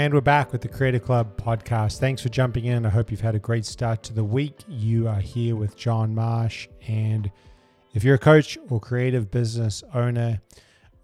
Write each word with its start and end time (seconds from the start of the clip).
And 0.00 0.14
we're 0.14 0.22
back 0.22 0.50
with 0.50 0.62
the 0.62 0.68
Creator 0.68 1.00
Club 1.00 1.36
podcast. 1.36 1.98
Thanks 1.98 2.22
for 2.22 2.30
jumping 2.30 2.64
in. 2.64 2.86
I 2.86 2.88
hope 2.88 3.10
you've 3.10 3.20
had 3.20 3.34
a 3.34 3.38
great 3.38 3.66
start 3.66 4.02
to 4.04 4.14
the 4.14 4.24
week. 4.24 4.64
You 4.66 5.06
are 5.06 5.20
here 5.20 5.56
with 5.56 5.76
John 5.76 6.14
Marsh. 6.14 6.68
And 6.88 7.30
if 7.92 8.02
you're 8.02 8.14
a 8.14 8.18
coach 8.18 8.56
or 8.70 8.80
creative 8.80 9.30
business 9.30 9.84
owner, 9.92 10.40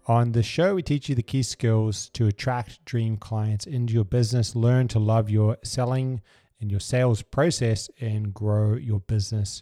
on 0.07 0.31
the 0.31 0.41
show, 0.41 0.73
we 0.73 0.81
teach 0.81 1.09
you 1.09 1.13
the 1.13 1.21
key 1.21 1.43
skills 1.43 2.09
to 2.13 2.25
attract 2.25 2.83
dream 2.85 3.17
clients 3.17 3.67
into 3.67 3.93
your 3.93 4.03
business, 4.03 4.55
learn 4.55 4.87
to 4.87 4.97
love 4.97 5.29
your 5.29 5.57
selling 5.63 6.19
and 6.59 6.71
your 6.71 6.79
sales 6.79 7.21
process, 7.21 7.91
and 8.01 8.33
grow 8.33 8.73
your 8.73 9.01
business 9.01 9.61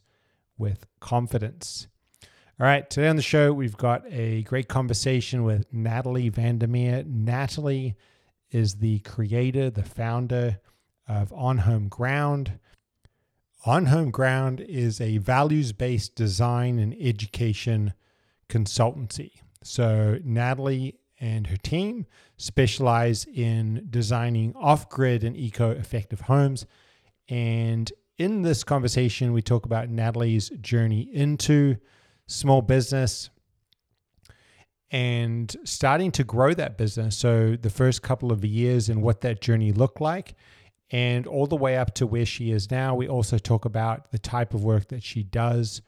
with 0.58 0.88
confidence. 1.02 1.88
All 2.58 2.66
right, 2.66 2.90
today 2.90 3.10
on 3.10 3.18
the 3.18 3.22
show, 3.22 3.52
we've 3.52 3.76
got 3.76 4.06
a 4.10 4.44
great 4.44 4.70
conversation 4.70 5.44
with 5.44 5.66
Natalie 5.74 6.30
Vandermeer. 6.30 7.04
Natalie 7.06 7.98
is 8.56 8.76
the 8.76 9.00
creator, 9.00 9.70
the 9.70 9.84
founder 9.84 10.60
of 11.10 11.34
On 11.34 11.58
Home 11.60 11.90
Ground. 11.90 12.58
On 13.66 13.88
Home 13.88 14.12
Ground 14.12 14.62
is 14.62 15.02
a 15.02 15.18
values 15.18 15.74
based 15.74 16.16
design 16.16 16.80
and 16.80 16.96
education 16.98 17.94
consultancy. 18.48 19.32
So, 19.62 20.20
Natalie 20.24 20.96
and 21.20 21.48
her 21.48 21.58
team 21.58 22.06
specialize 22.38 23.26
in 23.26 23.88
designing 23.90 24.54
off 24.56 24.88
grid 24.88 25.26
and 25.26 25.36
eco 25.36 25.72
effective 25.72 26.22
homes. 26.22 26.66
And 27.28 27.92
in 28.18 28.44
this 28.44 28.64
conversation, 28.64 29.34
we 29.34 29.42
talk 29.42 29.66
about 29.66 29.90
Natalie's 29.90 30.50
journey 30.62 31.10
into 31.12 31.76
small 32.28 32.62
business 32.62 33.30
and 34.92 35.56
starting 35.64 36.12
to 36.12 36.24
grow 36.24 36.54
that 36.54 36.78
business. 36.78 37.18
So, 37.18 37.56
the 37.56 37.70
first 37.70 38.02
couple 38.02 38.32
of 38.32 38.46
years 38.46 38.90
and 38.90 39.02
what 39.02 39.22
that 39.22 39.42
journey 39.42 39.72
looked 39.72 40.02
like, 40.02 40.36
and 40.92 41.26
all 41.26 41.48
the 41.48 41.56
way 41.56 41.78
up 41.78 41.94
to 41.96 42.06
where 42.06 42.26
she 42.26 42.52
is 42.52 42.70
now. 42.70 42.96
We 42.96 43.08
also 43.08 43.38
talk 43.38 43.66
about 43.66 44.12
the 44.12 44.20
type 44.20 44.54
of 44.54 44.64
work 44.64 44.90
that 44.90 45.04
she 45.04 45.24
does, 45.24 45.82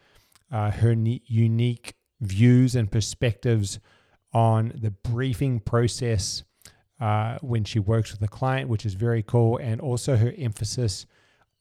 uh, 0.51 0.71
her 0.71 0.95
ne- 0.95 1.21
unique 1.25 1.93
views 2.19 2.75
and 2.75 2.91
perspectives 2.91 3.79
on 4.33 4.73
the 4.75 4.91
briefing 4.91 5.59
process 5.59 6.43
uh, 6.99 7.37
when 7.41 7.63
she 7.63 7.79
works 7.79 8.11
with 8.11 8.21
a 8.23 8.27
client, 8.27 8.69
which 8.69 8.85
is 8.85 8.95
very 8.95 9.21
cool, 9.21 9.57
and 9.57 9.79
also 9.79 10.17
her 10.17 10.33
emphasis 10.37 11.05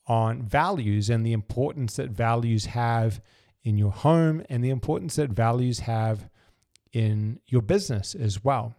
on 0.06 0.42
values 0.42 1.10
and 1.10 1.26
the 1.26 1.32
importance 1.32 1.96
that 1.96 2.10
values 2.10 2.66
have 2.66 3.20
in 3.64 3.76
your 3.76 3.90
home 3.90 4.42
and 4.48 4.64
the 4.64 4.70
importance 4.70 5.16
that 5.16 5.30
values 5.30 5.80
have 5.80 6.30
in 6.96 7.38
your 7.46 7.60
business 7.60 8.14
as 8.14 8.42
well. 8.42 8.74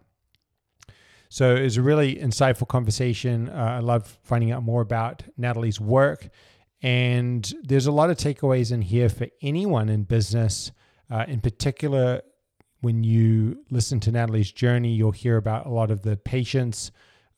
So 1.28 1.54
it 1.54 1.62
was 1.62 1.76
a 1.76 1.82
really 1.82 2.16
insightful 2.16 2.66
conversation. 2.66 3.48
Uh, 3.48 3.76
I 3.76 3.78
love 3.78 4.18
finding 4.24 4.50
out 4.50 4.64
more 4.64 4.80
about 4.80 5.22
Natalie's 5.36 5.80
work. 5.80 6.28
And 6.82 7.52
there's 7.62 7.86
a 7.86 7.92
lot 7.92 8.10
of 8.10 8.16
takeaways 8.16 8.72
in 8.72 8.82
here 8.82 9.08
for 9.08 9.28
anyone 9.40 9.88
in 9.88 10.02
business. 10.02 10.72
Uh, 11.08 11.26
in 11.28 11.40
particular, 11.40 12.22
when 12.80 13.04
you 13.04 13.64
listen 13.70 14.00
to 14.00 14.10
Natalie's 14.10 14.50
journey, 14.50 14.94
you'll 14.94 15.12
hear 15.12 15.36
about 15.36 15.66
a 15.66 15.70
lot 15.70 15.90
of 15.92 16.02
the 16.02 16.16
patience 16.16 16.90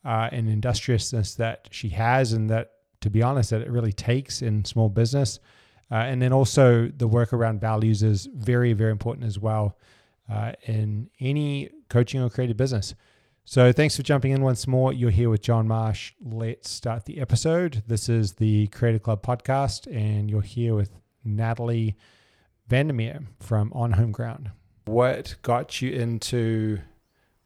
uh, 0.03 0.29
and 0.31 0.49
industriousness 0.49 1.35
that 1.35 1.67
she 1.69 1.89
has, 1.89 2.33
and 2.33 2.49
that, 2.49 2.71
to 3.01 3.09
be 3.09 3.21
honest, 3.21 3.51
that 3.51 3.61
it 3.61 3.69
really 3.69 3.93
takes 3.93 4.41
in 4.41 4.65
small 4.65 4.89
business. 4.89 5.39
Uh, 5.91 5.95
and 5.95 6.21
then 6.21 6.33
also 6.33 6.87
the 6.87 7.07
work 7.07 7.33
around 7.33 7.59
values 7.61 8.01
is 8.01 8.27
very, 8.33 8.73
very 8.73 8.91
important 8.91 9.27
as 9.27 9.37
well 9.37 9.77
uh, 10.31 10.53
in 10.63 11.09
any 11.19 11.69
coaching 11.89 12.21
or 12.21 12.29
creative 12.29 12.55
business. 12.57 12.95
So 13.43 13.71
thanks 13.73 13.97
for 13.97 14.03
jumping 14.03 14.31
in 14.31 14.41
once 14.43 14.67
more. 14.67 14.93
You're 14.93 15.09
here 15.09 15.29
with 15.29 15.41
John 15.41 15.67
Marsh. 15.67 16.13
Let's 16.23 16.69
start 16.69 17.05
the 17.05 17.19
episode. 17.19 17.83
This 17.87 18.07
is 18.07 18.33
the 18.33 18.67
Creative 18.67 19.01
Club 19.03 19.23
podcast, 19.23 19.87
and 19.93 20.29
you're 20.29 20.41
here 20.41 20.75
with 20.75 20.91
Natalie 21.25 21.97
Vandermeer 22.67 23.21
from 23.39 23.71
On 23.73 23.91
Home 23.93 24.11
Ground. 24.11 24.51
What 24.85 25.35
got 25.41 25.81
you 25.81 25.91
into 25.91 26.79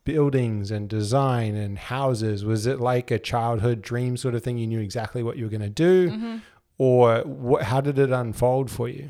buildings 0.04 0.70
and 0.70 0.88
design 0.88 1.56
and 1.56 1.78
houses? 1.80 2.46
Was 2.46 2.68
it 2.68 2.80
like 2.80 3.10
a 3.10 3.18
childhood 3.18 3.82
dream 3.82 4.18
sort 4.18 4.36
of 4.36 4.44
thing? 4.44 4.58
You 4.58 4.68
knew 4.68 4.82
exactly 4.82 5.24
what 5.24 5.38
you 5.38 5.46
were 5.46 5.50
going 5.50 5.62
to 5.62 5.70
do, 5.70 6.12
Mm-hmm. 6.12 6.38
or 6.78 7.22
what, 7.22 7.64
how 7.64 7.82
did 7.82 7.98
it 7.98 8.12
unfold 8.12 8.70
for 8.70 8.88
you? 8.90 9.10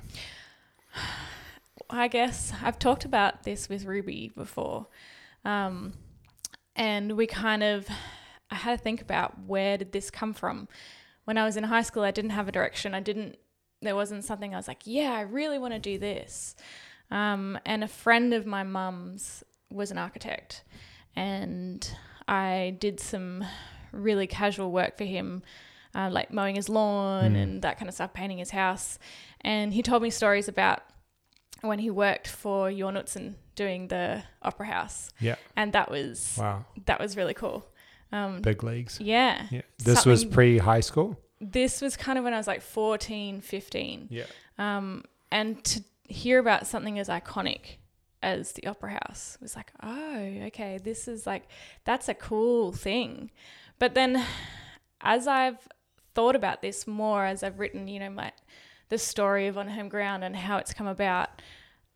I 1.90 2.07
guess 2.07 2.53
I've 2.63 2.79
talked 2.79 3.06
about 3.06 3.44
this 3.44 3.69
with 3.69 3.85
Ruby 3.85 4.31
before. 4.35 4.88
Um, 5.44 5.94
and 6.75 7.16
we 7.16 7.28
kind 7.28 7.63
of, 7.63 7.88
I 8.50 8.56
had 8.56 8.78
to 8.78 8.84
think 8.84 9.01
about 9.01 9.40
where 9.46 9.78
did 9.78 9.91
this 9.91 10.09
come 10.09 10.34
from? 10.34 10.68
When 11.25 11.38
I 11.38 11.45
was 11.45 11.57
in 11.57 11.63
high 11.66 11.81
school, 11.84 12.03
I 12.03 12.12
didn't 12.12 12.31
have 12.31 12.47
a 12.47 12.51
direction. 12.51 12.94
I 12.94 13.00
didn't, 13.00 13.38
there 13.81 13.95
wasn't 13.95 14.24
something 14.24 14.53
I 14.53 14.57
was 14.57 14.68
like, 14.68 14.81
yeah, 14.85 15.12
I 15.13 15.22
really 15.22 15.59
want 15.59 15.74
to 15.74 15.79
do 15.79 15.97
this. 15.97 16.56
Um, 17.12 17.59
and 17.66 17.84
a 17.84 17.88
friend 17.88 18.34
of 18.34 18.45
my 18.45 18.63
mum's 18.63 19.44
was 19.69 19.91
an 19.91 19.97
architect. 19.97 20.63
And 21.16 21.90
I 22.28 22.75
did 22.79 23.00
some 23.00 23.45
really 23.91 24.28
casual 24.28 24.72
work 24.72 24.97
for 24.97 25.06
him, 25.06 25.44
uh, 25.94 26.09
like 26.12 26.31
mowing 26.31 26.56
his 26.56 26.68
lawn 26.68 27.34
Mm. 27.34 27.44
and 27.44 27.62
that 27.62 27.78
kind 27.78 27.88
of 27.88 27.95
stuff, 27.95 28.13
painting 28.13 28.40
his 28.40 28.50
house. 28.51 29.00
And 29.41 29.74
he 29.74 29.81
told 29.81 30.01
me 30.03 30.09
stories 30.09 30.47
about 30.47 30.84
when 31.68 31.80
he 31.80 31.90
worked 31.90 32.28
for 32.28 32.70
Jorn 32.70 32.98
Utzon 33.02 33.36
doing 33.56 33.88
the 33.88 34.24
opera 34.42 34.68
house. 34.68 35.09
Yeah. 35.20 35.36
And 35.56 35.74
that 35.74 35.90
was 35.90 36.36
Wow. 36.40 36.66
that 36.86 37.00
was 37.00 37.16
really 37.18 37.34
cool. 37.34 37.66
Um, 38.12 38.42
Big 38.42 38.64
leagues. 38.64 39.00
yeah. 39.00 39.48
Yeah. 39.52 39.62
This 39.78 40.06
was 40.06 40.24
pre 40.25 40.58
high 40.59 40.80
school. 40.81 41.20
This 41.42 41.81
was 41.81 41.98
kind 41.98 42.18
of 42.18 42.24
when 42.24 42.34
I 42.34 42.38
was 42.38 42.48
like 42.48 42.62
14, 42.62 43.42
15. 43.42 44.08
Yeah. 44.09 44.24
Um, 44.58 45.04
and 45.31 45.64
to 45.66 45.84
hear 46.08 46.40
about 46.40 46.66
something 46.68 46.98
as 47.00 47.09
iconic 47.09 47.78
as 48.24 48.54
the 48.54 48.68
opera 48.68 48.92
house 48.92 49.38
was 49.42 49.56
like, 49.56 49.72
oh, 49.84 50.18
okay, 50.48 50.80
this 50.84 51.08
is 51.08 51.28
like, 51.28 51.44
that's 51.84 52.08
a 52.09 52.14
cool 52.14 52.72
thing. 52.72 53.31
But 53.80 53.94
then 53.96 54.24
as 55.02 55.28
I've 55.28 55.68
thought 56.14 56.36
about 56.36 56.62
this 56.62 56.88
more, 56.88 57.25
as 57.25 57.44
I've 57.44 57.59
written, 57.59 57.88
you 57.88 58.00
know, 58.00 58.09
my, 58.09 58.31
the 58.90 58.97
story 58.97 59.47
of 59.47 59.57
On 59.57 59.69
Home 59.69 59.90
Ground 59.90 60.23
and 60.23 60.35
how 60.35 60.57
it's 60.57 60.73
come 60.73 60.88
about, 60.88 61.41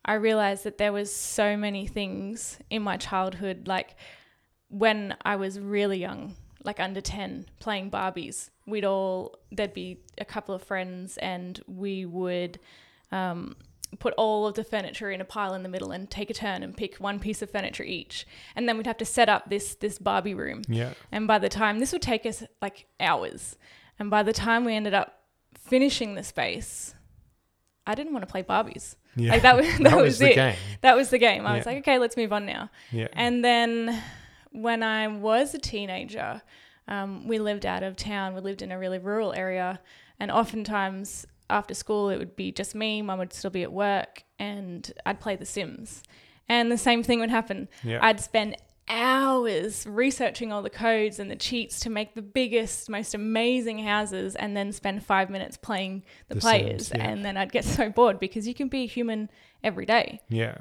I 0.04 0.14
realized 0.14 0.64
that 0.64 0.78
there 0.78 0.92
was 0.92 1.14
so 1.14 1.56
many 1.56 1.86
things 1.86 2.58
in 2.70 2.82
my 2.82 2.96
childhood, 2.96 3.68
like 3.68 3.96
when 4.68 5.16
I 5.24 5.36
was 5.36 5.58
really 5.58 5.98
young, 5.98 6.36
like 6.64 6.80
under 6.80 7.00
10, 7.00 7.46
playing 7.58 7.90
Barbies, 7.90 8.50
we'd 8.66 8.84
all, 8.84 9.36
there'd 9.50 9.74
be 9.74 10.00
a 10.18 10.24
couple 10.24 10.54
of 10.54 10.62
friends 10.62 11.16
and 11.18 11.60
we 11.66 12.06
would 12.06 12.58
um, 13.12 13.56
put 13.98 14.14
all 14.14 14.46
of 14.46 14.54
the 14.54 14.64
furniture 14.64 15.10
in 15.10 15.20
a 15.20 15.24
pile 15.24 15.54
in 15.54 15.62
the 15.62 15.68
middle 15.68 15.90
and 15.90 16.10
take 16.10 16.30
a 16.30 16.34
turn 16.34 16.62
and 16.62 16.76
pick 16.76 16.96
one 16.96 17.18
piece 17.18 17.42
of 17.42 17.50
furniture 17.50 17.82
each. 17.82 18.26
And 18.56 18.68
then 18.68 18.76
we'd 18.76 18.86
have 18.86 18.98
to 18.98 19.04
set 19.04 19.28
up 19.28 19.50
this, 19.50 19.74
this 19.74 19.98
Barbie 19.98 20.34
room. 20.34 20.62
Yeah. 20.68 20.94
And 21.12 21.26
by 21.26 21.38
the 21.38 21.48
time, 21.48 21.78
this 21.78 21.92
would 21.92 22.02
take 22.02 22.24
us 22.24 22.42
like 22.62 22.86
hours. 22.98 23.56
And 23.98 24.10
by 24.10 24.22
the 24.22 24.32
time 24.32 24.64
we 24.64 24.74
ended 24.74 24.94
up 24.94 25.19
finishing 25.54 26.14
the 26.14 26.22
space, 26.22 26.94
I 27.86 27.94
didn't 27.94 28.12
want 28.12 28.26
to 28.26 28.30
play 28.30 28.42
Barbies. 28.42 28.96
Yeah. 29.16 29.32
Like 29.32 29.42
that 29.42 29.56
was, 29.58 29.78
that, 29.78 29.96
was, 29.96 30.18
the 30.18 30.30
it. 30.30 30.34
game. 30.34 30.56
That 30.82 30.96
was 30.96 31.10
the 31.10 31.18
game. 31.18 31.46
I 31.46 31.56
was 31.56 31.66
like, 31.66 31.78
okay, 31.78 31.98
let's 31.98 32.16
move 32.16 32.32
on 32.32 32.46
now. 32.46 32.70
Yeah. 32.90 33.08
And 33.12 33.44
then 33.44 34.02
when 34.52 34.82
I 34.82 35.08
was 35.08 35.54
a 35.54 35.58
teenager, 35.58 36.42
um, 36.88 37.26
we 37.26 37.38
lived 37.38 37.66
out 37.66 37.82
of 37.82 37.96
town. 37.96 38.34
We 38.34 38.40
lived 38.40 38.62
in 38.62 38.72
a 38.72 38.78
really 38.78 38.98
rural 38.98 39.32
area. 39.32 39.80
And 40.18 40.30
oftentimes 40.30 41.26
after 41.48 41.74
school, 41.74 42.10
it 42.10 42.18
would 42.18 42.36
be 42.36 42.52
just 42.52 42.74
me. 42.74 43.02
Mum 43.02 43.18
would 43.18 43.32
still 43.32 43.50
be 43.50 43.62
at 43.62 43.72
work 43.72 44.24
and 44.38 44.92
I'd 45.06 45.20
play 45.20 45.36
The 45.36 45.46
Sims. 45.46 46.02
And 46.48 46.70
the 46.70 46.78
same 46.78 47.02
thing 47.02 47.20
would 47.20 47.30
happen. 47.30 47.68
Yeah. 47.84 48.00
I'd 48.02 48.20
spend 48.20 48.56
hours 48.90 49.86
researching 49.86 50.52
all 50.52 50.62
the 50.62 50.70
codes 50.70 51.18
and 51.18 51.30
the 51.30 51.36
cheats 51.36 51.80
to 51.80 51.90
make 51.90 52.14
the 52.14 52.22
biggest, 52.22 52.90
most 52.90 53.14
amazing 53.14 53.78
houses 53.78 54.34
and 54.34 54.56
then 54.56 54.72
spend 54.72 55.04
five 55.04 55.30
minutes 55.30 55.56
playing 55.56 56.02
the, 56.28 56.34
The 56.34 56.40
players. 56.40 56.88
Sims, 56.88 56.98
yeah. 56.98 57.08
And 57.08 57.24
then 57.24 57.36
I'd 57.36 57.52
get 57.52 57.64
so 57.76 57.88
bored 57.88 58.18
because 58.18 58.46
you 58.46 58.54
can 58.54 58.68
be 58.68 58.86
human 58.86 59.30
every 59.62 59.86
day. 59.86 60.20
Yeah. 60.28 60.58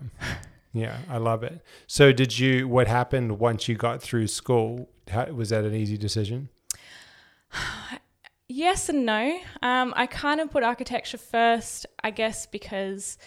Yeah, 0.72 1.00
I 1.10 1.18
love 1.18 1.44
it. 1.44 1.62
So, 1.88 2.14
did 2.14 2.38
you? 2.38 2.68
What 2.68 2.88
happened 2.88 3.40
once 3.40 3.68
you 3.68 3.74
got 3.74 4.04
through 4.04 4.28
school? 4.28 4.88
How, 5.10 5.26
was 5.26 5.50
that 5.50 5.64
an 5.64 5.74
easy 5.74 5.98
decision? 5.98 6.50
Yes 8.52 8.90
and 8.90 9.06
no. 9.06 9.40
Um, 9.62 9.94
I 9.96 10.08
kind 10.08 10.42
of 10.42 10.50
put 10.50 10.64
architecture 10.64 11.20
first, 11.20 11.86
I 12.04 12.10
guess, 12.10 12.48
because 12.48 13.20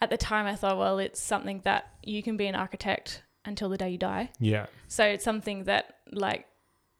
at 0.00 0.10
the 0.10 0.16
time 0.16 0.46
I 0.46 0.56
thought, 0.56 0.76
well, 0.78 0.98
it's 0.98 1.20
something 1.20 1.60
that 1.62 1.86
you 2.02 2.24
can 2.24 2.36
be 2.36 2.48
an 2.48 2.56
architect 2.56 3.22
until 3.44 3.68
the 3.68 3.76
day 3.76 3.90
you 3.90 3.98
die. 3.98 4.30
Yeah, 4.38 4.66
So 4.88 5.04
it's 5.04 5.24
something 5.24 5.64
that, 5.64 5.96
like, 6.12 6.46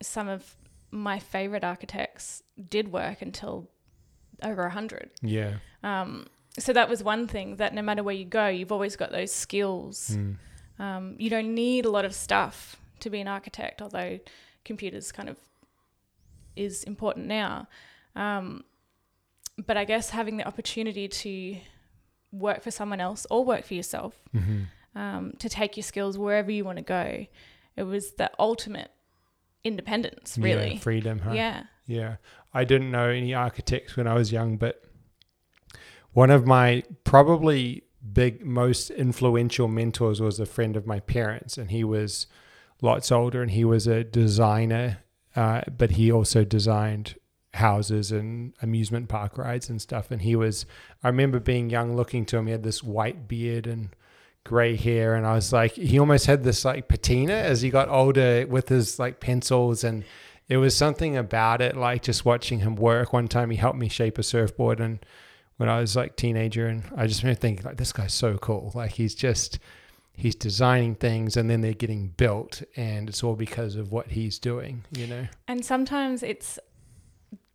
some 0.02 0.28
of 0.28 0.56
my 0.90 1.18
favorite 1.18 1.64
architects 1.64 2.42
did 2.68 2.92
work 2.92 3.22
until 3.22 3.70
over 4.42 4.62
a 4.62 4.66
100. 4.68 5.10
yeah, 5.22 5.54
Um, 5.82 6.26
so 6.58 6.72
that 6.72 6.88
was 6.88 7.02
one 7.02 7.26
thing 7.26 7.56
that 7.56 7.74
no 7.74 7.82
matter 7.82 8.02
where 8.02 8.14
you 8.14 8.24
go, 8.24 8.46
you've 8.48 8.70
always 8.72 8.94
got 8.96 9.10
those 9.10 9.32
skills. 9.32 10.10
Mm. 10.16 10.36
Um, 10.78 11.16
you 11.18 11.30
don't 11.30 11.54
need 11.54 11.84
a 11.84 11.90
lot 11.90 12.04
of 12.04 12.14
stuff 12.14 12.76
to 13.00 13.10
be 13.10 13.20
an 13.20 13.26
architect, 13.28 13.82
although 13.82 14.20
computers 14.64 15.10
kind 15.12 15.28
of 15.28 15.36
is 16.56 16.84
important 16.84 17.26
now. 17.26 17.66
Um, 18.14 18.64
but 19.66 19.76
I 19.76 19.84
guess 19.84 20.10
having 20.10 20.36
the 20.36 20.46
opportunity 20.46 21.08
to 21.08 21.56
work 22.32 22.62
for 22.62 22.70
someone 22.70 23.00
else 23.00 23.26
or 23.30 23.44
work 23.44 23.64
for 23.64 23.74
yourself, 23.74 24.18
Mm-hmm. 24.34 24.62
Um, 24.94 25.32
to 25.38 25.48
take 25.48 25.76
your 25.76 25.84
skills 25.84 26.16
wherever 26.18 26.50
you 26.50 26.64
want 26.64 26.78
to 26.78 26.84
go, 26.84 27.26
it 27.76 27.82
was 27.82 28.12
the 28.12 28.30
ultimate 28.38 28.90
independence, 29.64 30.38
really. 30.38 30.74
Yeah, 30.74 30.78
freedom. 30.78 31.18
Huh? 31.20 31.32
Yeah. 31.32 31.64
Yeah. 31.86 32.16
I 32.52 32.64
didn't 32.64 32.90
know 32.90 33.08
any 33.08 33.34
architects 33.34 33.96
when 33.96 34.06
I 34.06 34.14
was 34.14 34.30
young, 34.30 34.56
but 34.56 34.84
one 36.12 36.30
of 36.30 36.46
my 36.46 36.84
probably 37.02 37.82
big, 38.12 38.44
most 38.44 38.90
influential 38.90 39.66
mentors 39.66 40.20
was 40.20 40.38
a 40.38 40.46
friend 40.46 40.76
of 40.76 40.86
my 40.86 41.00
parents, 41.00 41.58
and 41.58 41.70
he 41.70 41.82
was 41.82 42.26
lots 42.82 43.10
older 43.10 43.42
and 43.42 43.50
he 43.50 43.64
was 43.64 43.86
a 43.86 44.04
designer, 44.04 44.98
uh, 45.34 45.62
but 45.76 45.92
he 45.92 46.12
also 46.12 46.44
designed 46.44 47.16
houses 47.54 48.12
and 48.12 48.52
amusement 48.62 49.08
park 49.08 49.38
rides 49.38 49.70
and 49.70 49.80
stuff. 49.80 50.10
And 50.10 50.22
he 50.22 50.36
was, 50.36 50.66
I 51.02 51.08
remember 51.08 51.40
being 51.40 51.70
young 51.70 51.96
looking 51.96 52.26
to 52.26 52.36
him, 52.36 52.46
he 52.46 52.52
had 52.52 52.62
this 52.62 52.82
white 52.82 53.26
beard 53.26 53.66
and 53.66 53.90
gray 54.44 54.76
hair. 54.76 55.14
And 55.14 55.26
I 55.26 55.34
was 55.34 55.52
like, 55.52 55.72
he 55.72 55.98
almost 55.98 56.26
had 56.26 56.44
this 56.44 56.64
like 56.64 56.88
patina 56.88 57.34
as 57.34 57.62
he 57.62 57.70
got 57.70 57.88
older 57.88 58.46
with 58.46 58.68
his 58.68 58.98
like 58.98 59.20
pencils 59.20 59.82
and, 59.82 60.04
it 60.48 60.58
was 60.58 60.76
something 60.76 61.16
about 61.16 61.60
it, 61.60 61.76
like 61.76 62.02
just 62.02 62.24
watching 62.24 62.60
him 62.60 62.76
work. 62.76 63.12
One 63.12 63.28
time 63.28 63.50
he 63.50 63.56
helped 63.56 63.78
me 63.78 63.88
shape 63.88 64.18
a 64.18 64.22
surfboard, 64.22 64.80
and 64.80 64.98
when 65.56 65.68
I 65.68 65.80
was 65.80 65.96
like 65.96 66.16
teenager, 66.16 66.66
and 66.66 66.84
I 66.96 67.06
just 67.06 67.22
remember 67.22 67.40
thinking 67.40 67.64
like, 67.64 67.76
this 67.76 67.92
guy's 67.92 68.14
so 68.14 68.36
cool. 68.36 68.72
Like 68.74 68.92
he's 68.92 69.14
just 69.14 69.58
he's 70.12 70.34
designing 70.34 70.96
things, 70.96 71.36
and 71.36 71.48
then 71.48 71.60
they're 71.60 71.72
getting 71.72 72.08
built, 72.08 72.62
and 72.76 73.08
it's 73.08 73.24
all 73.24 73.36
because 73.36 73.76
of 73.76 73.90
what 73.90 74.08
he's 74.08 74.38
doing. 74.38 74.84
You 74.90 75.06
know? 75.06 75.26
And 75.48 75.64
sometimes 75.64 76.22
it's 76.22 76.58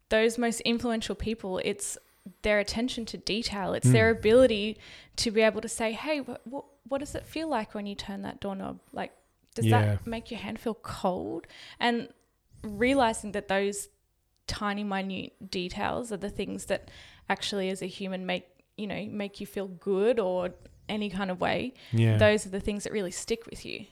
those 0.09 0.39
most 0.39 0.61
influential 0.61 1.13
people, 1.13 1.61
it's 1.63 1.97
their 2.41 2.59
attention 2.59 3.05
to 3.05 3.17
detail, 3.17 3.73
it's 3.73 3.91
their 3.91 4.13
mm. 4.13 4.17
ability 4.17 4.77
to 5.17 5.29
be 5.29 5.41
able 5.41 5.61
to 5.61 5.69
say, 5.69 5.91
hey, 5.91 6.21
what, 6.21 6.41
what, 6.47 6.65
what 6.89 6.99
does 6.99 7.15
it 7.15 7.25
feel 7.25 7.47
like 7.47 7.73
when 7.73 7.85
you 7.85 7.95
turn 7.95 8.23
that 8.23 8.39
doorknob? 8.41 8.79
Like, 8.91 9.13
does 9.55 9.65
Yeah. 9.65 9.81
that 9.81 10.07
make 10.07 10.29
your 10.31 10.39
hand 10.39 10.59
feel 10.59 10.73
cold? 10.73 11.47
And 11.79 12.09
realizing 12.63 13.31
that 13.31 13.47
those 13.47 13.87
tiny, 14.47 14.83
minute 14.83 15.49
details 15.49 16.11
are 16.11 16.17
the 16.17 16.29
things 16.29 16.65
that 16.65 16.89
actually, 17.29 17.69
as 17.69 17.81
a 17.81 17.85
human, 17.85 18.25
make 18.25 18.45
you 18.77 18.87
know 18.87 19.05
make 19.07 19.39
you 19.39 19.45
feel 19.45 19.67
good 19.67 20.19
or 20.19 20.51
any 20.87 21.09
kind 21.09 21.29
of 21.29 21.39
way. 21.39 21.73
Yeah. 21.91 22.17
Those 22.17 22.45
are 22.45 22.49
the 22.49 22.59
things 22.59 22.83
that 22.83 22.93
really 22.93 23.11
stick 23.11 23.45
with 23.45 23.65
you. 23.65 23.85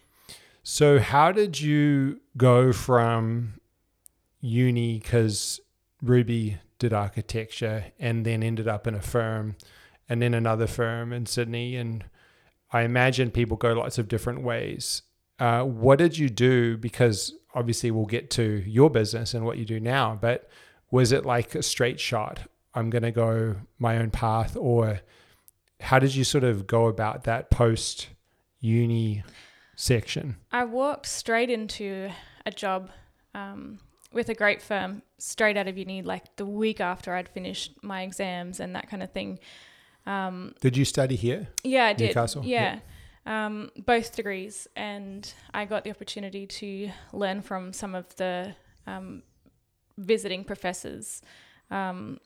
So, 0.63 0.99
how 0.99 1.31
did 1.31 1.61
you 1.61 2.19
go 2.35 2.73
from 2.73 3.59
uni? 4.41 4.99
Because 4.99 5.59
Ruby 6.01 6.57
did 6.79 6.93
architecture 6.93 7.85
and 7.99 8.25
then 8.25 8.43
ended 8.43 8.67
up 8.67 8.85
in 8.87 8.93
a 8.95 9.01
firm 9.01 9.55
and 10.09 10.21
then 10.21 10.33
another 10.33 10.67
firm 10.67 11.11
in 11.13 11.25
Sydney. 11.25 11.75
And 11.75 12.05
I 12.71 12.81
imagine 12.81 13.31
people 13.31 13.57
go 13.57 13.73
lots 13.73 13.97
of 13.97 14.07
different 14.07 14.43
ways. 14.43 15.03
Uh, 15.39 15.63
what 15.63 15.99
did 15.99 16.17
you 16.17 16.29
do? 16.29 16.77
Because 16.77 17.33
obviously, 17.53 17.91
we'll 17.91 18.05
get 18.05 18.29
to 18.31 18.63
your 18.65 18.89
business 18.89 19.33
and 19.33 19.45
what 19.45 19.57
you 19.57 19.65
do 19.65 19.79
now, 19.79 20.17
but 20.19 20.49
was 20.91 21.11
it 21.11 21.25
like 21.25 21.55
a 21.55 21.63
straight 21.63 21.99
shot? 21.99 22.41
I'm 22.73 22.89
going 22.89 23.03
to 23.03 23.11
go 23.11 23.55
my 23.79 23.97
own 23.97 24.11
path, 24.11 24.55
or 24.55 25.01
how 25.79 25.99
did 25.99 26.15
you 26.15 26.23
sort 26.23 26.43
of 26.43 26.67
go 26.67 26.87
about 26.87 27.23
that 27.23 27.49
post 27.49 28.09
uni 28.59 29.23
section? 29.75 30.37
I 30.51 30.65
walked 30.65 31.05
straight 31.05 31.49
into 31.49 32.09
a 32.45 32.51
job 32.51 32.89
um, 33.33 33.79
with 34.11 34.29
a 34.29 34.33
great 34.33 34.61
firm 34.61 35.01
straight 35.17 35.57
out 35.57 35.67
of 35.67 35.77
uni, 35.77 36.01
like 36.01 36.35
the 36.35 36.45
week 36.45 36.79
after 36.79 37.13
I'd 37.13 37.29
finished 37.29 37.73
my 37.81 38.01
exams 38.01 38.59
and 38.59 38.75
that 38.75 38.89
kind 38.89 39.03
of 39.03 39.11
thing. 39.11 39.39
Um, 40.07 40.53
Did 40.61 40.77
you 40.77 40.85
study 40.85 41.15
here? 41.15 41.49
yeah, 41.63 41.85
I 41.85 41.93
did. 41.93 42.07
Newcastle? 42.07 42.43
Yeah. 42.45 42.79
Um, 43.25 43.71
both 43.77 44.15
degrees. 44.15 44.67
And 44.75 45.31
I 45.53 45.65
got 45.65 45.83
the 45.83 45.89
opportunity 45.91 46.47
to 46.47 46.89
learn 47.11 47.41
from 47.41 47.73
some 47.73 47.93
of 47.93 48.15
the 48.15 48.55
um, 48.87 49.23
visiting 49.97 50.43
professors, 50.45 51.21
um, 51.69 52.19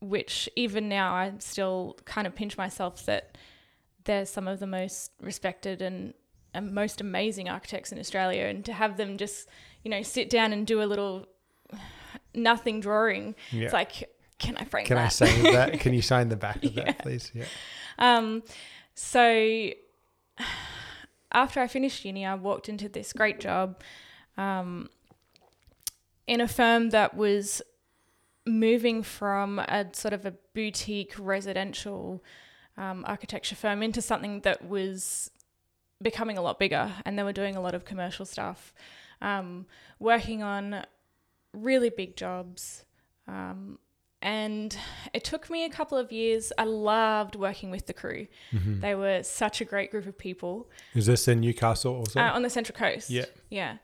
which 0.00 0.48
even 0.56 0.88
now 0.88 1.14
I 1.14 1.32
still 1.38 1.96
kind 2.04 2.26
of 2.26 2.34
pinch 2.34 2.56
myself 2.58 3.06
that 3.06 3.38
they're 4.04 4.26
some 4.26 4.46
of 4.48 4.60
the 4.60 4.66
most 4.66 5.12
respected 5.20 5.80
and, 5.82 6.14
and 6.54 6.72
most 6.74 7.00
amazing 7.00 7.48
architects 7.48 7.90
in 7.92 7.98
Australia. 7.98 8.44
And 8.44 8.64
to 8.66 8.72
have 8.74 8.96
them 8.98 9.16
just, 9.16 9.48
you 9.82 9.90
know, 9.90 10.02
sit 10.02 10.28
down 10.28 10.52
and 10.52 10.66
do 10.66 10.82
a 10.82 10.84
little 10.84 11.26
nothing 12.34 12.80
drawing, 12.80 13.34
Yeah. 13.50 13.64
it's 13.64 13.72
like, 13.72 14.10
can 14.40 14.56
I 14.56 14.64
frame 14.64 14.86
Can 14.86 14.96
that? 14.96 15.06
I 15.06 15.08
sign 15.08 15.42
that? 15.44 15.80
Can 15.80 15.94
you 15.98 16.02
sign 16.02 16.28
the 16.28 16.36
back 16.36 16.64
of 16.64 16.74
that, 16.74 16.98
please? 16.98 17.30
Yeah. 17.32 17.44
Um, 17.98 18.42
so 18.94 19.70
after 21.30 21.60
I 21.60 21.68
finished 21.68 22.04
uni, 22.04 22.26
I 22.26 22.34
walked 22.34 22.68
into 22.68 22.88
this 22.88 23.12
great 23.12 23.38
job 23.38 23.80
um, 24.36 24.88
in 26.26 26.40
a 26.40 26.48
firm 26.48 26.90
that 26.90 27.14
was 27.14 27.62
moving 28.46 29.02
from 29.02 29.58
a 29.58 29.86
sort 29.92 30.14
of 30.14 30.24
a 30.26 30.32
boutique 30.54 31.14
residential 31.18 32.24
um, 32.76 33.04
architecture 33.06 33.54
firm 33.54 33.82
into 33.82 34.00
something 34.00 34.40
that 34.40 34.64
was 34.64 35.30
becoming 36.02 36.38
a 36.38 36.42
lot 36.42 36.58
bigger, 36.58 36.90
and 37.04 37.18
they 37.18 37.22
were 37.22 37.32
doing 37.32 37.54
a 37.56 37.60
lot 37.60 37.74
of 37.74 37.84
commercial 37.84 38.24
stuff, 38.24 38.72
um, 39.20 39.66
working 39.98 40.42
on 40.42 40.84
really 41.52 41.90
big 41.90 42.16
jobs. 42.16 42.86
Um, 43.28 43.78
and 44.22 44.76
it 45.14 45.24
took 45.24 45.48
me 45.48 45.64
a 45.64 45.70
couple 45.70 45.96
of 45.96 46.12
years. 46.12 46.52
I 46.58 46.64
loved 46.64 47.36
working 47.36 47.70
with 47.70 47.86
the 47.86 47.94
crew. 47.94 48.26
Mm-hmm. 48.52 48.80
They 48.80 48.94
were 48.94 49.22
such 49.22 49.60
a 49.60 49.64
great 49.64 49.90
group 49.90 50.06
of 50.06 50.18
people 50.18 50.68
Is 50.94 51.06
this 51.06 51.26
in 51.26 51.40
Newcastle 51.40 51.94
also? 51.94 52.20
uh, 52.20 52.32
on 52.32 52.42
the 52.42 52.50
Central 52.50 52.76
Coast. 52.76 53.08
Yeah. 53.10 53.26
Yeah. 53.48 53.76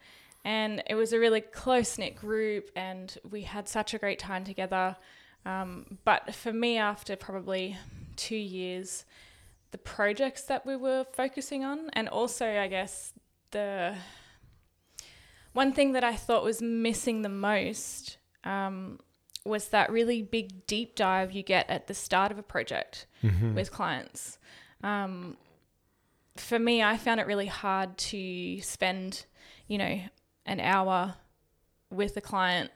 And 0.45 0.83
it 0.89 0.95
was 0.95 1.13
a 1.13 1.19
really 1.19 1.41
close 1.41 1.99
knit 1.99 2.15
group, 2.15 2.71
and 2.77 3.17
we 3.29 3.43
had 3.43 3.69
such 3.69 3.95
a 3.95 3.99
great 3.99 4.21
time 4.21 4.45
together. 4.45 4.97
Um, 5.45 5.99
but 6.05 6.35
for 6.35 6.53
me, 6.53 6.77
after 6.79 7.17
probably 7.17 7.77
two 8.15 8.37
years, 8.37 9.05
the 9.73 9.79
projects 9.79 10.43
that 10.43 10.65
we 10.65 10.77
were 10.77 11.05
focusing 11.13 11.65
on, 11.65 11.91
and 11.95 12.09
also, 12.09 12.47
I 12.47 12.69
guess, 12.69 13.13
the 13.51 13.97
one 15.53 15.73
thing 15.73 15.93
that 15.93 16.05
I 16.05 16.15
thought 16.15 16.45
was 16.45 16.63
missing 16.63 17.23
the 17.23 17.29
most 17.29 18.19
um, 18.45 19.01
was 19.47 19.69
that 19.69 19.91
really 19.91 20.23
big 20.23 20.67
deep 20.67 20.95
dive 20.95 21.33
you 21.33 21.43
get 21.43 21.69
at 21.71 21.87
the 21.87 21.95
start 21.95 22.31
of 22.33 22.39
a 22.39 22.43
project 22.43 23.07
Mhm. 23.23 23.55
with 23.55 23.71
clients. 23.71 24.39
Um, 24.83 25.37
for 26.37 26.59
me, 26.59 26.83
I 26.83 26.97
found 26.97 27.21
it 27.21 27.27
really 27.27 27.47
hard 27.47 27.97
to 27.99 28.61
spend, 28.61 29.25
you 29.69 29.79
know, 29.79 30.01
an 30.45 30.61
hour 30.61 31.15
with 31.91 32.17
a 32.17 32.21
client, 32.21 32.71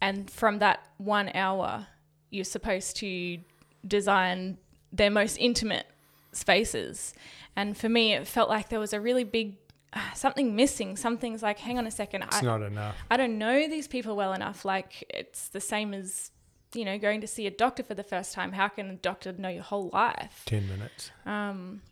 and 0.00 0.28
from 0.30 0.58
that 0.58 0.84
one 0.98 1.30
hour, 1.34 1.86
you're 2.30 2.44
supposed 2.44 2.96
to 2.96 3.38
design 3.86 4.58
their 4.92 5.10
most 5.10 5.36
intimate 5.36 5.86
spaces. 6.32 7.14
And 7.54 7.76
for 7.76 7.88
me, 7.88 8.14
it 8.14 8.26
felt 8.26 8.48
like 8.48 8.68
there 8.68 8.80
was 8.80 8.92
a 8.92 9.00
really 9.00 9.24
big 9.24 9.61
something 10.14 10.54
missing. 10.56 10.96
Something's 10.96 11.42
like, 11.42 11.58
hang 11.58 11.78
on 11.78 11.86
a 11.86 11.90
second, 11.90 12.22
It's 12.22 12.36
I, 12.36 12.42
not 12.42 12.62
enough. 12.62 12.96
I 13.10 13.16
don't 13.16 13.38
know 13.38 13.68
these 13.68 13.88
people 13.88 14.16
well 14.16 14.32
enough. 14.32 14.64
Like 14.64 15.04
it's 15.10 15.48
the 15.48 15.60
same 15.60 15.94
as, 15.94 16.30
you 16.74 16.84
know, 16.84 16.98
going 16.98 17.20
to 17.20 17.26
see 17.26 17.46
a 17.46 17.50
doctor 17.50 17.82
for 17.82 17.94
the 17.94 18.04
first 18.04 18.32
time. 18.32 18.52
How 18.52 18.68
can 18.68 18.90
a 18.90 18.94
doctor 18.94 19.32
know 19.32 19.48
your 19.48 19.62
whole 19.62 19.90
life? 19.92 20.42
10 20.46 20.68
minutes. 20.68 21.10
Um, 21.26 21.82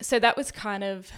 so 0.00 0.18
that 0.18 0.36
was 0.36 0.50
kind 0.50 0.82
of 0.82 1.10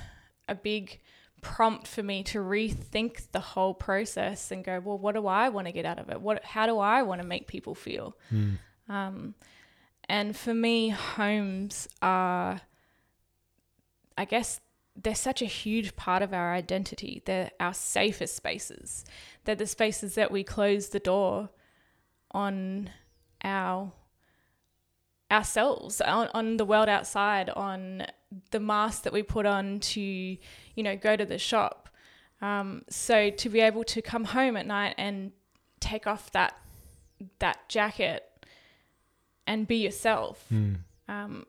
a 0.49 0.55
big 0.55 1.01
prompt 1.41 1.87
for 1.87 2.03
me 2.03 2.23
to 2.25 2.39
rethink 2.39 3.31
the 3.33 3.41
whole 3.41 3.75
process 3.75 4.51
and 4.51 4.65
go, 4.65 4.81
well, 4.81 4.99
what 4.99 5.15
do 5.15 5.27
I 5.27 5.49
want 5.49 5.67
to 5.67 5.73
get 5.73 5.85
out 5.85 5.99
of 5.99 6.11
it? 6.11 6.21
What, 6.21 6.45
how 6.45 6.67
do 6.67 6.79
I 6.79 7.03
want 7.03 7.21
to 7.21 7.27
make 7.27 7.47
people 7.47 7.75
feel? 7.75 8.17
Mm. 8.33 8.59
Um, 8.89 9.35
and 10.09 10.37
for 10.37 10.55
me, 10.55 10.89
homes 10.91 11.89
are, 12.01 12.61
I 14.17 14.25
guess, 14.25 14.61
they're 15.01 15.15
such 15.15 15.43
a 15.43 15.47
huge 15.47 15.95
part 15.97 16.23
of 16.23 16.33
our 16.33 16.55
identity. 16.55 17.23
They're 17.27 17.51
our 17.61 17.75
safest 17.75 18.35
spaces. 18.37 19.05
They're 19.45 19.55
the 19.55 19.67
spaces 19.67 20.15
that 20.15 20.31
we 20.31 20.43
close 20.43 20.89
the 20.89 20.99
door 21.01 21.51
on 22.31 22.91
our 23.45 23.93
ourselves, 25.31 26.01
on, 26.01 26.29
on 26.35 26.57
the 26.57 26.65
world 26.65 26.89
outside, 26.89 27.51
on 27.51 28.07
the 28.53 28.61
mask 28.61 29.03
that 29.03 29.13
we 29.13 29.23
put 29.23 29.45
on 29.45 29.81
to, 29.81 30.01
you 30.01 30.83
know, 30.83 30.97
go 30.97 31.17
to 31.17 31.25
the 31.25 31.39
shop. 31.39 31.89
Um, 32.41 32.83
so 32.89 33.31
to 33.31 33.49
be 33.49 33.61
able 33.61 33.83
to 33.85 34.03
come 34.03 34.25
home 34.25 34.57
at 34.57 34.67
night 34.67 34.95
and 34.99 35.33
take 35.81 36.07
off 36.07 36.31
that 36.33 36.57
that 37.39 37.69
jacket 37.69 38.25
and 39.47 39.67
be 39.67 39.77
yourself 39.77 40.45
Mm. 40.53 40.77
um, 41.09 41.47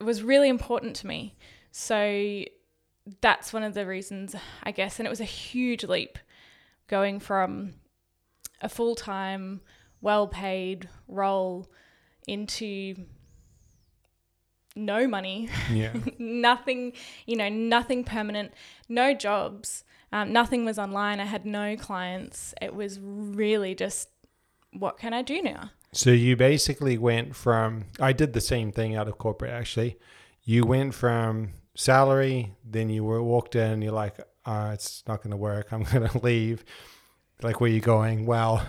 was 0.00 0.22
really 0.22 0.48
important 0.50 0.94
to 0.96 1.06
me. 1.06 1.34
So 1.70 2.44
that's 3.20 3.52
one 3.52 3.62
of 3.62 3.74
the 3.74 3.86
reasons, 3.86 4.34
I 4.62 4.70
guess. 4.70 4.98
And 4.98 5.06
it 5.06 5.10
was 5.10 5.20
a 5.20 5.24
huge 5.24 5.84
leap 5.84 6.18
going 6.88 7.20
from 7.20 7.74
a 8.60 8.68
full 8.68 8.94
time, 8.94 9.60
well 10.00 10.26
paid 10.26 10.88
role 11.08 11.68
into 12.26 12.94
no 14.74 15.06
money, 15.06 15.48
Yeah. 15.70 15.92
nothing, 16.18 16.92
you 17.26 17.36
know, 17.36 17.48
nothing 17.48 18.04
permanent, 18.04 18.52
no 18.88 19.14
jobs, 19.14 19.84
um, 20.12 20.32
nothing 20.32 20.64
was 20.64 20.78
online. 20.78 21.20
I 21.20 21.24
had 21.24 21.44
no 21.46 21.76
clients. 21.76 22.54
It 22.60 22.74
was 22.74 22.98
really 23.00 23.74
just, 23.74 24.08
what 24.72 24.98
can 24.98 25.12
I 25.14 25.22
do 25.22 25.42
now? 25.42 25.70
So 25.92 26.10
you 26.10 26.36
basically 26.36 26.96
went 26.96 27.36
from 27.36 27.84
I 28.00 28.12
did 28.14 28.32
the 28.32 28.40
same 28.40 28.72
thing 28.72 28.96
out 28.96 29.08
of 29.08 29.18
corporate 29.18 29.50
actually. 29.50 29.98
You 30.42 30.64
went 30.64 30.94
from 30.94 31.50
salary, 31.74 32.54
then 32.64 32.88
you 32.88 33.04
were 33.04 33.22
walked 33.22 33.54
in, 33.56 33.82
you're 33.82 33.92
like, 33.92 34.18
uh, 34.44 34.70
it's 34.74 35.02
not 35.06 35.22
gonna 35.22 35.36
work, 35.36 35.72
I'm 35.72 35.82
gonna 35.92 36.16
leave. 36.22 36.64
Like 37.42 37.60
where 37.60 37.70
are 37.70 37.74
you 37.74 37.80
going? 37.80 38.26
Well, 38.26 38.64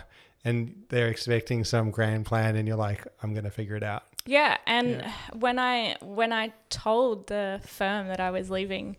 and 0.45 0.83
they're 0.89 1.07
expecting 1.07 1.63
some 1.63 1.91
grand 1.91 2.25
plan 2.25 2.55
and 2.55 2.67
you're 2.67 2.77
like, 2.77 3.05
I'm 3.21 3.33
gonna 3.33 3.51
figure 3.51 3.75
it 3.75 3.83
out. 3.83 4.03
Yeah, 4.25 4.57
and 4.65 4.89
Yeah. 4.91 5.11
when 5.33 5.59
I 5.59 5.97
when 6.01 6.31
I 6.31 6.53
told 6.69 7.27
the 7.27 7.59
firm 7.65 8.07
that 8.07 8.19
I 8.19 8.31
was 8.31 8.49
leaving, 8.49 8.95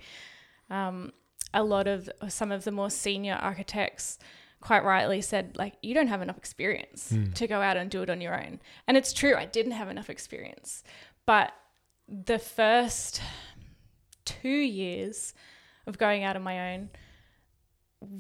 um, 0.70 1.12
a 1.52 1.62
lot 1.62 1.86
of 1.86 2.10
some 2.28 2.52
of 2.52 2.64
the 2.64 2.72
more 2.72 2.90
senior 2.90 3.34
architects 3.34 4.18
quite 4.60 4.82
rightly 4.84 5.20
said 5.20 5.56
like 5.58 5.74
you 5.82 5.92
don't 5.94 6.06
have 6.08 6.22
enough 6.22 6.38
experience 6.38 7.14
to 7.34 7.46
go 7.46 7.60
out 7.60 7.76
and 7.76 7.90
do 7.90 8.02
it 8.02 8.10
on 8.10 8.20
your 8.20 8.34
own. 8.34 8.60
And 8.86 8.96
it's 8.96 9.12
true, 9.12 9.34
I 9.34 9.44
didn't 9.44 9.72
have 9.72 9.88
enough 9.88 10.08
experience. 10.10 10.82
But 11.26 11.52
the 12.08 12.38
first 12.38 13.20
2 14.24 14.48
years 14.48 15.34
of 15.86 15.98
going 15.98 16.24
out 16.24 16.36
on 16.36 16.42
my 16.42 16.74
own 16.74 16.90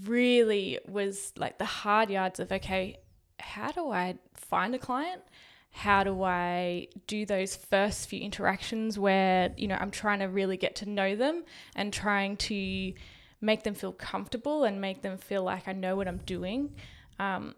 really 0.06 0.78
was 0.86 1.32
like 1.36 1.58
the 1.58 1.64
hard 1.64 2.10
yards 2.10 2.40
of 2.40 2.50
okay, 2.52 2.98
how 3.38 3.70
do 3.72 3.90
I 3.90 4.16
find 4.34 4.74
a 4.74 4.78
client? 4.78 5.22
How 5.70 6.04
do 6.04 6.22
I 6.22 6.88
do 7.06 7.26
those 7.26 7.56
first 7.56 8.08
few 8.08 8.20
interactions 8.20 8.98
where, 8.98 9.52
you 9.56 9.66
know, 9.66 9.76
I'm 9.80 9.90
trying 9.90 10.20
to 10.20 10.26
really 10.26 10.56
get 10.56 10.76
to 10.76 10.88
know 10.88 11.16
them 11.16 11.44
and 11.74 11.92
trying 11.92 12.36
to 12.36 12.94
make 13.40 13.64
them 13.64 13.74
feel 13.74 13.92
comfortable 13.92 14.64
and 14.64 14.80
make 14.80 15.02
them 15.02 15.18
feel 15.18 15.42
like 15.42 15.66
I 15.66 15.72
know 15.72 15.96
what 15.96 16.06
I'm 16.06 16.18
doing. 16.18 16.74
Um, 17.18 17.56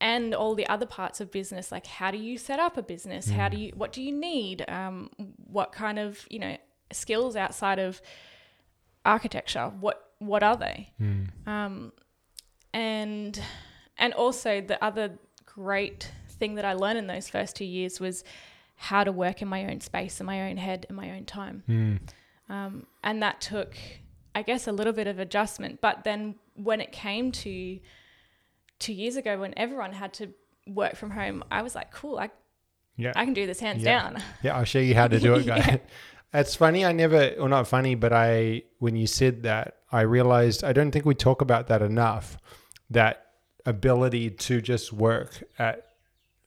and 0.00 0.34
all 0.34 0.54
the 0.54 0.68
other 0.68 0.84
parts 0.84 1.20
of 1.20 1.30
business, 1.30 1.72
like 1.72 1.86
how 1.86 2.10
do 2.10 2.18
you 2.18 2.36
set 2.36 2.60
up 2.60 2.76
a 2.76 2.82
business? 2.82 3.30
How 3.30 3.48
do 3.48 3.56
you, 3.56 3.72
what 3.74 3.92
do 3.92 4.02
you 4.02 4.12
need? 4.12 4.64
Um, 4.68 5.10
what 5.46 5.72
kind 5.72 5.98
of, 5.98 6.26
you 6.28 6.38
know, 6.38 6.56
skills 6.92 7.36
outside 7.36 7.78
of 7.78 8.00
architecture? 9.04 9.70
What, 9.80 10.10
what 10.18 10.42
are 10.42 10.56
they? 10.56 10.90
Um, 11.46 11.92
and 12.72 13.40
and 13.98 14.12
also 14.14 14.60
the 14.60 14.82
other 14.84 15.18
great 15.46 16.10
thing 16.28 16.56
that 16.56 16.64
I 16.64 16.72
learned 16.72 16.98
in 16.98 17.06
those 17.06 17.28
first 17.28 17.54
two 17.54 17.64
years 17.64 18.00
was 18.00 18.24
how 18.76 19.04
to 19.04 19.12
work 19.12 19.40
in 19.40 19.46
my 19.48 19.66
own 19.66 19.80
space, 19.80 20.18
in 20.18 20.26
my 20.26 20.50
own 20.50 20.56
head, 20.56 20.84
in 20.90 20.96
my 20.96 21.10
own 21.12 21.24
time. 21.24 22.00
Um, 22.48 22.86
and 23.04 23.22
that 23.22 23.40
took, 23.40 23.76
I 24.34 24.42
guess, 24.42 24.66
a 24.66 24.72
little 24.72 24.92
bit 24.92 25.06
of 25.06 25.20
adjustment. 25.20 25.80
But 25.80 26.02
then 26.02 26.34
when 26.54 26.80
it 26.80 26.90
came 26.90 27.30
to 27.32 27.78
two 28.80 28.92
years 28.92 29.14
ago, 29.16 29.38
when 29.38 29.54
everyone 29.56 29.92
had 29.92 30.12
to 30.14 30.30
work 30.66 30.96
from 30.96 31.12
home, 31.12 31.44
I 31.52 31.62
was 31.62 31.76
like, 31.76 31.92
cool, 31.92 32.18
I, 32.18 32.30
Yeah. 32.96 33.12
I 33.14 33.24
can 33.24 33.32
do 33.34 33.46
this 33.46 33.60
hands 33.60 33.84
Yeah. 33.84 34.00
down. 34.10 34.22
Yeah, 34.42 34.56
I'll 34.58 34.64
show 34.64 34.80
you 34.80 34.96
how 34.96 35.06
to 35.06 35.20
do 35.20 35.34
it, 35.36 35.46
guys. 35.46 35.78
It's 36.34 36.56
funny. 36.56 36.84
I 36.84 36.90
never, 36.90 37.28
or 37.38 37.48
not 37.48 37.68
funny, 37.68 37.94
but 37.94 38.12
I, 38.12 38.64
when 38.80 38.96
you 38.96 39.06
said 39.06 39.44
that, 39.44 39.76
I 39.92 40.00
realized 40.00 40.64
I 40.64 40.72
don't 40.72 40.90
think 40.90 41.04
we 41.04 41.14
talk 41.14 41.40
about 41.40 41.68
that 41.68 41.80
enough. 41.80 42.36
That 42.90 43.26
ability 43.64 44.30
to 44.30 44.60
just 44.60 44.92
work 44.92 45.44
at, 45.58 45.86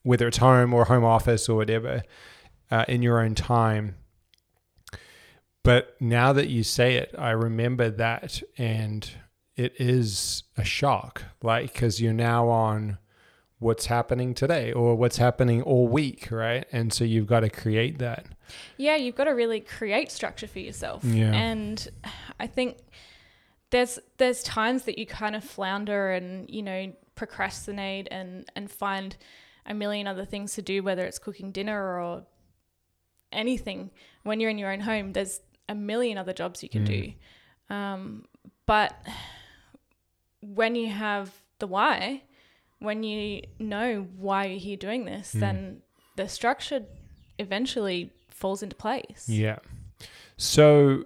whether 0.02 0.28
it's 0.28 0.36
home 0.36 0.74
or 0.74 0.84
home 0.84 1.04
office 1.04 1.48
or 1.48 1.56
whatever, 1.56 2.02
uh, 2.70 2.84
in 2.86 3.00
your 3.00 3.20
own 3.20 3.34
time. 3.34 3.96
But 5.62 5.96
now 6.00 6.34
that 6.34 6.48
you 6.48 6.62
say 6.62 6.96
it, 6.96 7.14
I 7.18 7.30
remember 7.30 7.88
that, 7.90 8.42
and 8.58 9.10
it 9.56 9.74
is 9.78 10.44
a 10.56 10.64
shock. 10.64 11.24
Like, 11.42 11.72
because 11.72 12.00
you're 12.00 12.12
now 12.12 12.48
on 12.48 12.98
what's 13.58 13.86
happening 13.86 14.34
today 14.34 14.72
or 14.72 14.94
what's 14.94 15.16
happening 15.16 15.62
all 15.62 15.88
week, 15.88 16.28
right? 16.30 16.64
And 16.70 16.92
so 16.92 17.04
you've 17.04 17.26
got 17.26 17.40
to 17.40 17.50
create 17.50 17.98
that. 17.98 18.26
Yeah, 18.76 18.96
you've 18.96 19.16
got 19.16 19.24
to 19.24 19.32
really 19.32 19.60
create 19.60 20.12
structure 20.12 20.46
for 20.46 20.60
yourself. 20.60 21.04
Yeah. 21.04 21.32
And 21.32 21.88
I 22.38 22.46
think 22.46 22.78
there's 23.70 23.98
there's 24.18 24.42
times 24.42 24.84
that 24.84 24.98
you 24.98 25.06
kind 25.06 25.34
of 25.34 25.44
flounder 25.44 26.12
and, 26.12 26.48
you 26.48 26.62
know, 26.62 26.92
procrastinate 27.14 28.08
and 28.10 28.48
and 28.54 28.70
find 28.70 29.16
a 29.66 29.74
million 29.74 30.06
other 30.06 30.24
things 30.24 30.54
to 30.54 30.62
do 30.62 30.82
whether 30.82 31.04
it's 31.04 31.18
cooking 31.18 31.50
dinner 31.50 32.00
or 32.00 32.24
anything. 33.32 33.90
When 34.22 34.40
you're 34.40 34.50
in 34.50 34.58
your 34.58 34.72
own 34.72 34.80
home, 34.80 35.12
there's 35.12 35.40
a 35.68 35.74
million 35.74 36.16
other 36.16 36.32
jobs 36.32 36.62
you 36.62 36.68
can 36.68 36.84
do. 36.84 37.12
Um, 37.68 38.24
but 38.66 38.94
when 40.40 40.74
you 40.74 40.88
have 40.88 41.30
the 41.58 41.66
why, 41.66 42.22
when 42.80 43.02
you 43.02 43.42
know 43.58 44.06
why 44.16 44.46
you're 44.46 44.58
here 44.58 44.76
doing 44.76 45.04
this, 45.04 45.32
hmm. 45.32 45.40
then 45.40 45.82
the 46.16 46.28
structure 46.28 46.84
eventually 47.38 48.12
falls 48.28 48.62
into 48.62 48.76
place. 48.76 49.26
Yeah. 49.28 49.58
So 50.36 51.04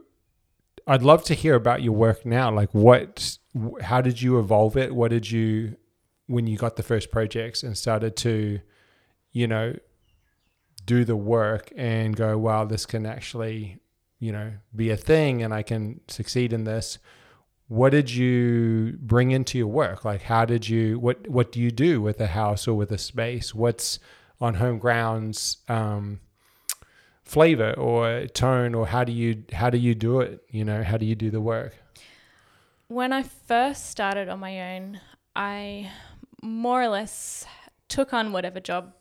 I'd 0.86 1.02
love 1.02 1.24
to 1.24 1.34
hear 1.34 1.54
about 1.54 1.82
your 1.82 1.92
work 1.92 2.26
now. 2.26 2.50
Like, 2.50 2.72
what, 2.72 3.38
how 3.80 4.00
did 4.00 4.20
you 4.20 4.38
evolve 4.38 4.76
it? 4.76 4.94
What 4.94 5.10
did 5.10 5.30
you, 5.30 5.76
when 6.26 6.46
you 6.46 6.56
got 6.56 6.76
the 6.76 6.82
first 6.82 7.10
projects 7.10 7.62
and 7.62 7.76
started 7.76 8.16
to, 8.16 8.60
you 9.32 9.46
know, 9.46 9.76
do 10.84 11.04
the 11.04 11.16
work 11.16 11.72
and 11.76 12.16
go, 12.16 12.36
wow, 12.36 12.64
this 12.64 12.86
can 12.86 13.06
actually, 13.06 13.78
you 14.18 14.32
know, 14.32 14.52
be 14.74 14.90
a 14.90 14.96
thing 14.96 15.42
and 15.42 15.54
I 15.54 15.62
can 15.62 16.00
succeed 16.08 16.52
in 16.52 16.64
this. 16.64 16.98
What 17.72 17.90
did 17.90 18.10
you 18.10 18.98
bring 19.00 19.30
into 19.30 19.56
your 19.56 19.66
work? 19.66 20.04
Like, 20.04 20.22
how 20.22 20.44
did 20.44 20.68
you, 20.68 20.98
what, 20.98 21.26
what 21.28 21.52
do 21.52 21.60
you 21.60 21.70
do 21.70 22.02
with 22.02 22.20
a 22.20 22.26
house 22.26 22.68
or 22.68 22.74
with 22.74 22.90
a 22.92 22.98
space? 22.98 23.54
What's 23.54 23.98
On 24.40 24.54
Home 24.54 24.78
Ground's? 24.78 25.58
Um, 25.68 26.20
flavor 27.24 27.72
or 27.74 28.26
tone 28.26 28.74
or 28.74 28.86
how 28.86 29.04
do 29.04 29.12
you 29.12 29.42
how 29.52 29.70
do 29.70 29.78
you 29.78 29.94
do 29.94 30.20
it 30.20 30.44
you 30.50 30.64
know 30.64 30.82
how 30.82 30.98
do 30.98 31.06
you 31.06 31.14
do 31.14 31.30
the 31.30 31.40
work 31.40 31.72
When 32.88 33.10
I 33.10 33.22
first 33.22 33.88
started 33.88 34.28
on 34.28 34.38
my 34.40 34.74
own, 34.74 35.00
I 35.34 35.90
more 36.42 36.82
or 36.82 36.88
less 36.88 37.46
took 37.88 38.12
on 38.12 38.32
whatever 38.32 38.60
job 38.60 38.92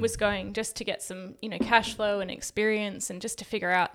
was 0.00 0.16
going 0.16 0.52
just 0.52 0.74
to 0.76 0.84
get 0.84 1.00
some, 1.00 1.36
you 1.40 1.48
know, 1.48 1.58
cash 1.58 1.94
flow 1.94 2.18
and 2.18 2.30
experience 2.30 3.08
and 3.08 3.22
just 3.22 3.38
to 3.38 3.44
figure 3.44 3.70
out 3.70 3.92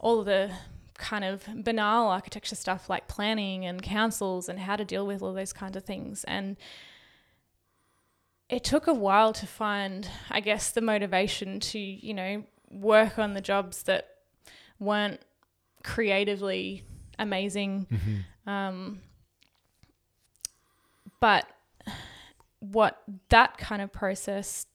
all 0.00 0.18
of 0.20 0.26
the 0.26 0.50
kind 0.98 1.24
of 1.24 1.44
banal 1.64 2.08
architecture 2.08 2.54
stuff 2.54 2.88
like 2.88 3.08
planning 3.08 3.64
and 3.64 3.82
councils 3.82 4.48
and 4.48 4.58
how 4.58 4.76
to 4.76 4.84
deal 4.84 5.06
with 5.06 5.22
all 5.22 5.32
those 5.32 5.52
kinds 5.52 5.76
of 5.76 5.84
things. 5.84 6.24
And 6.24 6.56
it 8.48 8.64
took 8.64 8.86
a 8.86 8.94
while 8.94 9.32
to 9.32 9.46
find, 9.46 10.08
I 10.30 10.40
guess, 10.40 10.70
the 10.70 10.80
motivation 10.82 11.60
to, 11.60 11.78
you 11.78 12.12
know, 12.14 12.44
work 12.70 13.18
on 13.18 13.34
the 13.34 13.40
jobs 13.40 13.84
that 13.84 14.08
weren't 14.78 15.20
creatively 15.82 16.84
amazing. 17.18 17.86
Um, 18.46 19.00
but 21.20 21.46
what 22.58 23.02
that 23.28 23.56
kind 23.58 23.80
of 23.80 23.92
process 23.92 24.66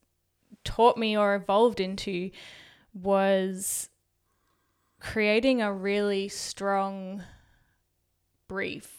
taught 0.63 0.97
me 0.97 1.17
or 1.17 1.36
evolved 1.36 1.79
into 1.79 2.31
was 2.93 3.89
creating 4.99 5.61
a 5.61 5.71
really 5.71 6.27
strong 6.27 7.23
brief. 8.47 8.93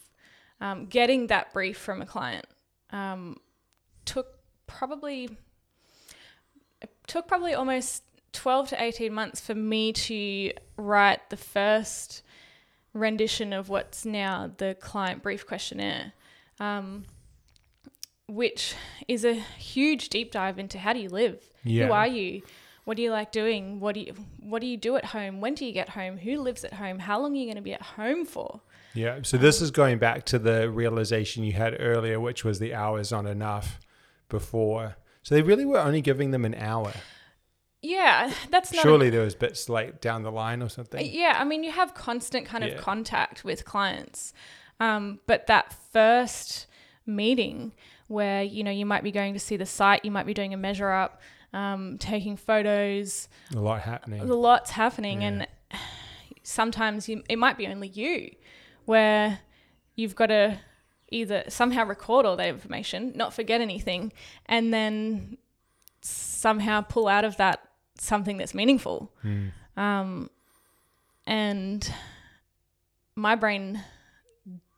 Um, 0.61 0.87
getting 0.87 1.29
that 1.29 1.53
brief 1.53 1.79
from 1.79 2.03
a 2.03 2.07
client 2.07 2.45
um, 2.91 3.37
took 4.05 4.39
probably 4.67 5.29
it 6.83 6.91
took 7.07 7.29
probably 7.29 7.55
almost 7.55 8.03
12 8.33 8.71
to 8.71 8.83
18 8.83 9.13
months 9.13 9.41
for 9.41 9.55
me 9.55 9.93
to 9.93 10.53
write 10.77 11.31
the 11.31 11.37
first 11.37 12.23
rendition 12.93 13.53
of 13.53 13.69
what's 13.69 14.05
now 14.05 14.51
the 14.59 14.77
client 14.81 15.23
brief 15.23 15.47
questionnaire, 15.47 16.13
um, 16.61 17.05
which 18.27 18.75
is 19.07 19.25
a 19.25 19.35
huge 19.35 20.09
deep 20.09 20.33
dive 20.33 20.59
into 20.59 20.79
how 20.79 20.93
do 20.93 21.01
you 21.01 21.09
live? 21.09 21.41
Yeah. 21.65 21.87
Who 21.87 21.93
are 21.93 22.07
you? 22.07 22.43
What 22.89 22.97
do 22.97 23.03
you 23.03 23.11
like 23.11 23.33
doing? 23.33 23.81
What 23.81 23.95
do 23.95 24.01
you 24.01 24.15
what 24.41 24.63
do 24.63 24.67
you 24.67 24.79
do 24.79 24.97
at 24.97 25.05
home? 25.05 25.43
When 25.43 25.55
do 25.55 25.67
you 25.67 25.73
get 25.73 25.91
home? 25.91 26.17
Who 26.17 26.39
lives 26.41 26.65
at 26.65 26.73
home? 26.73 26.99
How 27.01 27.21
long 27.21 27.33
are 27.33 27.37
you 27.37 27.45
going 27.45 27.57
to 27.57 27.63
be 27.63 27.75
at 27.75 27.83
home 27.83 28.25
for? 28.25 28.63
yeah 28.95 29.19
so 29.23 29.37
this 29.37 29.61
is 29.61 29.71
going 29.71 29.99
back 29.99 30.25
to 30.25 30.39
the 30.39 30.71
realization 30.71 31.45
you 31.45 31.53
had 31.53 31.77
earlier 31.79 32.19
which 32.19 32.43
was 32.43 32.59
the 32.59 32.73
hours 32.73 33.13
aren't 33.13 33.29
enough 33.29 33.79
before 34.31 34.97
so 35.23 35.35
they 35.35 35.43
really 35.43 35.67
were 35.67 35.79
only 35.79 36.01
giving 36.01 36.31
them 36.31 36.47
an 36.47 36.55
hour 36.55 36.91
Yeah, 37.83 38.33
that's 38.51 38.73
not 38.73 38.79
a- 38.79 38.89
surely 38.89 39.11
there 39.11 39.21
was 39.23 39.35
bits 39.35 39.69
like 39.69 40.01
down 40.01 40.23
the 40.23 40.33
line 40.33 40.63
or 40.63 40.71
something 40.71 41.05
Yeah, 41.05 41.37
I 41.39 41.45
mean, 41.45 41.63
you 41.65 41.71
have 41.71 41.93
constant 41.93 42.47
kind 42.47 42.65
of 42.65 42.71
Yeah. 42.71 42.77
contact 42.79 43.45
with 43.45 43.67
clients, 43.67 44.33
um, 44.81 45.21
but 45.27 45.47
that 45.49 45.75
first 45.93 46.67
meeting 47.05 47.75
where 48.07 48.43
you 48.43 48.65
know 48.65 48.71
you 48.71 48.87
might 48.87 49.03
be 49.05 49.13
going 49.13 49.35
to 49.35 49.39
see 49.41 49.59
the 49.59 49.67
site, 49.67 50.03
you 50.05 50.11
might 50.11 50.27
be 50.27 50.35
doing 50.35 50.55
a 50.55 50.57
measure 50.57 50.91
up, 50.91 51.21
um, 51.53 51.99
taking 51.99 52.37
photos. 52.37 53.29
A 53.55 53.61
lot 53.61 53.81
happening. 53.83 54.21
A 54.21 54.25
lot's 54.25 54.71
happening, 54.71 55.23
Yeah. 55.23 55.29
and 55.29 55.47
sometimes 56.43 57.09
you, 57.09 57.23
it 57.29 57.37
might 57.37 57.57
be 57.59 57.67
only 57.67 57.89
you, 57.89 58.31
where 58.85 59.41
you've 59.97 60.15
got 60.15 60.27
to 60.27 60.59
either 61.11 61.45
somehow 61.49 61.85
record 61.87 62.27
all 62.27 62.37
that 62.37 62.49
information, 62.49 63.13
not 63.15 63.33
forget 63.33 63.61
anything, 63.61 64.13
and 64.47 64.73
then 64.73 65.39
somehow 66.01 66.81
pull 66.81 67.09
out 67.09 67.25
of 67.25 67.37
that 67.39 67.61
something 67.99 68.37
that's 68.37 68.55
meaningful. 68.55 69.13
Mm. 69.25 69.53
Um, 69.77 70.31
and 71.27 71.91
my 73.17 73.35
brain 73.35 73.83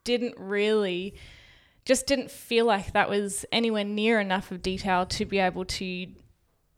didn't 0.04 0.34
really, 0.38 1.14
just 1.84 2.06
didn't 2.06 2.30
feel 2.30 2.64
like 2.64 2.92
that 2.92 3.10
was 3.10 3.44
anywhere 3.52 3.84
near 3.84 4.18
enough 4.20 4.50
of 4.50 4.62
detail 4.62 5.04
to 5.06 5.24
be 5.24 5.38
able 5.38 5.64
to 5.64 6.06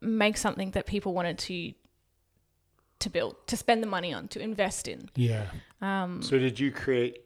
make 0.03 0.37
something 0.37 0.73
that 0.73 0.87
people 0.87 1.15
wanted 1.15 1.39
to 1.39 1.73
to 3.01 3.11
build, 3.11 3.35
to 3.49 3.57
spend 3.57 3.83
the 3.83 3.87
money 3.89 4.13
on, 4.15 4.29
to 4.29 4.41
invest 4.41 4.87
in. 4.87 5.09
Yeah. 5.17 5.47
Um, 5.81 6.23
So 6.23 6.39
did 6.39 6.61
you 6.61 6.71
create 6.71 7.19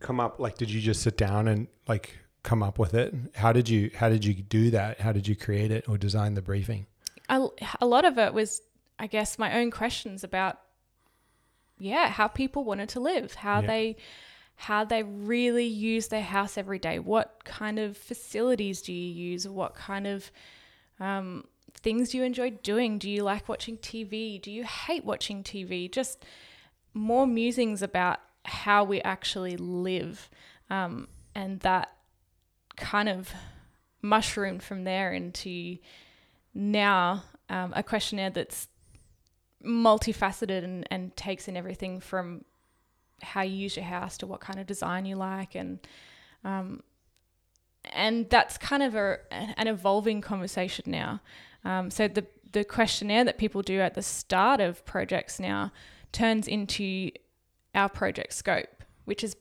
come 0.00 0.20
up 0.20 0.38
like 0.38 0.56
did 0.56 0.70
you 0.70 0.80
just 0.80 1.02
sit 1.02 1.16
down 1.16 1.48
and 1.48 1.66
like 1.86 2.18
come 2.42 2.62
up 2.62 2.78
with 2.78 2.94
it? 2.94 3.14
How 3.34 3.52
did 3.52 3.68
you 3.68 3.90
how 3.94 4.08
did 4.08 4.24
you 4.24 4.34
do 4.34 4.70
that? 4.70 5.00
How 5.00 5.12
did 5.12 5.28
you 5.28 5.36
create 5.36 5.70
it 5.70 5.88
or 5.88 5.98
design 5.98 6.34
the 6.34 6.42
briefing? 6.42 6.86
a, 7.28 7.46
a 7.80 7.86
lot 7.86 8.04
of 8.06 8.16
it 8.18 8.32
was, 8.32 8.62
I 8.98 9.06
guess, 9.06 9.38
my 9.38 9.58
own 9.58 9.70
questions 9.70 10.24
about, 10.24 10.58
yeah, 11.78 12.08
how 12.08 12.26
people 12.26 12.64
wanted 12.64 12.88
to 12.90 13.00
live, 13.00 13.34
how 13.34 13.60
Yeah. 13.60 13.66
they, 13.66 13.96
how 14.56 14.84
they 14.84 15.02
really 15.02 15.66
use 15.66 16.08
their 16.08 16.22
house 16.22 16.56
every 16.56 16.78
day. 16.78 16.98
What 16.98 17.44
kind 17.44 17.78
of 17.78 17.96
facilities 17.98 18.80
do 18.80 18.94
you 18.94 19.12
use? 19.30 19.46
What 19.46 19.74
kind 19.74 20.06
of 20.06 20.32
um, 21.00 21.44
things 21.74 22.14
you 22.14 22.22
enjoy 22.22 22.50
doing? 22.50 22.98
Do 22.98 23.10
you 23.10 23.22
like 23.22 23.48
watching 23.48 23.76
TV? 23.78 24.40
Do 24.40 24.50
you 24.50 24.64
hate 24.64 25.04
watching 25.04 25.42
TV? 25.42 25.90
Just 25.90 26.24
more 26.94 27.26
musings 27.26 27.82
about 27.82 28.18
how 28.44 28.84
we 28.84 29.00
actually 29.02 29.56
live, 29.56 30.30
um, 30.70 31.08
and 31.34 31.60
that 31.60 31.92
kind 32.76 33.08
of 33.08 33.32
mushroomed 34.00 34.62
from 34.62 34.84
there 34.84 35.12
into 35.12 35.76
now 36.54 37.24
um, 37.48 37.72
a 37.74 37.82
questionnaire 37.82 38.30
that's 38.30 38.68
multifaceted 39.64 40.64
and, 40.64 40.86
and 40.90 41.16
takes 41.16 41.48
in 41.48 41.56
everything 41.56 42.00
from 42.00 42.44
how 43.20 43.42
you 43.42 43.56
use 43.56 43.76
your 43.76 43.84
house 43.84 44.16
to 44.18 44.26
what 44.26 44.40
kind 44.40 44.60
of 44.60 44.66
design 44.66 45.04
you 45.04 45.16
like 45.16 45.54
and 45.54 45.80
um, 46.44 46.82
and 47.92 48.28
that's 48.30 48.58
kind 48.58 48.82
of 48.82 48.94
a, 48.94 49.18
an 49.30 49.66
evolving 49.66 50.20
conversation 50.20 50.84
now 50.90 51.20
um, 51.64 51.90
so 51.90 52.08
the 52.08 52.26
the 52.52 52.64
questionnaire 52.64 53.24
that 53.24 53.36
people 53.36 53.62
do 53.62 53.80
at 53.80 53.94
the 53.94 54.02
start 54.02 54.60
of 54.60 54.84
projects 54.84 55.38
now 55.38 55.70
turns 56.12 56.48
into 56.48 57.10
our 57.74 57.88
project 57.88 58.32
scope 58.32 58.84
which 59.04 59.22
is 59.22 59.36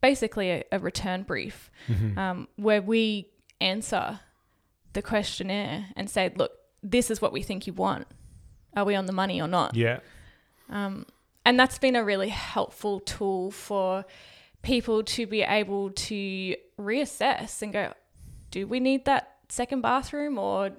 basically 0.00 0.50
a, 0.50 0.64
a 0.72 0.78
return 0.78 1.22
brief 1.22 1.70
Mm-hmm. 1.88 2.18
um, 2.18 2.48
where 2.56 2.80
we 2.80 3.28
answer 3.60 4.20
the 4.92 5.02
questionnaire 5.02 5.86
and 5.96 6.10
say, 6.10 6.32
look, 6.36 6.52
this 6.82 7.10
is 7.10 7.22
what 7.22 7.32
we 7.32 7.42
think 7.42 7.66
you 7.66 7.72
want. 7.72 8.06
Are 8.76 8.84
we 8.84 8.94
on 8.94 9.06
the 9.06 9.12
money 9.12 9.40
or 9.40 9.48
not? 9.48 9.74
Yeah. 9.74 10.00
Um, 10.68 11.06
and 11.44 11.58
that's 11.58 11.78
been 11.78 11.96
a 11.96 12.04
really 12.04 12.28
helpful 12.28 13.00
tool 13.00 13.50
for 13.50 14.04
people 14.62 15.02
to 15.02 15.26
be 15.26 15.42
able 15.42 15.90
to 15.90 16.54
reassess 16.82 17.62
and 17.62 17.72
go, 17.72 17.92
do 18.50 18.66
we 18.66 18.80
need 18.80 19.04
that 19.06 19.36
second 19.48 19.80
bathroom 19.80 20.38
or 20.38 20.72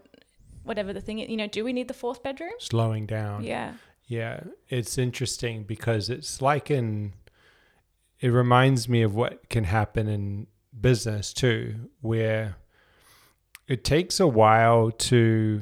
whatever 0.64 0.94
the 0.94 1.02
thing 1.02 1.20
is? 1.20 1.30
You 1.30 1.38
know, 1.38 1.48
do 1.48 1.64
we 1.64 1.74
need 1.74 1.88
the 1.88 1.94
fourth 1.94 2.24
bedroom? 2.24 2.54
Slowing 2.60 3.06
down. 3.06 3.44
Yeah. 3.44 3.74
Yeah, 4.06 4.42
it's 4.70 4.98
interesting 4.98 5.64
because 5.64 6.10
it's 6.10 6.42
like 6.42 6.70
in 6.70 7.14
it 8.20 8.30
reminds 8.30 8.88
me 8.88 9.02
of 9.02 9.16
what 9.16 9.50
can 9.50 9.64
happen 9.64 10.08
in 10.08 10.48
business 10.80 11.34
too, 11.34 11.90
where 12.02 12.58
it 13.68 13.84
takes 13.84 14.20
a 14.20 14.28
while 14.28 14.92
to 14.92 15.62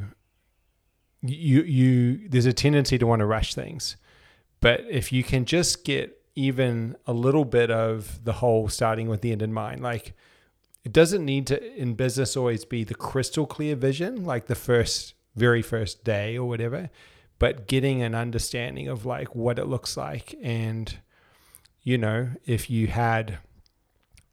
you 1.21 1.61
you 1.61 2.27
there's 2.29 2.45
a 2.45 2.53
tendency 2.53 2.97
to 2.97 3.05
want 3.05 3.19
to 3.19 3.25
rush 3.25 3.53
things. 3.53 3.95
But 4.59 4.85
if 4.89 5.11
you 5.11 5.23
can 5.23 5.45
just 5.45 5.83
get 5.83 6.17
even 6.35 6.95
a 7.05 7.13
little 7.13 7.45
bit 7.45 7.71
of 7.71 8.23
the 8.23 8.33
whole 8.33 8.69
starting 8.69 9.07
with 9.07 9.21
the 9.21 9.31
end 9.31 9.41
in 9.41 9.53
mind, 9.53 9.81
like 9.81 10.13
it 10.83 10.93
doesn't 10.93 11.23
need 11.23 11.47
to 11.47 11.75
in 11.75 11.93
business 11.93 12.35
always 12.35 12.65
be 12.65 12.83
the 12.83 12.95
crystal 12.95 13.45
clear 13.45 13.75
vision, 13.75 14.25
like 14.25 14.47
the 14.47 14.55
first 14.55 15.13
very 15.35 15.61
first 15.61 16.03
day 16.03 16.37
or 16.37 16.47
whatever 16.47 16.89
but 17.41 17.65
getting 17.67 18.03
an 18.03 18.13
understanding 18.13 18.87
of 18.87 19.03
like 19.03 19.33
what 19.33 19.57
it 19.57 19.65
looks 19.65 19.97
like. 19.97 20.35
And 20.43 20.99
you 21.81 21.97
know 21.97 22.29
if 22.45 22.69
you 22.69 22.85
had 22.85 23.39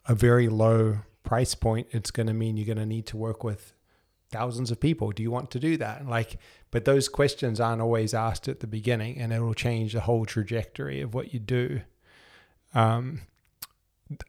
a 0.04 0.14
very 0.14 0.46
low 0.46 0.98
price 1.22 1.54
point 1.54 1.86
it's 1.90 2.10
going 2.10 2.26
to 2.26 2.34
mean 2.34 2.58
you're 2.58 2.66
going 2.66 2.76
to 2.76 2.84
need 2.84 3.06
to 3.06 3.16
work 3.16 3.42
with 3.42 3.72
thousands 4.30 4.70
of 4.70 4.78
people. 4.78 5.10
Do 5.10 5.22
you 5.22 5.30
want 5.30 5.50
to 5.52 5.58
do 5.58 5.78
that? 5.78 6.06
Like 6.06 6.36
but 6.70 6.84
those 6.84 7.08
questions 7.08 7.60
aren't 7.60 7.80
always 7.80 8.12
asked 8.12 8.46
at 8.46 8.60
the 8.60 8.66
beginning 8.66 9.16
and 9.16 9.32
it'll 9.32 9.54
change 9.54 9.94
the 9.94 10.00
whole 10.00 10.26
trajectory 10.26 11.00
of 11.00 11.14
what 11.14 11.32
you 11.32 11.40
do. 11.40 11.80
Um, 12.74 13.22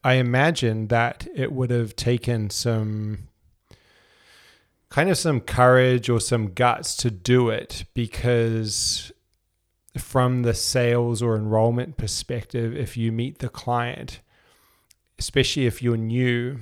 i 0.03 0.13
imagine 0.13 0.87
that 0.87 1.27
it 1.35 1.51
would 1.51 1.71
have 1.71 1.95
taken 1.95 2.49
some 2.49 3.29
kind 4.89 5.09
of 5.09 5.17
some 5.17 5.39
courage 5.39 6.09
or 6.09 6.19
some 6.19 6.53
guts 6.53 6.95
to 6.95 7.11
do 7.11 7.49
it 7.49 7.85
because 7.93 9.11
from 9.97 10.43
the 10.43 10.53
sales 10.53 11.21
or 11.21 11.35
enrollment 11.35 11.97
perspective 11.97 12.75
if 12.75 12.97
you 12.97 13.11
meet 13.11 13.39
the 13.39 13.49
client 13.49 14.19
especially 15.17 15.65
if 15.65 15.81
you're 15.81 15.97
new 15.97 16.57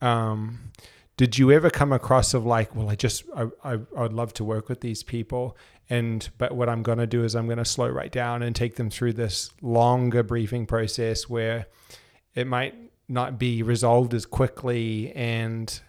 um, 0.00 0.72
did 1.16 1.38
you 1.38 1.52
ever 1.52 1.70
come 1.70 1.92
across 1.92 2.34
of 2.34 2.44
like 2.44 2.74
well 2.74 2.90
i 2.90 2.94
just 2.94 3.24
I, 3.36 3.46
I, 3.62 3.72
I 3.72 4.02
would 4.02 4.12
love 4.12 4.34
to 4.34 4.44
work 4.44 4.68
with 4.68 4.80
these 4.80 5.02
people 5.02 5.56
and 5.88 6.28
but 6.38 6.52
what 6.52 6.68
i'm 6.68 6.82
going 6.82 6.98
to 6.98 7.06
do 7.06 7.24
is 7.24 7.34
i'm 7.34 7.46
going 7.46 7.58
to 7.58 7.64
slow 7.64 7.88
right 7.88 8.10
down 8.10 8.42
and 8.42 8.54
take 8.54 8.76
them 8.76 8.90
through 8.90 9.14
this 9.14 9.50
longer 9.62 10.22
briefing 10.22 10.66
process 10.66 11.28
where 11.28 11.66
it 12.34 12.46
might 12.46 12.74
not 13.08 13.38
be 13.38 13.62
resolved 13.62 14.14
as 14.14 14.26
quickly 14.26 15.12
and 15.14 15.80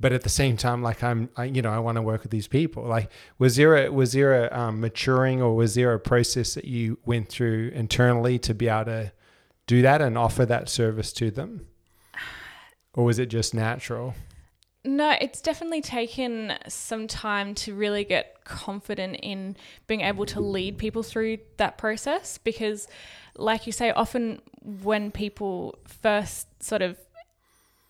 but 0.00 0.12
at 0.12 0.22
the 0.22 0.28
same 0.28 0.56
time 0.56 0.82
like 0.82 1.02
i'm 1.02 1.28
I, 1.36 1.44
you 1.44 1.60
know 1.60 1.70
i 1.70 1.78
want 1.78 1.96
to 1.96 2.02
work 2.02 2.22
with 2.22 2.30
these 2.30 2.48
people. 2.48 2.84
Like 2.84 3.10
was 3.38 3.56
there 3.56 3.86
a 3.86 3.92
was 3.92 4.12
there 4.12 4.46
a 4.46 4.58
um, 4.58 4.80
maturing 4.80 5.42
or 5.42 5.54
was 5.54 5.74
there 5.74 5.92
a 5.92 6.00
process 6.00 6.54
that 6.54 6.64
you 6.64 6.98
went 7.04 7.28
through 7.28 7.72
internally 7.74 8.38
to 8.40 8.54
be 8.54 8.68
able 8.68 8.86
to 8.86 9.12
do 9.66 9.82
that 9.82 10.00
and 10.00 10.18
offer 10.18 10.44
that 10.46 10.68
service 10.68 11.12
to 11.14 11.30
them? 11.30 11.66
Or 12.94 13.04
was 13.04 13.20
it 13.20 13.26
just 13.26 13.54
natural? 13.54 14.14
No, 14.84 15.14
it's 15.20 15.40
definitely 15.40 15.82
taken 15.82 16.54
some 16.66 17.06
time 17.06 17.54
to 17.56 17.74
really 17.74 18.04
get 18.04 18.44
confident 18.44 19.16
in 19.22 19.56
being 19.86 20.00
able 20.00 20.24
to 20.26 20.40
lead 20.40 20.78
people 20.78 21.02
through 21.02 21.38
that 21.58 21.78
process 21.78 22.38
because, 22.38 22.88
like 23.38 23.66
you 23.66 23.72
say, 23.72 23.90
often 23.90 24.40
when 24.62 25.10
people 25.10 25.78
first 25.86 26.46
sort 26.62 26.82
of 26.82 26.98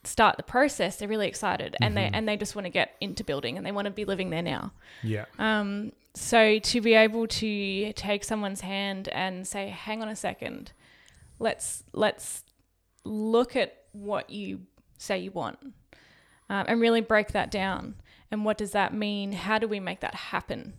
start 0.04 0.36
the 0.36 0.42
process, 0.42 0.96
they're 0.96 1.08
really 1.08 1.26
excited 1.28 1.74
and 1.82 1.96
they 1.96 2.04
Mhm. 2.04 2.10
and 2.14 2.28
they 2.28 2.36
just 2.36 2.54
want 2.54 2.64
to 2.66 2.70
get 2.70 2.94
into 3.00 3.24
building 3.24 3.56
and 3.56 3.66
they 3.66 3.72
want 3.72 3.86
to 3.86 3.90
be 3.90 4.04
living 4.04 4.30
there 4.30 4.42
now. 4.42 4.72
yeah 5.02 5.24
Um, 5.38 5.92
so 6.14 6.58
to 6.58 6.80
be 6.80 6.94
able 6.94 7.26
to 7.26 7.92
take 7.94 8.24
someone's 8.24 8.60
hand 8.62 9.08
and 9.08 9.46
say, 9.46 9.68
"Hang 9.68 10.02
on 10.02 10.08
a 10.08 10.16
second, 10.16 10.72
let's 11.38 11.82
let's 11.92 12.44
look 13.04 13.56
at 13.56 13.74
what 13.92 14.30
you 14.30 14.66
say 14.98 15.18
you 15.18 15.30
want, 15.30 15.58
um, 16.48 16.64
and 16.68 16.80
really 16.80 17.00
break 17.00 17.28
that 17.32 17.50
down. 17.50 17.94
And 18.30 18.44
what 18.44 18.58
does 18.58 18.72
that 18.72 18.92
mean? 18.92 19.32
How 19.32 19.58
do 19.58 19.66
we 19.68 19.80
make 19.80 20.00
that 20.00 20.14
happen? 20.14 20.74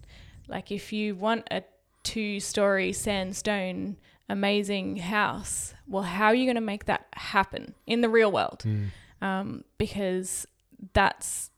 Like 0.48 0.72
if 0.72 0.92
you 0.94 1.16
want 1.16 1.48
a 1.52 1.64
two-story 2.04 2.94
sandstone 2.94 3.98
amazing 4.30 4.98
house, 4.98 5.74
well, 5.88 6.04
how 6.04 6.28
are 6.28 6.36
you 6.36 6.46
going 6.46 6.56
to 6.56 6.62
make 6.62 6.86
that 6.86 7.08
happen 7.14 7.74
in 7.88 8.02
the 8.02 8.10
real 8.10 8.32
world? 8.32 8.64
Mm. 8.66 8.90
um, 9.22 9.64
because 9.78 10.48
that's 10.94 11.50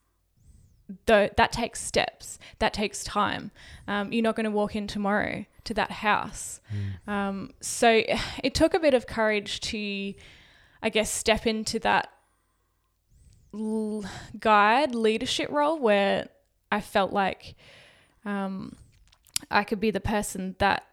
the, 1.06 1.32
that 1.38 1.52
takes 1.54 1.80
steps 1.82 2.38
that 2.60 2.74
takes 2.74 3.02
time 3.04 3.52
um, 3.88 4.12
you're 4.12 4.24
not 4.24 4.36
going 4.36 4.44
to 4.46 4.52
walk 4.52 4.76
in 4.76 4.88
tomorrow 4.88 5.46
to 5.64 5.74
that 5.74 5.92
house 5.92 6.60
Mm. 6.74 7.12
um, 7.12 7.52
so 7.62 8.02
it 8.44 8.54
took 8.54 8.74
a 8.74 8.80
bit 8.80 8.94
of 8.94 9.06
courage 9.08 9.60
to 9.62 10.14
i 10.84 10.90
guess 10.90 11.10
step 11.12 11.46
into 11.48 11.80
that 11.80 12.10
l- 13.54 14.04
guide 14.40 14.96
leadership 14.96 15.50
role 15.50 15.80
where 15.80 16.28
i 16.72 16.82
felt 16.82 17.12
like 17.14 17.56
um, 18.26 18.76
i 19.50 19.64
could 19.64 19.80
be 19.80 19.92
the 19.92 20.00
person 20.02 20.56
that 20.60 20.84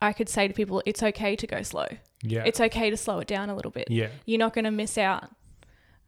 i 0.00 0.12
could 0.12 0.28
say 0.28 0.46
to 0.48 0.54
people 0.54 0.82
it's 0.86 1.02
okay 1.02 1.36
to 1.36 1.46
go 1.46 1.62
slow 1.62 1.86
yeah 2.22 2.42
it's 2.46 2.60
okay 2.60 2.90
to 2.90 2.96
slow 2.96 3.18
it 3.20 3.28
down 3.28 3.50
a 3.50 3.54
little 3.54 3.70
bit 3.70 3.86
yeah 3.90 4.08
you're 4.26 4.38
not 4.38 4.52
going 4.54 4.64
to 4.64 4.70
miss 4.70 4.96
out 4.98 5.30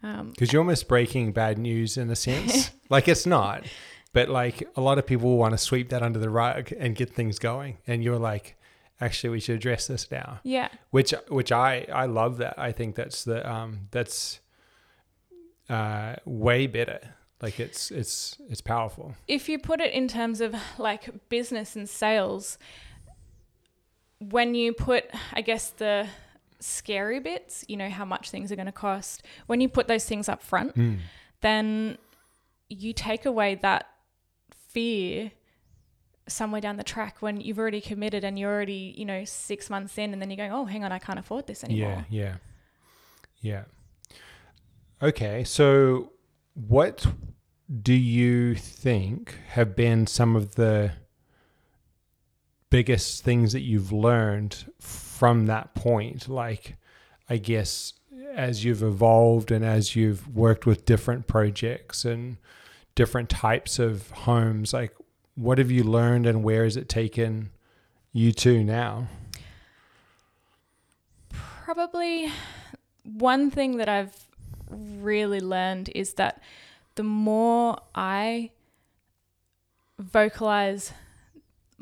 Um, 0.03 0.31
Because 0.31 0.53
you're 0.53 0.63
almost 0.63 0.89
breaking 0.89 1.33
bad 1.33 1.59
news 1.59 1.97
in 1.97 2.11
a 2.11 2.17
sense. 2.17 2.73
like 2.91 3.07
it's 3.07 3.25
not, 3.27 3.63
but 4.13 4.29
like 4.29 4.69
a 4.75 4.81
lot 4.81 4.99
of 4.99 5.07
people 5.07 5.37
want 5.39 5.53
to 5.53 5.59
sweep 5.59 5.91
that 5.91 6.03
under 6.03 6.19
the 6.19 6.29
rug 6.29 6.73
and 6.77 6.97
get 6.97 7.15
things 7.15 7.39
going. 7.39 7.79
And 7.87 8.03
you're 8.03 8.19
like, 8.19 8.57
actually, 9.01 9.31
we 9.31 9.39
should 9.41 9.55
address 9.57 9.87
this 9.87 10.11
now. 10.11 10.41
yeah, 10.43 10.69
Which, 10.91 11.15
which 11.29 11.53
I, 11.53 11.87
I 11.93 12.07
love 12.07 12.39
that. 12.39 12.55
I 12.59 12.73
think 12.73 12.97
that's 12.97 13.23
the, 13.23 13.49
um, 13.49 13.87
that's, 13.93 14.41
uh, 15.69 16.17
way 16.25 16.67
better. 16.67 16.99
Like 17.41 17.59
it's, 17.61 17.91
it's, 17.91 18.37
it's 18.49 18.61
powerful. 18.61 19.15
if 19.29 19.49
you 19.49 19.59
put 19.59 19.81
it 19.81 19.93
in 19.93 20.07
terms 20.09 20.41
of 20.41 20.55
like 20.79 21.29
business 21.29 21.75
and 21.77 21.89
sales, 21.89 22.59
when 24.31 24.55
you 24.55 24.73
put, 24.73 25.05
I 25.33 25.41
guess, 25.43 25.71
the 25.71 26.07
scary 26.61 27.21
bits, 27.21 27.65
you 27.69 27.77
know, 27.77 27.89
how 27.91 28.05
much 28.05 28.31
things 28.31 28.53
are 28.53 28.57
going 28.57 28.67
to 28.67 28.73
cost, 28.73 29.23
when 29.47 29.61
you 29.61 29.69
put 29.69 29.89
those 29.89 30.05
things 30.05 30.29
up 30.29 30.43
front, 30.43 30.75
Mm. 30.77 30.99
then 31.41 31.99
you 32.69 32.93
take 32.93 33.27
away 33.27 33.57
that 33.57 33.87
fear 34.69 35.33
somewhere 36.29 36.61
down 36.61 36.77
the 36.77 36.85
track 36.85 37.17
when 37.21 37.41
you've 37.41 37.59
already 37.59 37.81
committed 37.81 38.23
and 38.25 38.39
you're 38.39 38.51
already, 38.53 38.95
you 38.97 39.05
know, 39.05 39.25
six 39.25 39.69
months 39.69 39.99
in 39.99 40.13
and 40.13 40.23
then 40.23 40.31
you're 40.31 40.37
going, 40.37 40.53
oh, 40.53 40.65
hang 40.65 40.85
on, 40.85 40.93
I 40.93 40.99
can't 40.99 41.19
afford 41.19 41.47
this 41.47 41.65
anymore. 41.65 42.07
Yeah, 42.09 42.37
yeah, 43.43 43.65
yeah. 44.11 44.17
Okay, 45.03 45.43
so 45.43 46.13
what 46.55 47.05
do 47.83 47.93
you 47.93 48.55
think 48.55 49.37
have 49.49 49.75
been 49.75 50.07
some 50.07 50.37
of 50.37 50.55
the 50.55 50.93
biggest 52.73 53.23
things 53.23 53.53
that 53.53 53.61
you've 53.61 53.93
learned 53.93 54.65
from 54.81 55.45
that 55.45 55.75
point? 55.75 56.27
Like, 56.27 56.77
I 57.29 57.37
guess 57.37 57.93
as 58.35 58.65
you've 58.65 58.83
evolved 58.83 59.51
and 59.51 59.63
as 59.63 59.95
you've 59.95 60.27
worked 60.35 60.65
with 60.65 60.87
different 60.87 61.27
projects 61.27 62.07
and 62.07 62.39
different 62.95 63.29
types 63.29 63.79
of 63.79 64.11
homes, 64.11 64.73
like, 64.73 64.95
what 65.35 65.59
have 65.59 65.71
you 65.71 65.85
learned 65.85 66.27
and 66.27 66.43
where 66.43 66.65
has 66.65 66.79
it 66.79 66.89
taken 66.89 67.51
you 68.11 68.33
to 68.33 68.65
now? 68.65 69.07
Probably 71.31 72.33
one 73.05 73.51
thing 73.51 73.77
that 73.77 73.89
I've 73.91 74.17
really 74.71 75.41
learned 75.41 75.91
is 75.95 76.15
that 76.15 76.41
the 76.95 77.03
more 77.03 77.79
I 77.95 78.51
vocalize 79.99 80.93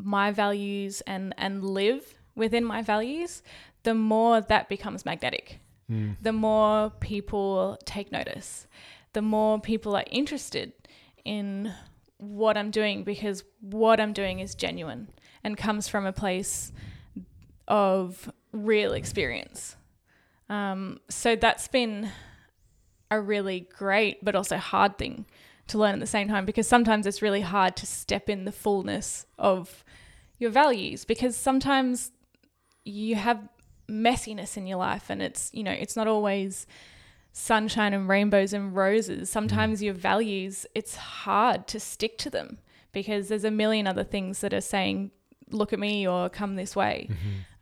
my 0.05 0.31
values 0.31 1.01
and, 1.03 1.35
and 1.37 1.65
live 1.65 2.15
within 2.35 2.65
my 2.65 2.83
values, 2.83 3.43
the 3.83 3.95
more 3.95 4.41
that 4.41 4.69
becomes 4.69 5.05
magnetic. 5.05 5.61
Mm. 5.91 6.17
The 6.21 6.33
more 6.33 6.91
people 7.01 7.79
take 7.85 8.13
notice, 8.13 8.67
the 9.13 9.23
more 9.23 9.61
people 9.61 9.97
are 9.97 10.05
interested 10.11 10.73
in 11.25 11.73
what 12.19 12.57
I'm 12.57 12.71
doing 12.71 13.03
because 13.03 13.45
what 13.61 13.99
I'm 13.99 14.13
doing 14.13 14.41
is 14.41 14.55
genuine 14.55 15.09
and 15.43 15.57
comes 15.57 15.89
from 15.89 16.07
a 16.07 16.13
place 16.13 16.71
of 17.67 18.31
real 18.53 18.93
experience. 18.93 19.77
Um, 20.49 21.01
so 21.09 21.37
that's 21.37 21.69
been 21.69 22.11
a 23.11 23.21
really 23.21 23.69
great 23.77 24.25
but 24.25 24.35
also 24.35 24.57
hard 24.57 24.99
thing 24.99 25.27
to 25.69 25.79
learn 25.79 25.95
at 25.95 26.01
the 26.01 26.07
same 26.07 26.29
time 26.29 26.45
because 26.45 26.67
sometimes 26.67 27.07
it's 27.07 27.23
really 27.23 27.41
hard 27.41 27.77
to 27.77 27.87
step 27.87 28.29
in 28.29 28.45
the 28.45 28.53
fullness 28.53 29.27
of 29.39 29.85
your 30.41 30.51
values 30.51 31.05
because 31.05 31.37
sometimes 31.37 32.11
you 32.85 33.15
have 33.15 33.49
messiness 33.89 34.57
in 34.57 34.67
your 34.67 34.79
life 34.79 35.11
and 35.11 35.21
it's 35.21 35.51
you 35.53 35.63
know 35.63 35.73
it's 35.73 35.97
not 35.97 36.09
always 36.09 36.67
sunshine 37.33 37.93
and 37.95 38.09
rainbows 38.09 38.53
and 38.53 38.75
roses. 38.75 39.31
Sometimes 39.31 39.83
your 39.83 39.95
values 39.95 40.67
it's 40.75 40.97
hard 40.97 41.69
to 41.69 41.79
stick 41.79 42.19
to 42.19 42.31
them 42.31 42.59
because 42.93 43.29
there's 43.29 43.45
a 43.45 43.51
million 43.51 43.87
other 43.87 44.03
things 44.03 44.41
that 44.41 44.53
are 44.53 44.61
saying 44.61 45.13
look 45.51 45.73
at 45.73 45.79
me 45.79 46.09
or 46.09 46.29
come 46.29 46.57
this 46.57 46.75
way. 46.75 47.09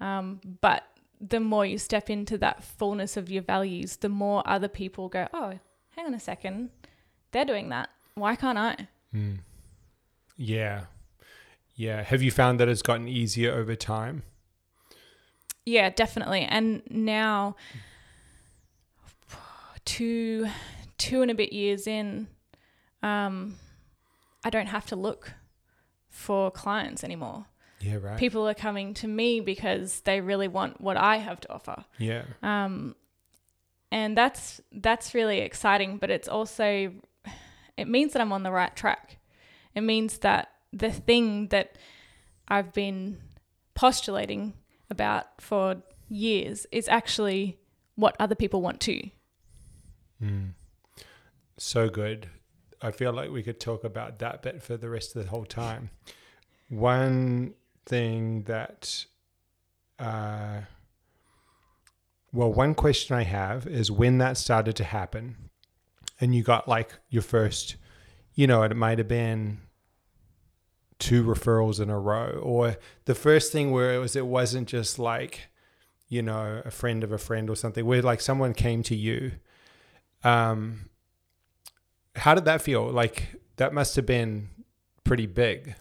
Um, 0.01 0.41
but 0.61 0.85
the 1.21 1.41
more 1.41 1.67
you 1.67 1.79
step 1.79 2.09
into 2.09 2.39
that 2.39 2.63
fullness 2.63 3.17
of 3.17 3.29
your 3.29 3.43
values 3.43 3.97
the 3.97 4.09
more 4.09 4.43
other 4.47 4.69
people 4.69 5.09
go 5.09 5.27
oh 5.35 5.59
hang 5.97 6.07
on 6.07 6.15
a 6.15 6.21
second. 6.21 6.71
They're 7.33 7.45
doing 7.45 7.71
that. 7.71 7.91
Why 8.15 8.37
can't 8.37 8.57
i? 8.59 8.89
Mm. 9.15 9.39
Yeah. 10.37 10.85
Yeah. 11.79 12.03
Have 12.03 12.23
you 12.23 12.33
found 12.33 12.59
that 12.59 12.69
it's 12.69 12.83
gotten 12.83 13.07
easier 13.07 13.55
over 13.55 13.77
time? 13.77 14.25
Yeah, 15.65 15.91
definitely. 15.91 16.43
And 16.43 16.83
now, 16.91 17.55
two, 19.85 20.49
two 20.99 21.23
and 21.23 21.31
a 21.31 21.35
bit 21.35 21.53
years 21.53 21.87
in, 21.87 22.27
um, 23.03 23.57
I 24.45 24.51
don't 24.51 24.67
have 24.67 24.87
to 24.87 24.97
look 24.97 25.35
for 26.11 26.51
clients 26.51 27.05
anymore. 27.05 27.47
Yeah, 27.81 27.99
right. 28.03 28.19
People 28.19 28.49
are 28.49 28.55
coming 28.55 28.93
to 28.95 29.07
me 29.07 29.39
because 29.39 30.01
they 30.01 30.21
really 30.21 30.49
want 30.49 30.81
what 30.81 30.97
I 30.97 31.19
have 31.19 31.41
to 31.43 31.53
offer. 31.53 31.85
yeah. 31.99 32.25
Um, 32.43 32.97
and 33.91 34.19
that's 34.19 34.61
that's 34.71 35.15
really 35.15 35.39
exciting. 35.39 35.97
But 35.97 36.11
it's 36.11 36.29
also 36.29 36.93
it 37.77 37.89
means 37.89 38.13
that 38.13 38.21
I'm 38.21 38.33
on 38.33 38.43
the 38.43 38.51
right 38.51 38.75
track. 38.75 39.19
It 39.75 39.81
means 39.83 40.19
that 40.19 40.51
the 40.73 40.91
thing 40.91 41.49
that 41.49 41.77
I've 42.47 42.73
been 42.73 43.19
postulating 43.75 44.55
about 44.91 45.41
for 45.41 45.77
years 46.09 46.67
is 46.73 46.89
actually 46.89 47.59
what 47.95 48.17
other 48.19 48.35
people 48.35 48.63
want 48.63 48.81
too. 48.81 49.11
Mm. 50.23 50.55
So 51.57 51.89
good. 51.89 52.29
I 52.81 52.91
feel 52.93 53.13
like 53.13 53.31
we 53.31 53.43
could 53.43 53.61
talk 53.61 53.85
about 53.85 54.19
that 54.21 54.43
bit 54.43 54.63
for 54.63 54.77
the 54.77 54.89
rest 54.89 55.17
of 55.17 55.25
the 55.25 55.31
whole 55.31 55.45
time. 55.45 55.91
One 56.69 57.55
thing 57.87 58.45
that, 58.45 59.05
uh, 59.99 60.61
well, 62.33 62.53
one 62.53 62.75
question 62.75 63.17
I 63.17 63.25
have 63.25 63.67
is 63.67 63.91
when 63.91 64.19
that 64.19 64.37
started 64.37 64.77
to 64.77 64.85
happen 64.85 65.37
and 66.21 66.35
you 66.35 66.43
got 66.43 66.69
like 66.69 66.93
your 67.09 67.23
first, 67.23 67.77
you 68.35 68.47
know, 68.47 68.63
it 68.63 68.77
might 68.77 68.99
have 68.99 69.09
been 69.09 69.59
two 70.99 71.23
referrals 71.25 71.81
in 71.81 71.91
a 71.91 71.99
row 71.99 72.41
or 72.43 72.77
the 73.05 73.15
first 73.15 73.53
thing 73.53 73.71
where 73.71 73.95
it 73.95 73.99
was, 73.99 74.17
it 74.17 74.27
wasn't 74.27 74.69
just 74.69 74.99
like, 74.99 75.49
you 76.09 76.23
know, 76.23 76.63
a 76.65 76.71
friend 76.71 77.05
of 77.05 77.13
a 77.13 77.19
friend 77.19 77.49
or 77.49 77.55
something 77.57 77.85
where 77.87 78.03
like 78.03 78.21
someone 78.21 78.53
came 78.55 78.83
to 78.83 78.97
you 78.97 79.33
um, 80.25 80.89
how 82.17 82.35
did 82.35 82.45
that 82.47 82.63
feel? 82.63 82.91
Like 82.91 83.37
that 83.57 83.73
must 83.73 83.97
have 83.97 84.07
been 84.07 84.49
pretty 85.05 85.27
big. 85.27 85.75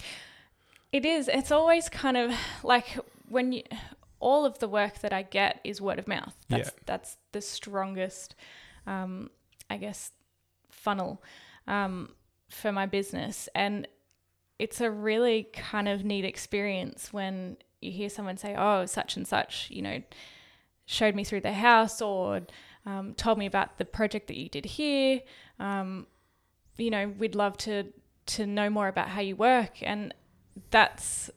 It 0.91 1.05
is. 1.05 1.27
It's 1.27 1.51
always 1.51 1.89
kind 1.89 2.17
of 2.17 2.31
like 2.63 2.97
when 3.29 3.51
you 3.51 3.63
all 4.19 4.45
of 4.45 4.57
the 4.59 4.67
work 4.67 4.99
that 4.99 5.13
I 5.13 5.23
get 5.23 5.59
is 5.63 5.81
word 5.81 5.99
of 5.99 6.07
mouth. 6.07 6.35
That's 6.49 6.69
Yeah. 6.69 6.79
that's 6.85 7.17
the 7.31 7.41
strongest 7.41 8.35
um 8.85 9.29
I 9.69 9.77
guess 9.77 10.11
funnel 10.71 11.21
um 11.67 12.09
for 12.49 12.71
my 12.71 12.85
business 12.85 13.49
and 13.53 13.87
it's 14.59 14.81
a 14.81 14.89
really 14.89 15.43
kind 15.53 15.87
of 15.87 16.03
neat 16.03 16.25
experience 16.25 17.13
when 17.13 17.57
you 17.81 17.91
hear 17.91 18.09
someone 18.09 18.37
say, 18.37 18.55
"Oh, 18.57 18.85
such 18.85 19.15
and 19.17 19.27
such," 19.27 19.69
you 19.69 19.81
know, 19.81 20.01
showed 20.85 21.15
me 21.15 21.23
through 21.23 21.41
their 21.41 21.53
house 21.53 22.01
or 22.01 22.41
um, 22.85 23.13
told 23.13 23.37
me 23.37 23.45
about 23.45 23.77
the 23.77 23.85
project 23.85 24.27
that 24.27 24.37
you 24.37 24.49
did 24.49 24.65
here. 24.65 25.21
Um, 25.59 26.07
you 26.77 26.89
know, 26.89 27.13
we'd 27.17 27.35
love 27.35 27.57
to 27.57 27.93
to 28.27 28.45
know 28.45 28.69
more 28.69 28.87
about 28.87 29.09
how 29.09 29.21
you 29.21 29.35
work, 29.35 29.81
and 29.81 30.13
that's, 30.71 31.29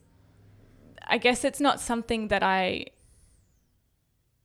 I 1.07 1.17
guess, 1.17 1.43
it's 1.43 1.59
not 1.59 1.79
something 1.79 2.27
that 2.29 2.43
I 2.43 2.87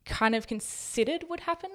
kind 0.05 0.35
of 0.35 0.47
considered 0.47 1.25
would 1.29 1.41
happen. 1.41 1.71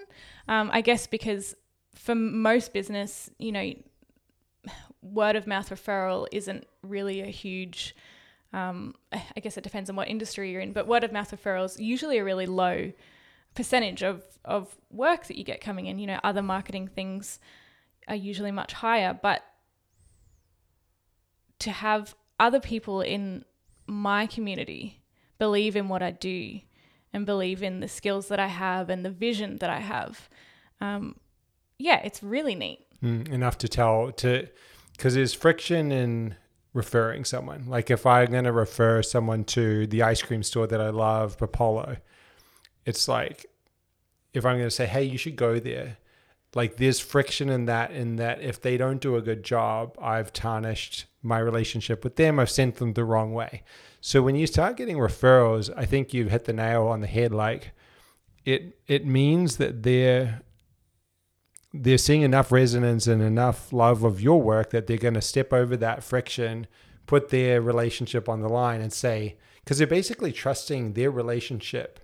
Um, 0.47 0.69
I 0.71 0.81
guess 0.81 1.07
because 1.07 1.55
for 1.93 2.15
most 2.15 2.73
business, 2.73 3.29
you 3.37 3.51
know, 3.51 3.73
word 5.01 5.35
of 5.35 5.47
mouth 5.47 5.69
referral 5.69 6.27
isn't 6.31 6.67
really 6.83 7.21
a 7.21 7.27
huge. 7.27 7.95
Um, 8.53 8.95
I 9.11 9.39
guess 9.41 9.57
it 9.57 9.63
depends 9.63 9.89
on 9.89 9.95
what 9.95 10.07
industry 10.07 10.51
you're 10.51 10.61
in, 10.61 10.73
but 10.73 10.87
word 10.87 11.03
of 11.03 11.11
mouth 11.11 11.31
referrals 11.31 11.79
usually 11.79 12.17
a 12.17 12.23
really 12.23 12.45
low 12.45 12.91
percentage 13.55 14.03
of 14.03 14.23
of 14.43 14.75
work 14.89 15.27
that 15.27 15.37
you 15.37 15.43
get 15.43 15.61
coming 15.61 15.85
in. 15.85 15.99
You 15.99 16.07
know, 16.07 16.19
other 16.23 16.41
marketing 16.41 16.87
things 16.87 17.39
are 18.07 18.15
usually 18.15 18.51
much 18.51 18.73
higher, 18.73 19.17
but 19.19 19.43
to 21.59 21.71
have 21.71 22.15
other 22.39 22.59
people 22.59 23.01
in 23.01 23.45
my 23.85 24.25
community 24.25 25.01
believe 25.37 25.75
in 25.75 25.87
what 25.87 26.01
I 26.01 26.11
do 26.11 26.59
and 27.13 27.25
believe 27.25 27.61
in 27.61 27.79
the 27.79 27.87
skills 27.87 28.29
that 28.29 28.39
I 28.39 28.47
have 28.47 28.89
and 28.89 29.05
the 29.05 29.09
vision 29.09 29.57
that 29.57 29.69
I 29.69 29.79
have, 29.79 30.29
um, 30.79 31.15
yeah, 31.77 32.01
it's 32.03 32.23
really 32.23 32.55
neat. 32.55 32.79
Mm, 33.03 33.29
enough 33.29 33.57
to 33.59 33.67
tell 33.67 34.11
to 34.11 34.47
because 35.01 35.15
there's 35.15 35.33
friction 35.33 35.91
in 35.91 36.35
referring 36.73 37.25
someone. 37.25 37.65
Like 37.67 37.89
if 37.89 38.05
I'm 38.05 38.29
going 38.29 38.43
to 38.43 38.51
refer 38.51 39.01
someone 39.01 39.45
to 39.45 39.87
the 39.87 40.03
ice 40.03 40.21
cream 40.21 40.43
store 40.43 40.67
that 40.67 40.79
I 40.79 40.91
love, 40.91 41.39
Popolo, 41.39 41.97
it's 42.85 43.07
like 43.07 43.47
if 44.35 44.45
I'm 44.45 44.57
going 44.57 44.67
to 44.67 44.75
say, 44.75 44.85
hey, 44.85 45.01
you 45.03 45.17
should 45.17 45.35
go 45.35 45.59
there. 45.59 45.97
like 46.53 46.77
there's 46.77 46.99
friction 46.99 47.49
in 47.49 47.65
that 47.65 47.89
in 47.89 48.17
that 48.17 48.41
if 48.41 48.61
they 48.61 48.77
don't 48.77 49.01
do 49.01 49.15
a 49.15 49.21
good 49.21 49.41
job 49.43 49.97
i've 50.01 50.33
tarnished 50.33 51.05
my 51.23 51.39
relationship 51.39 52.03
with 52.03 52.15
them 52.17 52.39
i've 52.39 52.49
sent 52.49 52.75
them 52.75 52.93
the 52.93 53.05
wrong 53.05 53.33
way 53.33 53.63
so 54.01 54.21
when 54.21 54.35
you 54.35 54.45
start 54.45 54.75
getting 54.75 54.97
referrals 54.97 55.69
i 55.77 55.85
think 55.85 56.13
you've 56.13 56.29
hit 56.31 56.43
the 56.45 56.53
nail 56.53 56.87
on 56.87 56.99
the 56.99 57.07
head 57.07 57.31
like 57.31 57.71
it 58.43 58.77
it 58.87 59.05
means 59.05 59.57
that 59.57 59.83
they're 59.83 60.41
they're 61.73 61.97
seeing 61.97 62.21
enough 62.21 62.51
resonance 62.51 63.07
and 63.07 63.21
enough 63.21 63.71
love 63.71 64.03
of 64.03 64.21
your 64.21 64.41
work 64.41 64.71
that 64.71 64.87
they're 64.87 64.97
going 64.97 65.13
to 65.13 65.21
step 65.21 65.53
over 65.53 65.77
that 65.77 66.03
friction 66.03 66.67
put 67.07 67.29
their 67.29 67.61
relationship 67.61 68.27
on 68.29 68.41
the 68.41 68.49
line 68.49 68.81
and 68.81 68.91
say 68.93 69.37
because 69.63 69.77
they're 69.77 69.87
basically 69.87 70.31
trusting 70.31 70.93
their 70.93 71.09
relationship 71.11 71.99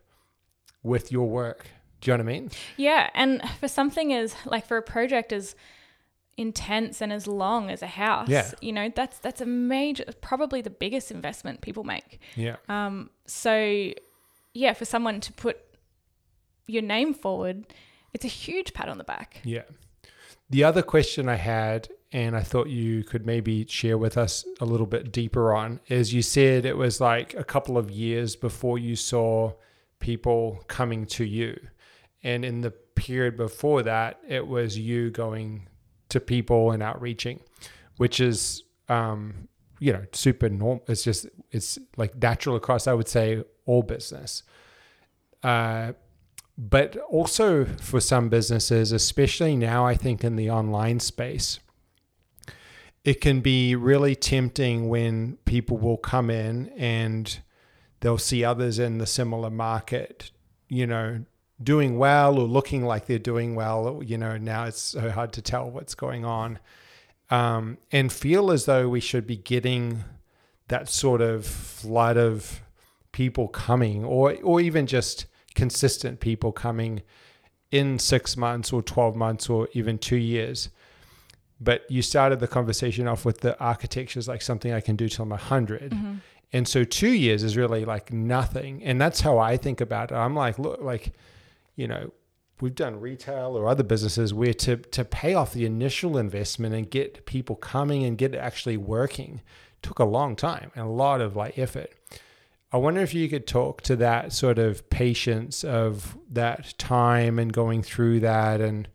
with 0.84 1.12
your 1.12 1.28
work 1.30 1.68
do 2.00 2.12
you 2.12 2.18
know 2.18 2.24
what 2.24 2.30
I 2.30 2.34
mean? 2.40 2.52
Yeah, 2.78 3.10
and 3.16 3.42
for 3.60 3.68
something 3.68 4.14
as 4.14 4.36
like 4.46 4.68
for 4.68 4.78
a 4.78 4.84
project 4.84 5.34
as 5.34 5.56
intense 6.38 7.02
and 7.02 7.12
as 7.12 7.26
long 7.26 7.72
as 7.72 7.82
a 7.82 7.88
house, 7.88 8.30
Yeah. 8.30 8.52
you 8.62 8.72
know, 8.72 8.92
that's 8.96 9.18
that's 9.20 9.42
a 9.42 9.46
major 9.48 10.06
probably 10.22 10.62
the 10.62 10.70
biggest 10.70 11.10
investment 11.10 11.62
people 11.62 11.84
make. 11.84 12.20
Yeah. 12.36 12.58
Um 12.70 13.10
so 13.26 13.92
yeah, 14.54 14.74
for 14.74 14.86
someone 14.86 15.20
to 15.22 15.34
put 15.34 15.58
your 16.68 16.84
name 16.84 17.14
forward, 17.16 17.66
it's 18.14 18.26
a 18.26 18.30
huge 18.30 18.74
pat 18.74 18.90
on 18.90 18.98
the 18.98 19.04
back. 19.04 19.42
Yeah. 19.44 19.64
The 20.50 20.64
other 20.64 20.82
question 20.82 21.28
I 21.28 21.36
had, 21.36 21.90
and 22.12 22.36
I 22.36 22.42
thought 22.42 22.70
you 22.70 23.04
could 23.04 23.26
maybe 23.26 23.66
share 23.68 23.98
with 23.98 24.18
us 24.18 24.46
a 24.62 24.66
little 24.66 24.86
bit 24.86 25.12
deeper 25.12 25.54
on, 25.54 25.82
is 25.88 26.14
you 26.14 26.22
said 26.22 26.66
it 26.66 26.78
was 26.78 27.02
like 27.02 27.34
a 27.34 27.44
couple 27.44 27.78
of 27.78 27.92
years 27.92 28.36
before 28.36 28.80
you 28.80 28.96
saw 28.96 29.52
people 30.00 30.64
coming 30.68 31.06
to 31.08 31.26
you. 31.26 31.60
And 32.24 32.46
in 32.46 32.62
the 32.62 32.72
period 32.72 33.36
before 33.36 33.84
that, 33.84 34.20
it 34.28 34.48
was 34.48 34.78
you 34.78 35.12
going 35.12 35.68
to 36.10 36.20
people 36.20 36.72
and 36.72 36.82
outreaching, 36.82 37.42
which 37.98 38.20
is, 38.22 38.64
um, 38.88 39.50
you 39.80 39.92
know, 39.92 40.06
super 40.14 40.50
normal. 40.50 40.86
It's 40.88 41.04
just, 41.04 41.28
it's 41.52 41.78
like 41.98 42.16
natural 42.16 42.56
across, 42.56 42.88
I 42.88 42.94
would 42.94 43.10
say, 43.10 43.44
all 43.66 43.84
business. 43.84 44.44
Uh, 45.44 45.92
but 46.58 46.98
also 47.10 47.66
for 47.66 48.00
some 48.00 48.30
businesses, 48.30 48.92
especially 48.92 49.56
now, 49.56 49.86
I 49.86 49.96
think 49.96 50.24
in 50.24 50.36
the 50.36 50.50
online 50.50 51.00
space, 51.00 51.60
it 53.04 53.22
can 53.22 53.42
be 53.42 53.76
really 53.76 54.16
tempting 54.16 54.90
when 54.90 55.38
people 55.46 55.78
will 55.78 55.98
come 55.98 56.30
in 56.30 56.70
and 56.70 57.40
they'll 58.00 58.18
see 58.18 58.44
others 58.44 58.80
in 58.80 58.98
the 58.98 59.06
similar 59.06 59.50
market, 59.50 60.32
you 60.68 60.88
know, 60.88 61.24
doing 61.62 61.98
well 61.98 62.38
or 62.40 62.48
looking 62.48 62.84
like 62.86 63.06
they're 63.06 63.20
doing 63.20 63.56
well. 63.56 64.02
You 64.04 64.18
know, 64.18 64.38
now 64.38 64.66
it's 64.66 64.82
so 64.82 65.12
hard 65.12 65.34
to 65.34 65.42
tell 65.42 65.70
what's 65.70 65.96
going 65.96 66.26
on, 66.26 66.60
um, 67.30 67.78
and 67.92 68.12
feel 68.12 68.52
as 68.52 68.66
though 68.66 68.90
we 68.90 69.00
should 69.00 69.28
be 69.28 69.38
getting 69.38 70.04
that 70.70 70.90
sort 70.90 71.22
of 71.22 71.46
flood 71.46 72.18
of 72.18 72.62
people 73.12 73.48
coming, 73.48 74.04
or 74.04 74.36
or 74.44 74.60
even 74.60 74.86
just 74.88 75.28
consistent 75.58 76.20
people 76.20 76.52
coming 76.52 77.02
in 77.72 77.98
six 77.98 78.38
months 78.38 78.72
or 78.72 78.84
12 78.84 79.16
months 79.16 79.50
or 79.50 79.68
even 79.74 79.98
two 79.98 80.16
years. 80.16 80.70
But 81.60 81.90
you 81.90 82.04
started 82.04 82.40
the 82.40 82.48
conversation 82.48 83.08
off 83.08 83.26
with 83.26 83.40
the 83.40 83.60
architecture 83.60 84.20
is 84.20 84.28
like 84.28 84.44
something 84.44 84.72
I 84.72 84.82
can 84.82 84.96
do 84.96 85.10
till 85.10 85.24
I'm 85.24 85.30
100. 85.32 85.92
Mm-hmm. 85.92 86.16
And 86.54 86.68
so 86.68 86.84
two 86.84 87.10
years 87.10 87.44
is 87.44 87.58
really 87.58 87.86
like 87.86 88.14
nothing. 88.14 88.84
And 88.84 89.02
that's 89.02 89.22
how 89.22 89.40
I 89.40 89.58
think 89.58 89.82
about 89.82 90.12
it. 90.12 90.16
I'm 90.16 90.36
like, 90.36 90.60
look, 90.60 90.80
like, 90.80 91.14
you 91.76 91.88
know, 91.88 92.14
we've 92.62 92.76
done 92.76 93.02
retail 93.02 93.58
or 93.58 93.68
other 93.68 93.84
businesses 93.84 94.36
where 94.36 94.54
to, 94.54 94.78
to 94.78 95.04
pay 95.04 95.34
off 95.34 95.54
the 95.54 95.66
initial 95.66 96.20
investment 96.20 96.76
and 96.76 96.90
get 96.90 97.26
people 97.26 97.56
coming 97.56 98.06
and 98.06 98.16
get 98.16 98.36
it 98.36 98.38
actually 98.38 98.78
working 98.78 99.42
took 99.82 99.98
a 99.98 100.06
long 100.06 100.36
time 100.36 100.72
and 100.76 100.86
a 100.86 100.90
lot 100.90 101.20
of 101.20 101.36
like 101.36 101.58
effort. 101.58 101.92
I 102.72 102.78
wonder 102.78 103.02
if 103.02 103.14
you 103.14 103.30
could 103.30 103.48
talk 103.48 103.82
to 103.84 103.96
that 103.98 104.34
sort 104.34 104.60
of 104.60 104.90
patience 104.90 105.64
of 105.64 106.18
that 106.30 106.78
time 106.78 107.40
and 107.40 107.52
going 107.54 107.82
through 107.82 108.20
that 108.22 108.60
and, 108.60 108.90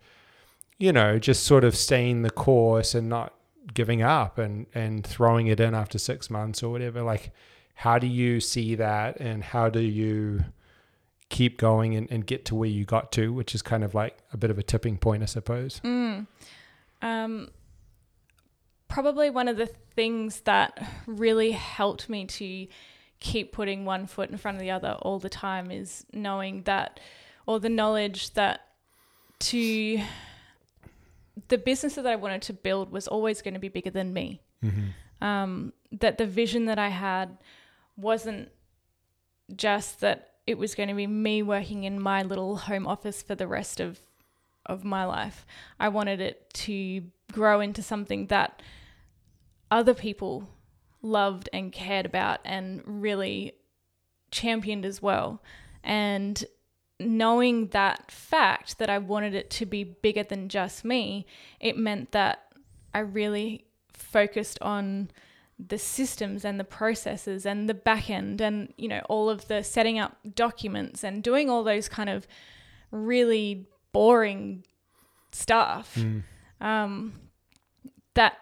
you 0.79 0.93
know, 0.93 1.19
just 1.19 1.45
sort 1.45 1.65
of 1.65 1.75
staying 1.75 2.23
the 2.23 2.31
course 2.31 2.95
and 2.95 3.09
not 3.09 3.35
giving 3.73 4.03
up 4.03 4.37
and, 4.37 4.67
and 4.75 5.07
throwing 5.07 5.47
it 5.47 5.59
in 5.59 5.75
after 5.75 5.99
six 5.99 6.29
months 6.29 6.63
or 6.63 6.71
whatever. 6.71 7.03
Like, 7.03 7.33
how 7.75 7.99
do 7.99 8.07
you 8.07 8.41
see 8.41 8.75
that 8.75 9.19
and 9.19 9.43
how 9.43 9.71
do 9.71 9.81
you 9.81 10.45
keep 11.31 11.57
going 11.57 11.95
and, 11.97 12.11
and 12.11 12.27
get 12.27 12.45
to 12.45 12.55
where 12.55 12.69
you 12.69 12.85
got 12.85 13.11
to, 13.13 13.33
which 13.33 13.55
is 13.55 13.63
kind 13.63 13.83
of 13.83 13.95
like 13.95 14.19
a 14.33 14.37
bit 14.37 14.51
of 14.51 14.59
a 14.59 14.63
tipping 14.63 14.99
point, 14.99 15.23
I 15.23 15.27
suppose? 15.27 15.81
Mm. 15.83 16.27
Um, 17.01 17.49
probably 18.89 19.31
one 19.31 19.49
of 19.49 19.57
the 19.57 19.67
things 19.67 20.43
that 20.43 20.87
really 21.07 21.53
helped 21.53 22.11
me 22.11 22.27
to 22.27 22.67
keep 23.23 23.53
putting 23.53 23.85
one 23.85 24.07
foot 24.07 24.31
in 24.31 24.37
front 24.37 24.57
of 24.57 24.61
the 24.61 24.71
other 24.71 24.97
all 25.01 25.19
the 25.19 25.29
time 25.29 25.71
is 25.71 26.05
knowing 26.13 26.65
that, 26.65 26.99
or 27.47 27.61
the 27.61 27.69
knowledge 27.69 28.35
that 28.35 28.67
to 29.39 30.01
the 31.49 31.57
business 31.57 31.95
that 31.95 32.07
I 32.07 32.17
wanted 32.17 32.43
to 32.43 32.53
build 32.53 32.91
was 32.91 33.09
always 33.09 33.41
going 33.41 33.55
to 33.55 33.61
be 33.61 33.69
bigger 33.69 33.91
than 33.91 34.13
me. 34.13 34.43
Mm-hmm. 34.63 35.25
Um, 35.25 35.73
that 35.93 36.19
the 36.19 36.27
vision 36.27 36.67
that 36.67 36.79
I 36.79 36.89
had 36.89 37.39
wasn't 37.97 38.49
just 39.55 40.01
that 40.01 40.31
it 40.47 40.59
was 40.59 40.75
going 40.75 40.89
to 40.89 40.95
be 40.95 41.07
me 41.07 41.43
working 41.43 41.85
in 41.85 42.03
my 42.03 42.23
little 42.23 42.57
home 42.57 42.87
office 42.87 43.23
for 43.23 43.37
the 43.37 43.47
rest 43.47 43.79
of 43.81 44.01
of 44.67 44.85
my 44.85 45.05
life. 45.05 45.47
I 45.79 45.89
wanted 45.89 46.21
it 46.21 46.53
to 46.55 47.03
grow 47.33 47.61
into 47.61 47.83
something 47.83 48.27
that 48.29 48.63
other 49.71 49.95
people 49.95 50.49
loved 51.03 51.49
and 51.53 51.73
cared 51.73 52.07
about 52.07 52.41
and 52.45 52.83
really 52.87 53.53
championed 54.31 54.85
as 54.85 55.03
well. 55.03 55.43
And 55.85 56.45
knowing 57.01 57.69
that 57.69 58.11
fact 58.11 58.79
that 58.79 58.89
I 58.89 58.99
wanted 58.99 59.35
it 59.35 59.51
to 59.51 59.67
be 59.67 59.83
bigger 59.85 60.23
than 60.23 60.49
just 60.49 60.85
me, 60.85 61.27
it 61.61 61.77
meant 61.77 62.13
that 62.13 62.45
I 62.95 63.01
really 63.01 63.67
focused 63.93 64.59
on 64.63 65.11
the 65.59 65.79
systems 65.79 66.45
and 66.45 66.59
the 66.59 66.65
processes 66.65 67.47
and 67.47 67.69
the 67.69 67.75
back 67.75 68.11
end 68.11 68.41
and 68.41 68.73
you 68.77 68.89
know 68.89 69.01
all 69.09 69.31
of 69.31 69.47
the 69.47 69.63
setting 69.63 69.97
up 69.97 70.17
documents 70.35 71.05
and 71.05 71.23
doing 71.23 71.49
all 71.49 71.63
those 71.63 71.89
kind 71.89 72.09
of 72.11 72.27
really 72.91 73.67
boring 73.93 74.65
stuff 75.31 75.95
Mm. 75.95 76.23
um, 76.61 77.13
that 78.15 78.39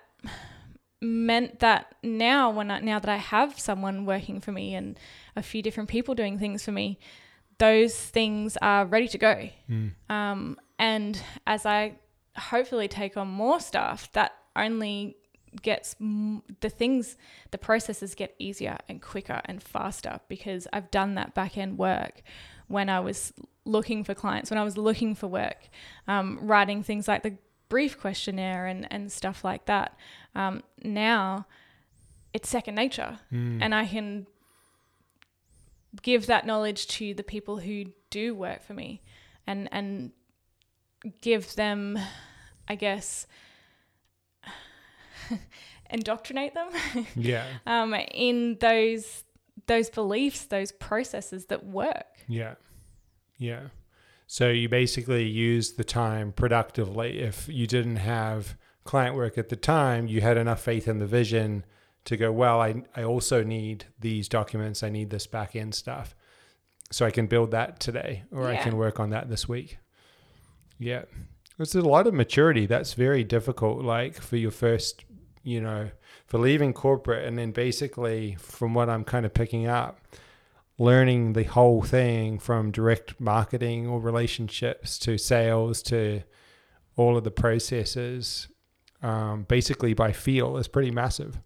meant 1.01 1.61
that 1.61 1.95
now 2.03 2.51
when 2.51 2.71
I, 2.71 2.81
now 2.81 2.99
that 2.99 3.09
I 3.09 3.17
have 3.17 3.59
someone 3.59 4.05
working 4.05 4.41
for 4.41 4.53
me 4.53 4.75
and 4.75 4.99
a 5.37 5.43
few 5.43 5.63
different 5.63 5.89
people 5.89 6.15
doing 6.15 6.39
things 6.39 6.65
for 6.65 6.73
me, 6.73 6.99
those 7.59 7.95
things 7.97 8.57
are 8.61 8.87
ready 8.87 9.09
to 9.09 9.19
go. 9.19 9.49
Mm. 9.69 9.93
Um, 10.09 10.59
and 10.79 11.23
as 11.47 11.67
I 11.67 11.97
hopefully 12.37 12.89
take 12.89 13.17
on 13.17 13.29
more 13.29 13.61
stuff, 13.61 14.11
that 14.13 14.33
only 14.57 15.17
gets 15.63 15.97
m- 16.01 16.43
the 16.61 16.71
things, 16.71 17.17
the 17.51 17.59
processes 17.59 18.15
get 18.15 18.35
easier 18.39 18.79
and 18.89 19.03
quicker 19.03 19.41
and 19.45 19.63
faster 19.63 20.21
because 20.29 20.67
I've 20.73 20.91
done 20.91 21.15
that 21.17 21.35
back 21.35 21.59
end 21.59 21.79
work 21.79 22.23
when 22.69 22.89
I 22.89 23.01
was 23.01 23.33
looking 23.65 24.05
for 24.05 24.15
clients, 24.15 24.51
when 24.51 24.59
I 24.59 24.65
was 24.65 24.77
looking 24.77 25.15
for 25.15 25.27
work, 25.27 25.69
um, 26.07 26.39
writing 26.43 26.83
things 26.83 27.09
like 27.09 27.23
the 27.23 27.37
brief 27.69 27.99
questionnaire 27.99 28.67
and, 28.67 28.87
and 28.91 29.11
stuff 29.11 29.45
like 29.45 29.67
that. 29.67 29.97
Um, 30.35 30.63
now 30.83 31.47
it's 32.33 32.49
second 32.49 32.75
nature 32.77 33.19
Mm. 33.33 33.59
and 33.63 33.75
I 33.75 33.87
can 33.87 34.27
give 36.03 36.27
that 36.27 36.47
knowledge 36.47 36.87
to 36.89 37.15
the 37.15 37.25
people 37.25 37.59
who 37.59 37.87
do 38.11 38.35
work 38.35 38.63
for 38.63 38.75
me 38.75 39.03
and 39.47 39.69
and 39.73 40.13
give 41.21 41.55
them 41.57 41.99
I 42.69 42.77
guess 42.77 43.27
indoctrinate 45.91 46.55
them 46.55 46.69
yeah. 47.17 47.47
um, 47.67 47.95
in 47.95 48.57
those 48.61 49.25
those 49.67 49.91
beliefs, 49.91 50.47
those 50.47 50.73
processes 50.73 51.47
that 51.47 51.65
work. 51.65 52.19
Yeah. 52.27 52.55
Yeah. 53.39 53.69
So 54.27 54.49
you 54.51 54.69
basically 54.69 55.25
use 55.29 55.73
the 55.73 55.85
time 55.85 56.33
productively. 56.33 57.21
If 57.21 57.49
you 57.49 57.67
didn't 57.67 57.97
have 57.97 58.57
client 58.85 59.15
work 59.15 59.39
at 59.39 59.49
the 59.49 59.57
time, 59.57 60.07
you 60.09 60.21
had 60.21 60.37
enough 60.37 60.63
faith 60.63 60.89
in 60.89 60.99
the 60.99 61.07
vision 61.07 61.65
to 62.05 62.17
go, 62.17 62.33
well, 62.33 62.61
I, 62.61 62.83
I 62.97 63.03
also 63.05 63.43
need 63.45 63.85
these 63.99 64.29
documents. 64.29 64.83
I 64.83 64.91
need 64.91 65.11
this 65.11 65.27
back 65.27 65.55
end 65.55 65.75
stuff. 65.75 66.15
So 66.91 67.07
I 67.07 67.11
can 67.11 67.27
build 67.27 67.53
that 67.53 67.79
today 67.79 68.25
or 68.33 68.49
I 68.49 68.57
can 68.57 68.77
work 68.77 68.99
on 68.99 69.11
that 69.11 69.29
this 69.29 69.49
week. 69.49 69.79
Yeah. 70.79 71.03
There's 71.57 71.75
a 71.75 71.83
lot 71.83 72.07
of 72.07 72.15
maturity. 72.15 72.67
That's 72.67 72.95
very 72.95 73.23
difficult, 73.23 73.85
like 73.85 74.21
for 74.21 74.37
your 74.37 74.51
first, 74.51 75.05
you 75.45 75.61
know, 75.61 75.91
for 76.27 76.39
leaving 76.39 76.73
corporate 76.73 77.27
and 77.27 77.39
then 77.39 77.53
basically, 77.53 78.37
from 78.41 78.75
what 78.75 78.89
I'm 78.89 79.05
kind 79.05 79.27
of 79.27 79.35
picking 79.35 79.67
up, 79.67 80.01
learning 80.79 81.35
the 81.35 81.45
whole 81.45 81.83
thing 81.83 82.39
from 82.39 82.73
direct 82.73 83.21
marketing 83.21 83.87
or 83.87 84.01
relationships 84.01 84.99
to 85.01 85.19
sales 85.19 85.83
to 85.83 86.23
all 86.97 87.17
of 87.17 87.25
the 87.25 87.31
processes 87.31 88.49
um, 89.03 89.45
basically 89.49 89.95
by 89.95 90.13
feel 90.13 90.57
is 90.57 90.69
pretty 90.69 90.91
massive. 90.91 91.39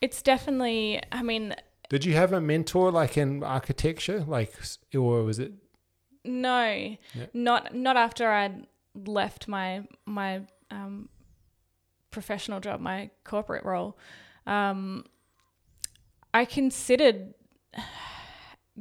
It's 0.00 0.22
definitely, 0.22 1.00
I 1.12 1.22
mean, 1.22 1.54
Did 1.88 2.04
you 2.04 2.14
have 2.14 2.32
a 2.32 2.40
mentor 2.40 2.90
like 2.90 3.16
in 3.16 3.42
architecture, 3.44 4.24
like, 4.26 4.52
or 4.94 5.22
was 5.22 5.38
it? 5.38 5.52
no, 6.24 6.96
not 7.34 7.74
not 7.74 7.96
after 7.96 8.30
I'd 8.30 8.66
left 8.94 9.48
my 9.48 9.82
my 10.06 10.42
um, 10.70 11.08
professional 12.10 12.60
job, 12.60 12.80
my 12.80 13.10
corporate 13.24 13.64
role. 13.64 13.98
Um, 14.46 15.04
I 16.34 16.44
considered 16.44 17.34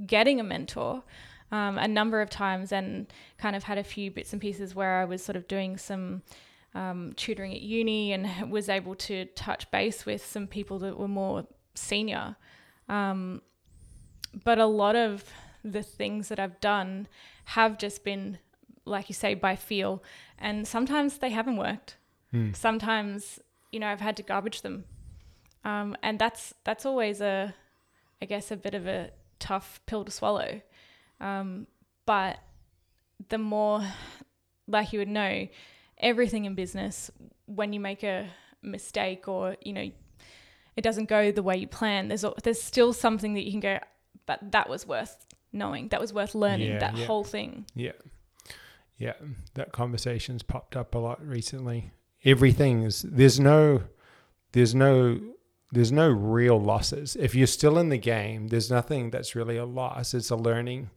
getting 0.05 0.39
a 0.39 0.43
mentor 0.43 1.03
um, 1.51 1.77
a 1.77 1.87
number 1.87 2.21
of 2.21 2.29
times 2.29 2.71
and 2.71 3.07
kind 3.37 3.55
of 3.55 3.63
had 3.63 3.77
a 3.77 3.83
few 3.83 4.09
bits 4.09 4.31
and 4.31 4.41
pieces 4.41 4.73
where 4.73 5.01
I 5.01 5.05
was 5.05 5.23
sort 5.23 5.35
of 5.35 5.47
doing 5.47 5.77
some 5.77 6.21
um, 6.73 7.13
tutoring 7.15 7.53
at 7.53 7.61
uni 7.61 8.13
and 8.13 8.27
was 8.51 8.69
able 8.69 8.95
to 8.95 9.25
touch 9.25 9.69
base 9.71 10.05
with 10.05 10.25
some 10.25 10.47
people 10.47 10.79
that 10.79 10.97
were 10.97 11.07
more 11.07 11.45
senior. 11.75 12.35
Um, 12.87 13.41
but 14.43 14.59
a 14.59 14.65
lot 14.65 14.95
of 14.95 15.25
the 15.63 15.83
things 15.83 16.29
that 16.29 16.39
I've 16.39 16.59
done 16.59 17.07
have 17.45 17.77
just 17.77 18.03
been, 18.03 18.39
like 18.85 19.09
you 19.09 19.15
say, 19.15 19.33
by 19.33 19.55
feel. 19.55 20.03
And 20.37 20.67
sometimes 20.67 21.17
they 21.17 21.29
haven't 21.29 21.57
worked. 21.57 21.97
Hmm. 22.31 22.53
Sometimes, 22.53 23.39
you 23.71 23.79
know, 23.79 23.87
I've 23.87 24.01
had 24.01 24.17
to 24.17 24.23
garbage 24.23 24.61
them. 24.61 24.85
Um, 25.63 25.95
and 26.01 26.17
that's 26.17 26.55
that's 26.63 26.85
always 26.85 27.21
a, 27.21 27.53
I 28.21 28.25
guess, 28.25 28.49
a 28.49 28.57
bit 28.57 28.73
of 28.73 28.87
a 28.87 29.11
tough 29.39 29.79
pill 29.85 30.03
to 30.05 30.11
swallow. 30.11 30.61
Um, 31.19 31.67
but 32.05 32.39
the 33.29 33.37
more, 33.37 33.83
like 34.67 34.91
you 34.91 34.99
would 34.99 35.07
know, 35.07 35.47
everything 36.01 36.45
in 36.45 36.55
business, 36.55 37.09
when 37.45 37.73
you 37.73 37.79
make 37.79 38.03
a 38.03 38.27
mistake 38.61 39.27
or 39.27 39.55
you 39.61 39.73
know, 39.73 39.89
it 40.75 40.81
doesn't 40.81 41.07
go 41.07 41.31
the 41.31 41.43
way 41.43 41.57
you 41.57 41.67
plan, 41.67 42.07
there's 42.09 42.25
there's 42.43 42.61
still 42.61 42.93
something 42.93 43.33
that 43.35 43.43
you 43.43 43.51
can 43.51 43.59
go, 43.59 43.79
but 44.25 44.51
that 44.51 44.69
was 44.69 44.87
worth 44.87 45.25
knowing. 45.53 45.89
That 45.89 45.99
was 45.99 46.13
worth 46.13 46.35
learning. 46.35 46.71
Yeah, 46.71 46.79
that 46.79 46.97
yeah. 46.97 47.05
whole 47.05 47.23
thing. 47.23 47.65
Yeah. 47.75 47.91
Yeah. 48.97 49.13
That 49.55 49.71
conversation's 49.71 50.43
popped 50.43 50.75
up 50.75 50.95
a 50.95 50.99
lot 50.99 51.25
recently. 51.25 51.91
Everything 52.23 52.83
is, 52.83 53.01
there's 53.01 53.39
no, 53.39 53.83
there's 54.51 54.75
no, 54.75 55.19
there's 55.71 55.91
no 55.91 56.09
real 56.09 56.61
losses. 56.61 57.15
If 57.15 57.33
you're 57.33 57.47
still 57.47 57.77
in 57.79 57.89
the 57.89 57.97
game, 57.97 58.49
there's 58.49 58.69
nothing 58.69 59.09
that's 59.09 59.35
really 59.35 59.57
a 59.57 59.65
loss. 59.65 60.13
It's 60.13 60.29
a 60.29 60.35
learning 60.35 60.89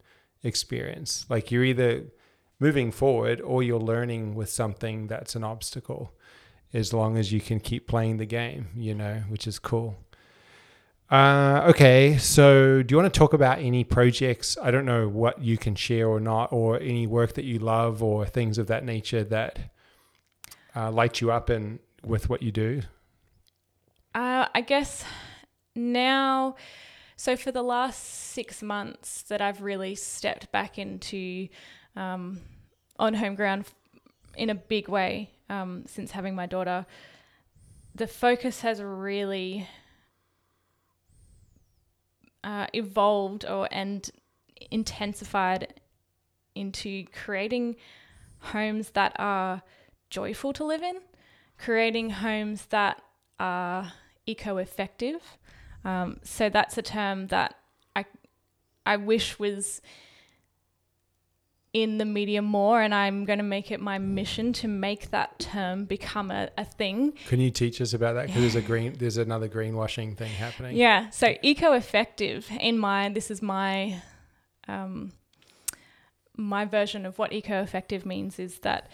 experience. 0.43 1.25
Like 1.29 1.51
you're 1.51 1.63
either 1.63 2.03
moving 2.59 2.91
forward 2.91 3.41
or 3.41 3.63
you're 3.63 3.79
learning 3.79 4.35
with 4.35 4.49
something 4.49 5.07
that's 5.07 5.35
an 5.35 5.43
obstacle 5.43 6.13
as 6.73 6.93
long 6.93 7.17
as 7.17 7.31
you 7.31 7.39
can 7.39 7.59
keep 7.59 7.87
playing 7.87 8.17
the 8.17 8.25
game, 8.25 8.67
you 8.75 8.93
know, 8.93 9.23
which 9.29 9.47
is 9.47 9.59
cool. 9.59 9.95
Uh, 11.09 11.63
okay, 11.69 12.17
so 12.17 12.81
do 12.81 12.93
you 12.93 12.97
want 12.97 13.13
to 13.13 13.17
talk 13.17 13.33
about 13.33 13.59
any 13.59 13.83
projects? 13.83 14.57
I 14.61 14.71
don't 14.71 14.85
know 14.85 15.07
what 15.07 15.41
you 15.41 15.57
can 15.57 15.75
share 15.75 16.07
or 16.07 16.19
not, 16.19 16.51
or 16.51 16.79
any 16.79 17.05
work 17.05 17.33
that 17.33 17.45
you 17.45 17.59
love, 17.59 18.01
or 18.01 18.25
things 18.25 18.57
of 18.57 18.67
that 18.67 18.83
nature 18.83 19.23
that 19.25 19.59
uh, 20.75 20.91
light 20.91 21.21
you 21.21 21.31
up 21.31 21.49
and 21.49 21.79
with 22.03 22.27
what 22.29 22.41
you 22.41 22.51
do. 22.51 22.81
Uh, 24.15 24.47
I 24.53 24.61
guess 24.61 25.05
now, 25.75 26.55
so 27.15 27.35
for 27.35 27.51
the 27.51 27.63
last 27.63 28.01
six 28.03 28.63
months 28.63 29.21
that 29.23 29.41
I've 29.41 29.61
really 29.61 29.93
stepped 29.93 30.51
back 30.51 30.79
into 30.79 31.49
um, 31.95 32.41
On 32.99 33.13
Home 33.13 33.35
Ground 33.35 33.65
in 34.35 34.49
a 34.49 34.55
big 34.55 34.87
way 34.87 35.31
um, 35.49 35.83
since 35.87 36.11
having 36.11 36.35
my 36.35 36.45
daughter, 36.45 36.85
the 37.93 38.07
focus 38.07 38.61
has 38.61 38.81
really 38.81 39.67
uh, 42.43 42.67
evolved 42.73 43.45
or 43.45 43.67
and 43.71 44.09
intensified 44.71 45.73
into 46.53 47.05
creating 47.11 47.75
homes 48.39 48.91
that 48.91 49.13
are 49.17 49.61
joyful 50.09 50.53
to 50.53 50.63
live 50.63 50.83
in, 50.83 50.97
creating 51.57 52.09
homes 52.09 52.67
that 52.67 53.01
are 53.39 53.93
eco-effective. 54.25 55.21
Um, 55.83 56.19
so 56.23 56.49
that's 56.49 56.77
a 56.77 56.81
term 56.81 57.27
that 57.27 57.55
I 57.95 58.05
I 58.85 58.97
wish 58.97 59.39
was 59.39 59.81
in 61.75 61.97
the 61.97 62.05
media 62.05 62.41
more, 62.41 62.81
and 62.81 62.95
I'm 62.95 63.25
going 63.25 63.39
to 63.39 63.43
make 63.43 63.69
it 63.69 63.81
my 63.81 63.97
mission 63.97 64.53
to 64.53 64.67
make 64.69 65.11
that 65.11 65.37
term 65.39 65.83
become 65.83 66.31
a, 66.31 66.49
a 66.57 66.63
thing. 66.63 67.11
Can 67.27 67.41
you 67.41 67.51
teach 67.51 67.81
us 67.81 67.93
about 67.93 68.13
that? 68.13 68.27
Because 68.27 68.43
there's 68.43 68.55
a 68.55 68.61
green, 68.71 68.93
there's 68.97 69.17
another 69.17 69.49
greenwashing 69.49 70.15
thing 70.15 70.31
happening. 70.31 70.77
Yeah. 70.77 71.09
So 71.09 71.35
eco-effective 71.41 72.49
in 72.61 72.77
my 72.77 73.09
this 73.09 73.29
is 73.29 73.41
my 73.41 74.01
um, 74.69 75.11
my 76.37 76.63
version 76.63 77.05
of 77.05 77.19
what 77.19 77.33
eco-effective 77.33 78.05
means 78.05 78.39
is 78.39 78.59
that 78.59 78.89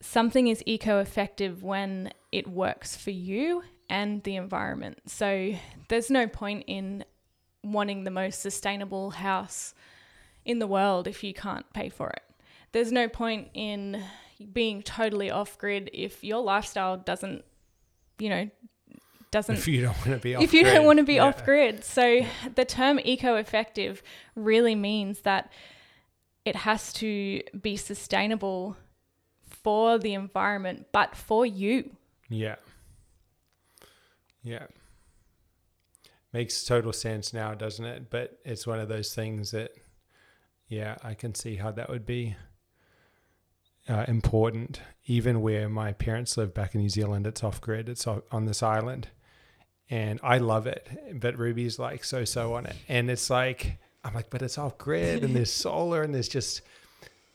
something 0.00 0.46
is 0.46 0.62
eco-effective 0.66 1.64
when 1.64 2.12
it 2.30 2.46
works 2.46 2.96
for 2.96 3.10
you 3.10 3.64
and 3.88 4.22
the 4.22 4.36
environment. 4.36 4.98
So 5.06 5.54
there's 5.88 6.08
no 6.08 6.28
point 6.28 6.66
in 6.68 7.04
wanting 7.64 8.04
the 8.04 8.12
most 8.12 8.40
sustainable 8.40 9.10
house 9.10 9.74
in 10.50 10.58
the 10.58 10.66
world 10.66 11.06
if 11.06 11.22
you 11.24 11.32
can't 11.32 11.70
pay 11.72 11.88
for 11.88 12.10
it. 12.10 12.22
There's 12.72 12.92
no 12.92 13.08
point 13.08 13.48
in 13.54 14.02
being 14.52 14.82
totally 14.82 15.30
off 15.30 15.58
grid 15.58 15.90
if 15.92 16.22
your 16.24 16.42
lifestyle 16.42 16.96
doesn't, 16.96 17.44
you 18.18 18.28
know, 18.28 18.50
doesn't 19.30 19.56
If 19.56 19.68
you 19.68 19.82
don't 19.82 19.96
want 19.98 20.10
to 20.10 20.16
be 20.18 20.34
off 20.34 20.42
if 20.42 20.52
you 20.52 20.64
don't 20.64 20.84
want 20.84 20.98
to 20.98 21.04
be 21.04 21.14
Yeah. 21.14 21.26
off 21.26 21.44
grid. 21.44 21.84
So 21.84 22.26
the 22.54 22.64
term 22.64 22.98
eco 23.04 23.36
effective 23.36 24.02
really 24.34 24.74
means 24.74 25.20
that 25.20 25.52
it 26.44 26.56
has 26.56 26.92
to 26.94 27.42
be 27.60 27.76
sustainable 27.76 28.76
for 29.48 29.98
the 29.98 30.14
environment, 30.14 30.86
but 30.90 31.14
for 31.14 31.44
you. 31.46 31.94
Yeah. 32.28 32.56
Yeah. 34.42 34.66
Makes 36.32 36.64
total 36.64 36.92
sense 36.92 37.32
now, 37.34 37.54
doesn't 37.54 37.84
it? 37.84 38.08
But 38.10 38.38
it's 38.44 38.66
one 38.66 38.80
of 38.80 38.88
those 38.88 39.14
things 39.14 39.50
that, 39.50 39.72
yeah, 40.70 40.96
I 41.02 41.14
can 41.14 41.34
see 41.34 41.56
how 41.56 41.72
that 41.72 41.90
would 41.90 42.06
be 42.06 42.36
uh, 43.88 44.04
important. 44.06 44.80
Even 45.06 45.42
where 45.42 45.68
my 45.68 45.92
parents 45.92 46.36
live 46.36 46.54
back 46.54 46.76
in 46.76 46.80
New 46.80 46.88
Zealand, 46.88 47.26
it's 47.26 47.42
off 47.42 47.60
grid, 47.60 47.88
it's 47.88 48.06
o- 48.06 48.22
on 48.30 48.46
this 48.46 48.62
island. 48.62 49.08
And 49.90 50.20
I 50.22 50.38
love 50.38 50.68
it. 50.68 50.88
But 51.14 51.36
Ruby's 51.36 51.80
like 51.80 52.04
so 52.04 52.24
so 52.24 52.54
on 52.54 52.66
it. 52.66 52.76
And 52.88 53.10
it's 53.10 53.28
like, 53.28 53.78
I'm 54.04 54.14
like, 54.14 54.30
but 54.30 54.42
it's 54.42 54.58
off 54.58 54.78
grid 54.78 55.24
and 55.24 55.34
there's 55.34 55.52
solar 55.52 56.02
and 56.02 56.14
there's 56.14 56.28
just 56.28 56.62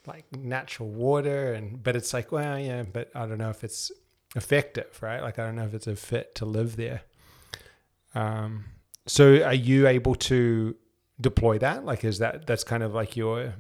like 0.08 0.26
natural 0.34 0.88
water. 0.88 1.54
And, 1.54 1.84
but 1.84 1.98
it's 1.98 2.14
like, 2.14 2.32
well, 2.32 2.58
yeah, 2.58 2.84
but 2.84 3.12
I 3.14 3.26
don't 3.26 3.38
know 3.38 3.50
if 3.50 3.66
it's 3.66 3.92
effective, 4.38 4.98
right? 5.02 5.22
Like 5.22 5.38
I 5.40 5.46
don't 5.46 5.58
know 5.58 5.66
if 5.66 5.74
it's 5.74 5.88
a 5.88 5.96
fit 5.98 6.36
to 6.36 6.46
live 6.46 6.78
there. 6.78 7.02
Um, 8.14 8.64
so 9.06 9.44
are 9.44 9.54
you 9.54 9.88
able 9.88 10.16
to 10.16 10.76
deploy 11.20 11.58
that? 11.60 11.86
Like, 11.86 12.04
is 12.04 12.20
that 12.20 12.46
that's 12.46 12.64
kind 12.64 12.84
of 12.84 12.94
like 12.94 13.16
your 13.16 13.54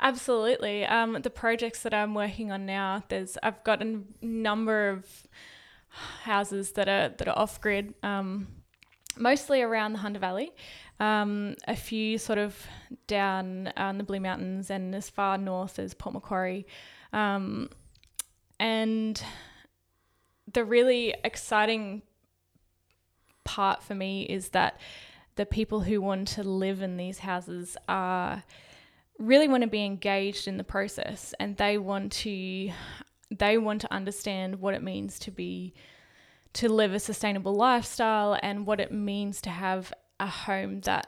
Absolutely. 0.00 0.84
Um, 0.84 1.20
the 1.22 1.30
projects 1.30 1.82
that 1.82 1.94
I'm 1.94 2.14
working 2.14 2.52
on 2.52 2.66
now, 2.66 3.02
there's 3.08 3.38
I've 3.42 3.62
got 3.64 3.82
a 3.82 4.00
number 4.20 4.90
of 4.90 5.06
houses 5.88 6.72
that 6.72 6.88
are 6.88 7.08
that 7.10 7.28
are 7.28 7.38
off 7.38 7.60
grid, 7.60 7.94
um, 8.02 8.48
mostly 9.16 9.62
around 9.62 9.94
the 9.94 9.98
Hunter 10.00 10.20
Valley. 10.20 10.52
Um, 11.00 11.54
a 11.68 11.76
few 11.76 12.18
sort 12.18 12.38
of 12.38 12.66
down 13.06 13.72
on 13.76 13.98
the 13.98 14.04
Blue 14.04 14.18
Mountains 14.18 14.68
and 14.68 14.94
as 14.96 15.08
far 15.08 15.38
north 15.38 15.78
as 15.78 15.94
Port 15.94 16.12
Macquarie. 16.12 16.66
Um, 17.12 17.70
and 18.58 19.22
the 20.52 20.64
really 20.64 21.14
exciting 21.22 22.02
part 23.44 23.82
for 23.82 23.94
me 23.94 24.22
is 24.24 24.48
that 24.50 24.80
the 25.38 25.46
people 25.46 25.80
who 25.80 26.00
want 26.00 26.26
to 26.26 26.42
live 26.42 26.82
in 26.82 26.96
these 26.96 27.20
houses 27.20 27.76
are 27.88 28.42
really 29.20 29.46
want 29.46 29.62
to 29.62 29.68
be 29.68 29.84
engaged 29.84 30.48
in 30.48 30.56
the 30.56 30.64
process 30.64 31.32
and 31.38 31.56
they 31.56 31.78
want 31.78 32.10
to 32.10 32.70
they 33.30 33.56
want 33.56 33.80
to 33.80 33.92
understand 33.92 34.60
what 34.60 34.74
it 34.74 34.82
means 34.82 35.16
to 35.20 35.30
be 35.30 35.72
to 36.54 36.68
live 36.68 36.92
a 36.92 36.98
sustainable 36.98 37.54
lifestyle 37.54 38.36
and 38.42 38.66
what 38.66 38.80
it 38.80 38.90
means 38.90 39.40
to 39.40 39.50
have 39.50 39.92
a 40.18 40.26
home 40.26 40.80
that 40.80 41.06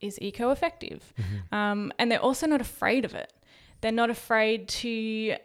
is 0.00 0.18
eco-effective. 0.20 1.14
Um, 1.52 1.92
and 1.98 2.10
they're 2.10 2.18
also 2.18 2.46
not 2.46 2.60
afraid 2.60 3.04
of 3.04 3.14
it. 3.14 3.32
They're 3.80 3.92
not 3.92 4.10
afraid 4.10 4.66
to 4.68 5.36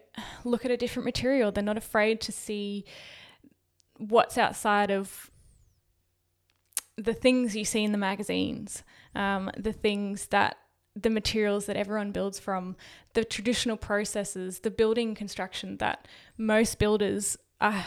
look 0.43 0.65
at 0.65 0.71
a 0.71 0.77
different 0.77 1.05
material. 1.05 1.51
They're 1.51 1.63
not 1.63 1.77
afraid 1.77 2.21
to 2.21 2.31
see 2.31 2.85
what's 3.97 4.37
outside 4.37 4.89
of 4.89 5.29
the 6.97 7.13
things 7.13 7.55
you 7.55 7.63
see 7.63 7.83
in 7.83 7.91
the 7.91 7.97
magazines 7.97 8.83
um, 9.17 9.49
the 9.57 9.73
things 9.73 10.27
that 10.27 10.57
the 10.95 11.09
materials 11.09 11.65
that 11.65 11.75
everyone 11.75 12.11
builds 12.11 12.39
from, 12.39 12.75
the 13.13 13.23
traditional 13.23 13.77
processes, 13.77 14.59
the 14.59 14.71
building 14.71 15.15
construction 15.15 15.77
that 15.77 16.07
most 16.37 16.79
builders 16.79 17.37
are 17.61 17.85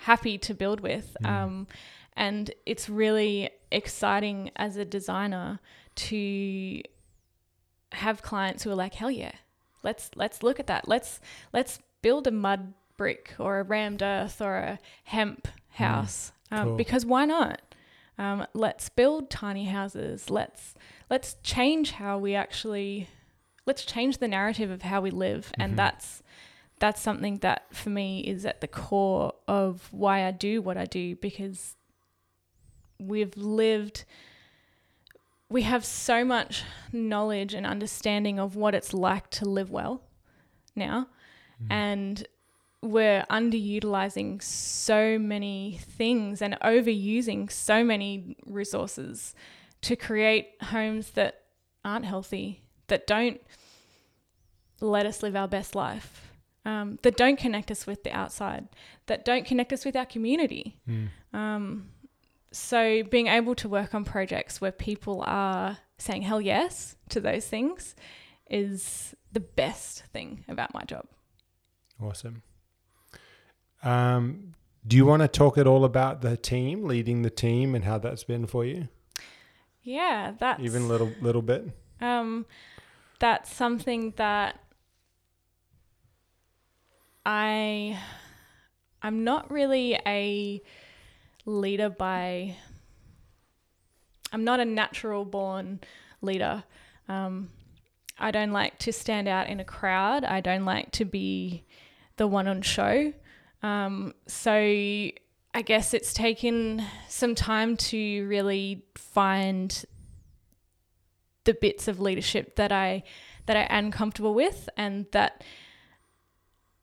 happy 0.00 0.36
to 0.38 0.54
build 0.54 0.80
with. 0.80 1.16
Mm. 1.22 1.28
Um, 1.28 1.66
and 2.16 2.50
it's 2.66 2.88
really 2.88 3.50
exciting 3.70 4.50
as 4.56 4.76
a 4.76 4.84
designer 4.84 5.60
to 5.94 6.82
have 7.92 8.22
clients 8.22 8.64
who 8.64 8.70
are 8.70 8.74
like, 8.74 8.94
hell 8.94 9.10
yeah, 9.10 9.32
let's 9.82 10.10
let's 10.14 10.42
look 10.42 10.60
at 10.60 10.66
that. 10.66 10.86
Let's 10.86 11.20
let's 11.52 11.78
build 12.02 12.26
a 12.26 12.30
mud 12.30 12.74
brick 12.96 13.34
or 13.38 13.60
a 13.60 13.62
rammed 13.62 14.02
earth 14.02 14.40
or 14.42 14.56
a 14.56 14.78
hemp 15.04 15.48
house 15.70 16.32
um, 16.50 16.68
cool. 16.68 16.76
because 16.76 17.06
why 17.06 17.24
not? 17.24 17.60
Um, 18.20 18.46
let's 18.52 18.88
build 18.90 19.30
tiny 19.30 19.64
houses. 19.64 20.28
Let's 20.28 20.74
let's 21.08 21.36
change 21.42 21.92
how 21.92 22.18
we 22.18 22.34
actually 22.34 23.08
let's 23.66 23.84
change 23.84 24.18
the 24.18 24.28
narrative 24.28 24.70
of 24.70 24.82
how 24.82 25.00
we 25.00 25.10
live, 25.10 25.46
Mhm. 25.58 25.64
and 25.64 25.78
that's 25.78 26.22
that's 26.80 27.00
something 27.00 27.38
that 27.38 27.74
for 27.74 27.88
me 27.90 28.20
is 28.20 28.44
at 28.44 28.60
the 28.60 28.68
core 28.68 29.32
of 29.48 29.88
why 29.92 30.26
I 30.26 30.32
do 30.32 30.60
what 30.62 30.76
I 30.76 30.84
do 30.84 31.16
because 31.16 31.76
we've 32.98 33.36
lived 33.36 34.04
we 35.48 35.62
have 35.62 35.84
so 35.84 36.24
much 36.24 36.62
knowledge 36.92 37.54
and 37.54 37.66
understanding 37.66 38.38
of 38.38 38.54
what 38.54 38.74
it's 38.74 38.92
like 38.94 39.28
to 39.30 39.44
live 39.46 39.70
well 39.70 40.02
now 40.76 41.08
Mm. 41.62 41.66
and 41.70 42.26
we're 42.82 43.24
underutilizing 43.30 44.42
so 44.42 45.18
many 45.18 45.78
things 45.82 46.40
and 46.40 46.56
overusing 46.62 47.50
so 47.50 47.84
many 47.84 48.36
resources 48.46 49.34
to 49.82 49.96
create 49.96 50.48
homes 50.62 51.10
that 51.12 51.42
aren't 51.84 52.04
healthy, 52.04 52.62
that 52.88 53.06
don't 53.06 53.40
let 54.80 55.04
us 55.06 55.22
live 55.22 55.36
our 55.36 55.48
best 55.48 55.74
life, 55.74 56.32
um, 56.64 56.98
that 57.02 57.16
don't 57.16 57.38
connect 57.38 57.70
us 57.70 57.86
with 57.86 58.02
the 58.02 58.12
outside, 58.12 58.68
that 59.06 59.24
don't 59.24 59.44
connect 59.44 59.72
us 59.72 59.84
with 59.84 59.96
our 59.96 60.06
community. 60.06 60.78
Mm. 60.88 61.08
Um, 61.32 61.88
so 62.52 63.02
being 63.04 63.26
able 63.26 63.54
to 63.56 63.68
work 63.68 63.94
on 63.94 64.04
projects 64.04 64.60
where 64.60 64.72
people 64.72 65.22
are 65.26 65.78
saying 65.98 66.22
hell 66.22 66.40
yes 66.40 66.96
to 67.10 67.20
those 67.20 67.46
things 67.46 67.94
is 68.48 69.14
the 69.32 69.40
best 69.40 70.04
thing 70.12 70.44
about 70.48 70.74
my 70.74 70.82
job. 70.84 71.06
Awesome. 72.02 72.42
Um, 73.82 74.54
do 74.86 74.96
you 74.96 75.06
want 75.06 75.22
to 75.22 75.28
talk 75.28 75.58
at 75.58 75.66
all 75.66 75.84
about 75.84 76.20
the 76.22 76.36
team, 76.36 76.84
leading 76.84 77.22
the 77.22 77.30
team, 77.30 77.74
and 77.74 77.84
how 77.84 77.98
that's 77.98 78.24
been 78.24 78.46
for 78.46 78.64
you? 78.64 78.88
Yeah, 79.82 80.32
that's 80.38 80.62
Even 80.62 80.82
a 80.82 80.86
little 80.86 81.10
little 81.20 81.42
bit. 81.42 81.70
um, 82.00 82.46
that's 83.18 83.52
something 83.52 84.12
that 84.16 84.58
I 87.24 87.98
I'm 89.02 89.24
not 89.24 89.50
really 89.50 89.98
a 90.06 90.62
leader 91.44 91.88
by 91.90 92.56
I'm 94.32 94.44
not 94.44 94.60
a 94.60 94.64
natural 94.64 95.24
born 95.24 95.80
leader. 96.22 96.64
Um, 97.08 97.50
I 98.18 98.30
don't 98.30 98.52
like 98.52 98.78
to 98.80 98.92
stand 98.92 99.26
out 99.28 99.48
in 99.48 99.60
a 99.60 99.64
crowd. 99.64 100.24
I 100.24 100.40
don't 100.40 100.64
like 100.64 100.92
to 100.92 101.04
be 101.04 101.64
the 102.16 102.26
one 102.26 102.46
on 102.46 102.62
show. 102.62 103.12
Um, 103.62 104.14
so 104.26 104.52
I 104.52 105.62
guess 105.64 105.94
it's 105.94 106.14
taken 106.14 106.84
some 107.08 107.34
time 107.34 107.76
to 107.76 108.26
really 108.26 108.84
find 108.94 109.84
the 111.44 111.54
bits 111.54 111.88
of 111.88 112.00
leadership 112.00 112.56
that 112.56 112.72
I 112.72 113.02
that 113.46 113.56
I 113.56 113.66
am 113.68 113.90
comfortable 113.90 114.34
with 114.34 114.68
and 114.76 115.06
that 115.12 115.42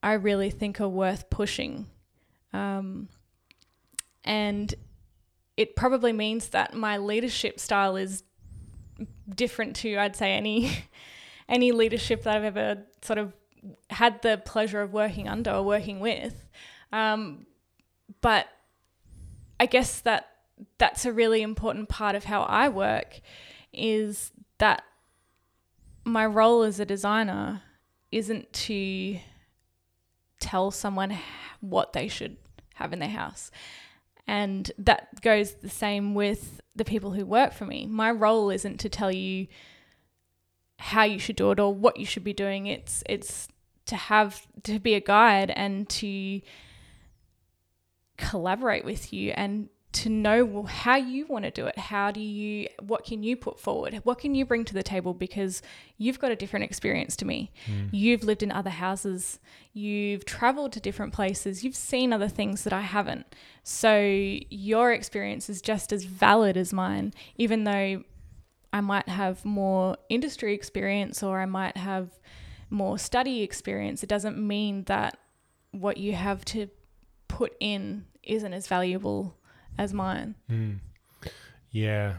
I 0.03 0.13
really 0.13 0.49
think 0.49 0.81
are 0.81 0.89
worth 0.89 1.29
pushing. 1.29 1.87
Um, 2.51 3.09
and 4.23 4.73
it 5.55 5.75
probably 5.75 6.11
means 6.11 6.49
that 6.49 6.73
my 6.73 6.97
leadership 6.97 7.59
style 7.59 7.95
is 7.95 8.23
different 9.29 9.75
to 9.77 9.97
I'd 9.97 10.15
say 10.15 10.33
any 10.33 10.71
any 11.49 11.71
leadership 11.71 12.23
that 12.23 12.35
I've 12.35 12.43
ever 12.43 12.83
sort 13.01 13.19
of 13.19 13.33
had 13.89 14.21
the 14.21 14.41
pleasure 14.43 14.81
of 14.81 14.93
working 14.93 15.27
under 15.27 15.51
or 15.51 15.63
working 15.63 15.99
with. 15.99 16.45
Um, 16.91 17.45
but 18.21 18.47
I 19.59 19.65
guess 19.65 20.01
that 20.01 20.29
that's 20.77 21.05
a 21.05 21.13
really 21.13 21.41
important 21.41 21.89
part 21.89 22.15
of 22.15 22.23
how 22.23 22.43
I 22.43 22.69
work 22.69 23.21
is 23.73 24.31
that 24.57 24.83
my 26.03 26.25
role 26.25 26.63
as 26.63 26.79
a 26.79 26.85
designer 26.85 27.61
isn't 28.11 28.51
to 28.53 29.19
tell 30.39 30.71
someone 30.71 31.17
what 31.59 31.93
they 31.93 32.07
should 32.07 32.37
have 32.75 32.93
in 32.93 32.99
their 32.99 33.09
house. 33.09 33.51
And 34.25 34.71
that 34.77 35.21
goes 35.21 35.53
the 35.53 35.69
same 35.69 36.13
with 36.13 36.61
the 36.75 36.85
people 36.85 37.11
who 37.11 37.25
work 37.25 37.53
for 37.53 37.65
me. 37.65 37.85
My 37.85 38.11
role 38.11 38.49
isn't 38.49 38.79
to 38.81 38.89
tell 38.89 39.11
you 39.11 39.47
how 40.79 41.03
you 41.03 41.19
should 41.19 41.35
do 41.35 41.51
it 41.51 41.59
or 41.59 41.73
what 41.73 41.97
you 41.97 42.05
should 42.05 42.23
be 42.23 42.33
doing. 42.33 42.67
It's 42.67 43.03
it's 43.07 43.47
to 43.85 43.95
have 43.95 44.45
to 44.63 44.79
be 44.79 44.93
a 44.93 44.99
guide 44.99 45.51
and 45.51 45.87
to 45.89 46.41
collaborate 48.17 48.83
with 48.83 49.13
you 49.13 49.31
and 49.31 49.69
to 49.93 50.09
know 50.09 50.45
well, 50.45 50.63
how 50.63 50.95
you 50.95 51.25
want 51.25 51.45
to 51.45 51.51
do 51.51 51.65
it. 51.65 51.77
How 51.77 52.11
do 52.11 52.19
you, 52.19 52.67
what 52.81 53.03
can 53.03 53.23
you 53.23 53.35
put 53.35 53.59
forward? 53.59 53.99
What 54.03 54.19
can 54.19 54.35
you 54.35 54.45
bring 54.45 54.63
to 54.65 54.73
the 54.73 54.83
table? 54.83 55.13
Because 55.13 55.61
you've 55.97 56.19
got 56.19 56.31
a 56.31 56.35
different 56.35 56.65
experience 56.65 57.15
to 57.17 57.25
me. 57.25 57.51
Mm. 57.65 57.89
You've 57.91 58.23
lived 58.23 58.43
in 58.43 58.51
other 58.51 58.69
houses, 58.69 59.39
you've 59.73 60.25
traveled 60.25 60.73
to 60.73 60.79
different 60.79 61.13
places, 61.13 61.63
you've 61.63 61.75
seen 61.75 62.13
other 62.13 62.27
things 62.27 62.63
that 62.63 62.73
I 62.73 62.81
haven't. 62.81 63.25
So 63.63 63.99
your 64.49 64.91
experience 64.91 65.49
is 65.49 65.61
just 65.61 65.91
as 65.91 66.03
valid 66.03 66.57
as 66.57 66.71
mine, 66.71 67.13
even 67.37 67.63
though 67.63 68.03
I 68.77 68.81
might 68.81 69.09
have 69.09 69.43
more 69.43 69.97
industry 70.07 70.53
experience 70.53 71.23
or 71.23 71.39
I 71.39 71.47
might 71.47 71.75
have 71.77 72.11
more 72.69 72.99
study 72.99 73.41
experience. 73.41 74.03
It 74.03 74.07
doesn't 74.07 74.37
mean 74.37 74.83
that 74.83 75.17
what 75.71 75.97
you 75.97 76.13
have 76.13 76.45
to 76.45 76.69
put 77.27 77.55
in 77.59 78.05
isn't 78.21 78.53
as 78.53 78.67
valuable 78.67 79.35
as 79.79 79.95
mine. 79.95 80.35
Mm. 80.47 80.77
Yeah. 81.71 82.17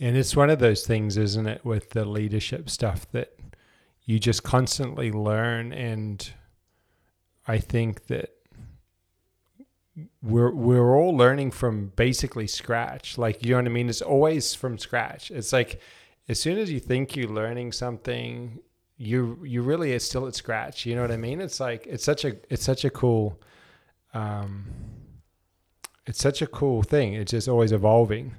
And 0.00 0.16
it's 0.16 0.34
one 0.34 0.48
of 0.48 0.58
those 0.58 0.86
things, 0.86 1.18
isn't 1.18 1.46
it, 1.46 1.66
with 1.66 1.90
the 1.90 2.06
leadership 2.06 2.70
stuff 2.70 3.06
that 3.12 3.36
you 4.06 4.18
just 4.18 4.42
constantly 4.42 5.12
learn. 5.12 5.70
And 5.74 6.32
I 7.46 7.58
think 7.58 8.06
that 8.06 8.30
we're 10.22 10.52
we're 10.52 10.96
all 10.96 11.16
learning 11.16 11.50
from 11.50 11.92
basically 11.96 12.46
scratch. 12.46 13.18
Like 13.18 13.44
you 13.44 13.50
know 13.50 13.56
what 13.56 13.66
I 13.66 13.70
mean? 13.70 13.88
It's 13.88 14.02
always 14.02 14.54
from 14.54 14.78
scratch. 14.78 15.30
It's 15.30 15.52
like 15.52 15.80
as 16.28 16.40
soon 16.40 16.58
as 16.58 16.70
you 16.70 16.80
think 16.80 17.16
you're 17.16 17.28
learning 17.28 17.72
something, 17.72 18.60
you 18.96 19.38
you 19.44 19.62
really 19.62 19.94
are 19.94 19.98
still 19.98 20.26
at 20.26 20.34
scratch. 20.34 20.86
You 20.86 20.94
know 20.94 21.02
what 21.02 21.10
I 21.10 21.16
mean? 21.16 21.40
It's 21.40 21.60
like 21.60 21.86
it's 21.86 22.04
such 22.04 22.24
a 22.24 22.36
it's 22.48 22.64
such 22.64 22.84
a 22.84 22.90
cool 22.90 23.40
um 24.14 24.66
it's 26.06 26.20
such 26.20 26.42
a 26.42 26.46
cool 26.46 26.82
thing. 26.82 27.14
It's 27.14 27.30
just 27.30 27.48
always 27.48 27.72
evolving. 27.72 28.34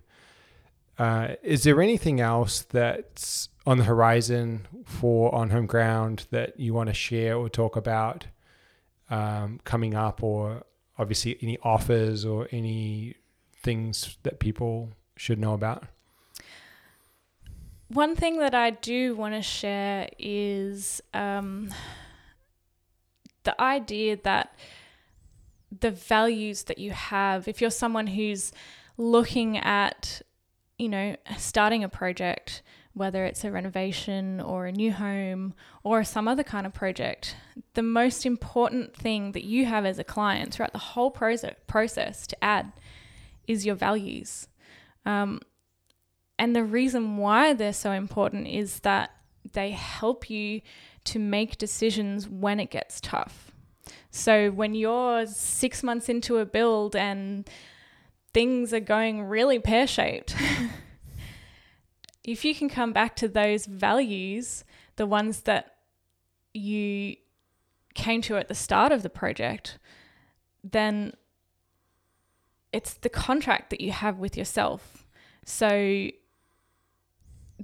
Uh, 0.97 1.35
is 1.41 1.63
there 1.63 1.81
anything 1.81 2.19
else 2.19 2.61
that's 2.61 3.49
on 3.65 3.77
the 3.77 3.85
horizon 3.85 4.67
for 4.85 5.33
On 5.33 5.49
Home 5.49 5.65
Ground 5.65 6.27
that 6.31 6.59
you 6.59 6.73
want 6.73 6.89
to 6.89 6.93
share 6.93 7.37
or 7.37 7.49
talk 7.49 7.75
about 7.75 8.27
um, 9.09 9.59
coming 9.63 9.95
up, 9.95 10.21
or 10.21 10.63
obviously 11.01 11.37
any 11.41 11.57
offers 11.63 12.23
or 12.25 12.47
any 12.51 13.15
things 13.63 14.17
that 14.23 14.39
people 14.39 14.89
should 15.17 15.39
know 15.39 15.53
about? 15.53 15.83
One 17.87 18.15
thing 18.15 18.37
that 18.37 18.55
I 18.55 18.69
do 18.69 19.15
want 19.15 19.33
to 19.33 19.41
share 19.41 20.07
is 20.17 21.01
um, 21.13 21.73
the 23.43 23.59
idea 23.59 24.17
that 24.23 24.55
the 25.77 25.91
values 25.91 26.63
that 26.63 26.77
you 26.77 26.91
have, 26.91 27.47
if 27.47 27.59
you're 27.59 27.71
someone 27.71 28.07
who's 28.07 28.53
looking 28.97 29.57
at, 29.57 30.21
you 30.77 30.87
know, 30.87 31.15
starting 31.37 31.83
a 31.83 31.89
project, 31.89 32.61
whether 32.93 33.25
it's 33.25 33.43
a 33.43 33.51
renovation 33.51 34.41
or 34.41 34.65
a 34.65 34.71
new 34.71 34.91
home 34.91 35.53
or 35.83 36.03
some 36.03 36.27
other 36.27 36.43
kind 36.43 36.65
of 36.65 36.73
project, 36.73 37.35
the 37.73 37.83
most 37.83 38.25
important 38.25 38.95
thing 38.95 39.31
that 39.31 39.43
you 39.43 39.65
have 39.65 39.85
as 39.85 39.97
a 39.97 40.03
client 40.03 40.53
throughout 40.53 40.73
the 40.73 40.79
whole 40.79 41.11
process, 41.11 41.55
process 41.67 42.27
to 42.27 42.43
add 42.43 42.71
is 43.47 43.65
your 43.65 43.75
values. 43.75 44.47
Um, 45.05 45.39
and 46.37 46.55
the 46.55 46.63
reason 46.63 47.17
why 47.17 47.53
they're 47.53 47.73
so 47.73 47.91
important 47.91 48.47
is 48.47 48.79
that 48.81 49.11
they 49.53 49.71
help 49.71 50.29
you 50.29 50.61
to 51.05 51.19
make 51.19 51.57
decisions 51.57 52.27
when 52.27 52.59
it 52.59 52.69
gets 52.69 52.99
tough. 53.01 53.51
So 54.09 54.51
when 54.51 54.75
you're 54.75 55.25
six 55.25 55.83
months 55.83 56.09
into 56.09 56.37
a 56.37 56.45
build 56.45 56.95
and 56.95 57.49
things 58.33 58.73
are 58.73 58.79
going 58.79 59.23
really 59.23 59.59
pear 59.59 59.87
shaped, 59.87 60.35
if 62.23 62.45
you 62.45 62.53
can 62.53 62.69
come 62.69 62.93
back 62.93 63.15
to 63.17 63.27
those 63.27 63.65
values, 63.65 64.63
the 64.95 65.05
ones 65.05 65.41
that 65.41 65.75
you 66.53 67.15
came 67.93 68.21
to 68.21 68.37
at 68.37 68.47
the 68.47 68.55
start 68.55 68.91
of 68.91 69.03
the 69.03 69.09
project, 69.09 69.77
then 70.63 71.13
it's 72.71 72.93
the 72.93 73.09
contract 73.09 73.69
that 73.69 73.81
you 73.81 73.91
have 73.91 74.19
with 74.19 74.37
yourself. 74.37 75.05
So 75.45 76.07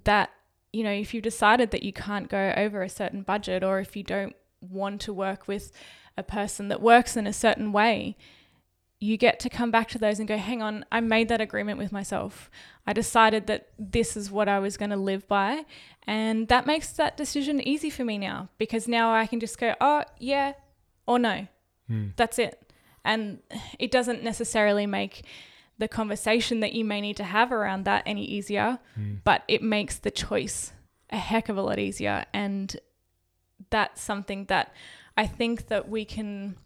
that, 0.04 0.32
you 0.74 0.84
know, 0.84 0.92
if 0.92 1.14
you've 1.14 1.24
decided 1.24 1.72
that 1.72 1.84
you 1.84 1.94
can't 1.94 2.30
go 2.30 2.54
over 2.58 2.82
a 2.82 2.90
certain 2.90 3.22
budget 3.22 3.64
or 3.64 3.80
if 3.80 3.96
you 3.96 4.04
don't 4.04 4.36
want 4.62 5.02
to 5.02 5.14
work 5.14 5.48
with 5.48 5.72
a 6.18 6.24
person 6.24 6.68
that 6.70 6.82
works 6.82 7.16
in 7.16 7.28
a 7.28 7.34
certain 7.34 7.72
way, 7.72 8.18
you 9.00 9.16
get 9.18 9.40
to 9.42 9.50
come 9.50 9.70
back 9.70 9.88
to 9.90 10.00
those 10.00 10.18
and 10.20 10.28
go, 10.28 10.38
hang 10.38 10.62
on, 10.62 10.84
I 10.92 11.02
made 11.02 11.30
that 11.30 11.40
agreement 11.42 11.78
with 11.78 11.92
myself. 11.92 12.50
I 12.88 12.94
decided 12.94 13.46
that 13.48 13.70
this 13.78 14.18
is 14.18 14.32
what 14.32 14.50
I 14.50 14.58
was 14.60 14.76
going 14.76 14.90
to 14.90 14.98
live 14.98 15.28
by. 15.28 15.66
And 16.08 16.48
that 16.48 16.66
makes 16.66 16.92
that 16.94 17.16
decision 17.16 17.62
easy 17.62 17.90
for 17.92 18.04
me 18.04 18.18
now 18.18 18.50
because 18.58 18.88
now 18.88 19.14
I 19.14 19.28
can 19.28 19.40
just 19.40 19.60
go, 19.60 19.76
oh, 19.80 20.04
yeah, 20.18 20.54
or 21.06 21.20
no. 21.20 21.48
Mm. 21.90 22.14
That's 22.16 22.40
it. 22.40 22.72
And 23.06 23.40
it 23.78 23.92
doesn't 23.92 24.24
necessarily 24.24 24.88
make 24.88 25.26
the 25.78 25.88
conversation 25.88 26.60
that 26.62 26.74
you 26.74 26.84
may 26.84 27.00
need 27.00 27.18
to 27.18 27.24
have 27.24 27.52
around 27.52 27.86
that 27.86 28.02
any 28.08 28.26
easier, 28.26 28.80
Mm. 29.00 29.20
but 29.24 29.44
it 29.48 29.62
makes 29.62 29.98
the 30.00 30.10
choice 30.10 30.74
a 31.12 31.18
heck 31.18 31.50
of 31.50 31.58
a 31.58 31.62
lot 31.62 31.78
easier. 31.78 32.26
And 32.34 32.76
that's 33.70 34.02
something 34.02 34.46
that 34.46 34.74
I 35.16 35.28
think 35.28 35.68
that 35.68 35.88
we 35.88 36.04
can 36.04 36.58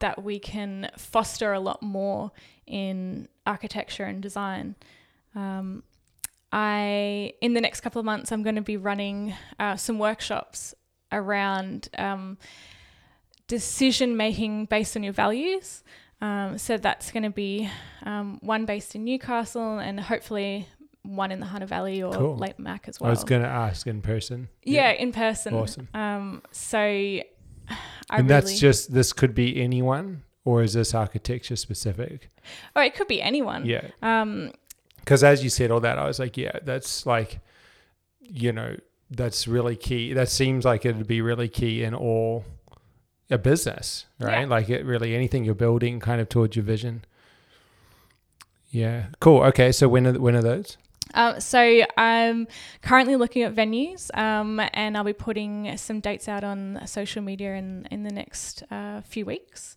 that 0.00 0.22
we 0.22 0.38
can 0.38 0.90
foster 0.96 1.52
a 1.52 1.60
lot 1.60 1.82
more 1.82 2.32
in 2.66 3.28
architecture 3.46 4.04
and 4.04 4.22
design. 4.22 4.74
Um, 5.34 5.82
I 6.52 7.32
in 7.40 7.54
the 7.54 7.60
next 7.60 7.80
couple 7.80 7.98
of 7.98 8.04
months 8.04 8.30
I'm 8.30 8.42
going 8.42 8.54
to 8.54 8.62
be 8.62 8.76
running 8.76 9.34
uh, 9.58 9.76
some 9.76 9.98
workshops 9.98 10.74
around 11.10 11.88
um, 11.98 12.38
decision 13.48 14.16
making 14.16 14.66
based 14.66 14.96
on 14.96 15.02
your 15.02 15.12
values. 15.12 15.82
Um, 16.20 16.56
so 16.58 16.76
that's 16.78 17.10
going 17.10 17.24
to 17.24 17.30
be 17.30 17.68
um, 18.04 18.38
one 18.40 18.64
based 18.66 18.94
in 18.94 19.04
Newcastle 19.04 19.78
and 19.78 20.00
hopefully 20.00 20.68
one 21.02 21.30
in 21.30 21.40
the 21.40 21.46
Hunter 21.46 21.66
Valley 21.66 22.02
or 22.02 22.14
Cool. 22.14 22.36
Lake 22.36 22.58
Mac 22.58 22.88
as 22.88 22.98
well. 22.98 23.08
I 23.08 23.10
was 23.10 23.24
going 23.24 23.42
to 23.42 23.48
ask 23.48 23.86
in 23.86 24.00
person. 24.00 24.48
yeah, 24.62 24.90
in 24.92 25.12
person. 25.12 25.52
Awesome. 25.54 25.88
Um, 25.92 26.42
so 26.50 27.20
I 28.10 28.18
and 28.18 28.28
really, 28.28 28.40
that's 28.40 28.58
just, 28.58 28.92
this 28.92 29.12
could 29.12 29.34
be 29.34 29.60
anyone 29.60 30.22
or 30.44 30.62
is 30.62 30.74
this 30.74 30.94
architecture 30.94 31.56
specific? 31.56 32.30
oh, 32.76 32.82
it 32.82 32.94
could 32.94 33.08
be 33.08 33.22
anyone. 33.22 33.64
Yeah. 33.64 33.88
Um, 34.02 34.52
Because 35.00 35.24
as 35.24 35.42
you 35.42 35.50
said 35.50 35.70
all 35.70 35.80
that, 35.80 35.98
I 35.98 36.06
was 36.06 36.18
like, 36.18 36.36
yeah, 36.36 36.58
that's 36.62 37.06
like, 37.06 37.40
you 38.20 38.52
know, 38.52 38.76
that's 39.10 39.46
really 39.48 39.76
key. 39.76 40.12
That 40.12 40.28
seems 40.28 40.64
like 40.64 40.84
it'd 40.84 41.06
be 41.06 41.20
really 41.20 41.48
key 41.48 41.82
in 41.82 41.94
all 41.94 42.44
a 43.30 43.38
business, 43.38 44.06
right? 44.18 44.42
Yeah. 44.42 44.46
Like 44.46 44.68
it 44.68 44.84
really 44.84 45.14
anything 45.14 45.44
you're 45.44 45.54
building 45.54 46.00
kind 46.00 46.20
of 46.20 46.28
towards 46.28 46.56
your 46.56 46.64
vision. 46.64 47.04
Yeah. 48.70 49.06
Cool. 49.20 49.42
Okay. 49.44 49.72
So 49.72 49.88
when 49.88 50.06
are, 50.06 50.18
when 50.18 50.34
are 50.34 50.42
those? 50.42 50.76
Uh, 51.12 51.38
so 51.38 51.82
I'm 51.96 52.48
currently 52.82 53.16
looking 53.16 53.42
at 53.42 53.54
venues, 53.54 54.16
um, 54.16 54.60
and 54.72 54.96
I'll 54.96 55.04
be 55.04 55.12
putting 55.12 55.76
some 55.76 56.00
dates 56.00 56.28
out 56.28 56.44
on 56.44 56.80
social 56.86 57.22
media 57.22 57.54
in 57.54 57.86
in 57.90 58.02
the 58.02 58.10
next 58.10 58.62
uh, 58.70 59.02
few 59.02 59.26
weeks. 59.26 59.76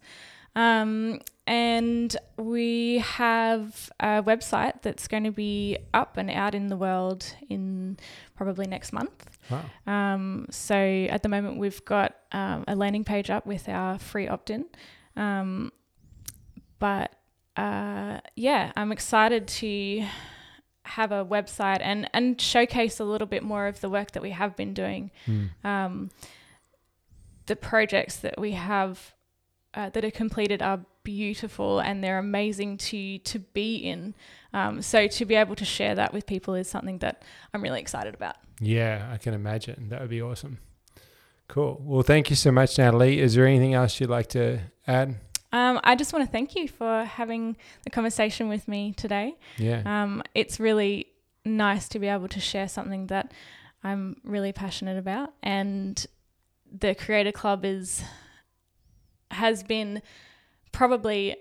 Um, 0.56 1.20
and 1.46 2.18
we 2.38 2.98
have 2.98 3.92
a 4.00 4.24
website 4.24 4.82
that's 4.82 5.08
going 5.08 5.24
to 5.24 5.32
be 5.32 5.78
up 5.94 6.18
and 6.18 6.32
out 6.32 6.56
in 6.56 6.68
the 6.68 6.76
world 6.76 7.32
in 7.48 7.98
probably 8.36 8.66
next 8.66 8.92
month. 8.92 9.38
Wow. 9.52 9.66
Um, 9.86 10.48
so 10.50 10.76
at 10.76 11.22
the 11.22 11.30
moment, 11.30 11.58
we've 11.58 11.86
got 11.86 12.16
um, 12.32 12.64
a 12.68 12.76
landing 12.76 13.04
page 13.04 13.30
up 13.30 13.46
with 13.46 13.70
our 13.70 14.00
free 14.00 14.28
opt 14.28 14.50
in. 14.50 14.66
Um, 15.16 15.72
but 16.80 17.14
uh, 17.56 18.20
yeah, 18.36 18.72
I'm 18.76 18.92
excited 18.92 19.48
to 19.48 20.06
have 20.88 21.12
a 21.12 21.26
website 21.26 21.80
and, 21.82 22.10
and 22.14 22.40
showcase 22.40 23.00
a 23.00 23.04
little 23.04 23.28
bit 23.28 23.44
more 23.44 23.68
of 23.68 23.82
the 23.82 23.90
work 23.90 24.12
that 24.12 24.22
we 24.22 24.32
have 24.32 24.56
been 24.56 24.74
doing. 24.74 25.12
Mm. 25.28 25.50
Um, 25.64 26.10
the 27.46 27.56
projects 27.56 28.18
that 28.18 28.40
we 28.40 28.52
have 28.52 29.14
uh, 29.74 29.90
that 29.90 30.04
are 30.04 30.12
completed 30.12 30.62
are 30.62 30.82
beautiful 31.04 31.80
and 31.80 32.04
they're 32.04 32.18
amazing 32.18 32.78
to 32.78 33.20
to 33.20 33.40
be 33.40 33.78
in. 33.78 34.14
Um, 34.54 34.82
so 34.82 35.08
to 35.08 35.26
be 35.26 35.36
able 35.36 35.56
to 35.56 35.66
share 35.66 35.96
that 35.96 36.14
with 36.14 36.26
people 36.26 36.56
is 36.56 36.70
something 36.70 36.98
that 37.00 37.24
I'm 37.54 37.62
really 37.62 37.80
excited 37.80 38.14
about. 38.14 38.36
Yeah, 38.60 39.08
I 39.12 39.18
can 39.18 39.34
imagine. 39.34 39.90
That 39.90 40.02
would 40.02 40.10
be 40.10 40.22
awesome. 40.22 40.58
Cool. 41.48 41.80
Well, 41.82 42.02
thank 42.02 42.30
you 42.30 42.36
so 42.36 42.52
much, 42.52 42.78
Natalie. 42.78 43.20
Is 43.20 43.36
there 43.36 43.46
anything 43.46 43.74
else 43.74 44.00
you'd 44.00 44.10
like 44.10 44.28
to 44.30 44.60
add? 44.86 45.16
Um, 45.52 45.80
I 45.84 45.96
just 45.96 46.12
want 46.14 46.26
to 46.26 46.32
thank 46.32 46.56
you 46.56 46.68
for 46.68 47.06
having 47.06 47.56
the 47.84 47.90
conversation 47.90 48.50
with 48.50 48.68
me 48.68 48.94
today. 48.94 49.36
Yeah. 49.58 49.82
Um, 49.86 50.24
it's 50.36 50.60
really 50.60 51.08
nice 51.46 51.88
to 51.90 52.00
be 52.00 52.08
able 52.08 52.28
to 52.28 52.40
share 52.40 52.68
something 52.68 53.08
that 53.08 53.32
I'm 53.84 54.18
really 54.24 54.52
passionate 54.52 54.98
about, 54.98 55.34
and 55.42 56.06
the 56.72 56.96
Creator 56.96 57.32
Club 57.32 57.64
is 57.64 58.04
has 59.32 59.64
been 59.64 60.02
probably 60.72 61.36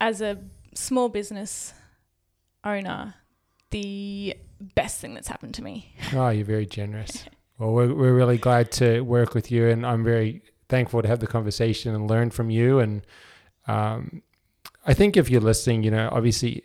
as 0.00 0.20
a 0.20 0.38
small 0.74 1.08
business 1.08 1.74
owner 2.64 3.14
the 3.70 4.36
best 4.74 5.00
thing 5.00 5.14
that's 5.14 5.28
happened 5.28 5.54
to 5.54 5.62
me. 5.62 5.94
Oh, 6.14 6.28
you're 6.30 6.44
very 6.44 6.66
generous. 6.66 7.24
Well, 7.58 7.72
we're, 7.72 7.94
we're 7.94 8.14
really 8.14 8.38
glad 8.38 8.72
to 8.72 9.00
work 9.02 9.34
with 9.34 9.50
you, 9.50 9.68
and 9.68 9.86
I'm 9.86 10.02
very 10.02 10.42
thankful 10.70 11.02
to 11.02 11.08
have 11.08 11.20
the 11.20 11.26
conversation 11.26 11.94
and 11.94 12.08
learn 12.08 12.30
from 12.30 12.50
you. 12.50 12.78
And 12.78 13.02
um, 13.66 14.22
I 14.86 14.94
think 14.94 15.16
if 15.16 15.28
you're 15.28 15.40
listening, 15.40 15.82
you 15.82 15.90
know, 15.90 16.08
obviously, 16.10 16.64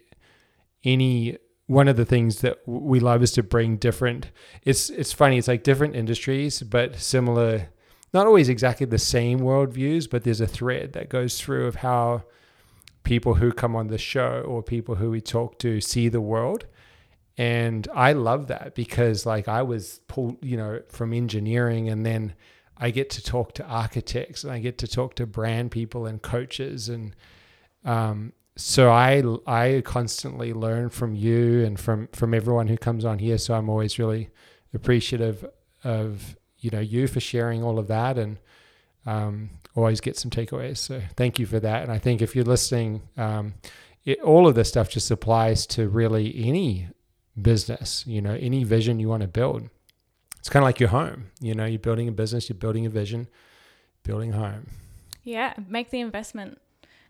any 0.84 1.38
one 1.68 1.88
of 1.88 1.98
the 1.98 2.06
things 2.06 2.42
that 2.42 2.60
we 2.68 3.00
love 3.00 3.24
is 3.24 3.32
to 3.34 3.44
bring 3.44 3.78
different. 3.78 4.32
It's 4.64 4.90
it's 4.90 5.12
funny. 5.12 5.38
It's 5.38 5.48
like 5.48 5.64
different 5.64 5.96
industries, 5.96 6.62
but 6.62 6.96
similar. 6.96 7.70
Not 8.14 8.28
always 8.28 8.48
exactly 8.48 8.86
the 8.86 8.98
same 8.98 9.40
worldviews, 9.40 10.10
but 10.10 10.24
there's 10.24 10.40
a 10.40 10.48
thread 10.48 10.94
that 10.94 11.10
goes 11.10 11.42
through 11.42 11.68
of 11.68 11.76
how 11.76 12.24
people 13.04 13.34
who 13.34 13.52
come 13.52 13.76
on 13.76 13.88
the 13.88 13.98
show 13.98 14.42
or 14.48 14.64
people 14.64 14.96
who 14.96 15.12
we 15.12 15.20
talk 15.20 15.60
to 15.60 15.82
see 15.82 16.08
the 16.08 16.22
world 16.22 16.66
and 17.38 17.88
I 17.94 18.14
love 18.14 18.48
that 18.48 18.76
because 18.76 19.26
like 19.26 19.48
I 19.48 19.62
was 19.62 20.00
pulled, 20.08 20.44
you 20.44 20.58
know, 20.58 20.82
from 20.90 21.14
engineering 21.14 21.90
and 21.90 22.06
then 22.06 22.34
I 22.78 22.92
get 22.92 23.10
to 23.12 23.24
talk 23.24 23.54
to 23.56 23.66
architects 23.66 24.44
and 24.44 24.52
I 24.52 24.60
get 24.60 24.78
to 24.80 24.88
talk 24.88 25.16
to 25.16 25.26
brand 25.26 25.72
people 25.72 26.06
and 26.06 26.22
coaches 26.22 26.90
and 26.90 27.16
um 27.84 28.34
so 28.58 28.90
I 28.90 29.22
I 29.46 29.82
constantly 29.86 30.54
learn 30.54 30.90
from 30.90 31.16
you 31.16 31.66
and 31.66 31.80
from 31.80 32.08
from 32.14 32.34
everyone 32.34 32.68
who 32.68 32.78
comes 32.78 33.04
on 33.06 33.20
here. 33.20 33.38
So 33.38 33.54
I'm 33.54 33.70
always 33.70 34.00
really 34.00 34.30
appreciative 34.74 35.46
of 35.84 36.38
you 36.60 36.72
know 36.72 36.80
you 36.80 37.08
for 37.08 37.20
sharing 37.20 37.64
all 37.64 37.78
of 37.80 37.88
that 37.88 38.18
and 38.18 38.38
um 39.06 39.50
always 39.76 40.00
get 40.00 40.18
some 40.18 40.32
takeaways. 40.32 40.78
So 40.78 41.02
thank 41.18 41.38
you 41.38 41.46
for 41.46 41.60
that. 41.60 41.84
And 41.84 41.92
I 41.92 42.00
think 42.00 42.22
if 42.22 42.36
you're 42.36 42.46
listening 42.46 43.02
um 43.18 43.56
it, 44.06 44.22
all 44.22 44.48
of 44.48 44.56
this 44.56 44.70
stuff 44.70 44.90
just 44.90 45.12
applies 45.12 45.66
to 45.68 45.90
really 45.90 46.34
any 46.46 46.88
business, 47.42 48.06
you 48.08 48.22
know, 48.22 48.36
any 48.40 48.64
vision 48.64 49.00
you 49.00 49.10
want 49.10 49.22
to 49.22 49.28
build. 49.28 49.70
It's 50.46 50.50
kind 50.52 50.62
of 50.62 50.68
like 50.68 50.80
your 50.80 50.90
home, 50.90 51.32
you 51.42 51.56
know, 51.56 51.66
you're 51.66 51.80
building 51.80 52.08
a 52.08 52.12
business, 52.12 52.50
you're 52.50 52.56
building 52.56 52.86
a 52.86 52.90
vision, 52.92 53.28
building 54.04 54.32
a 54.32 54.38
home. 54.38 54.68
Yeah, 55.24 55.56
make 55.68 55.90
the 55.90 56.00
investment. 56.02 56.62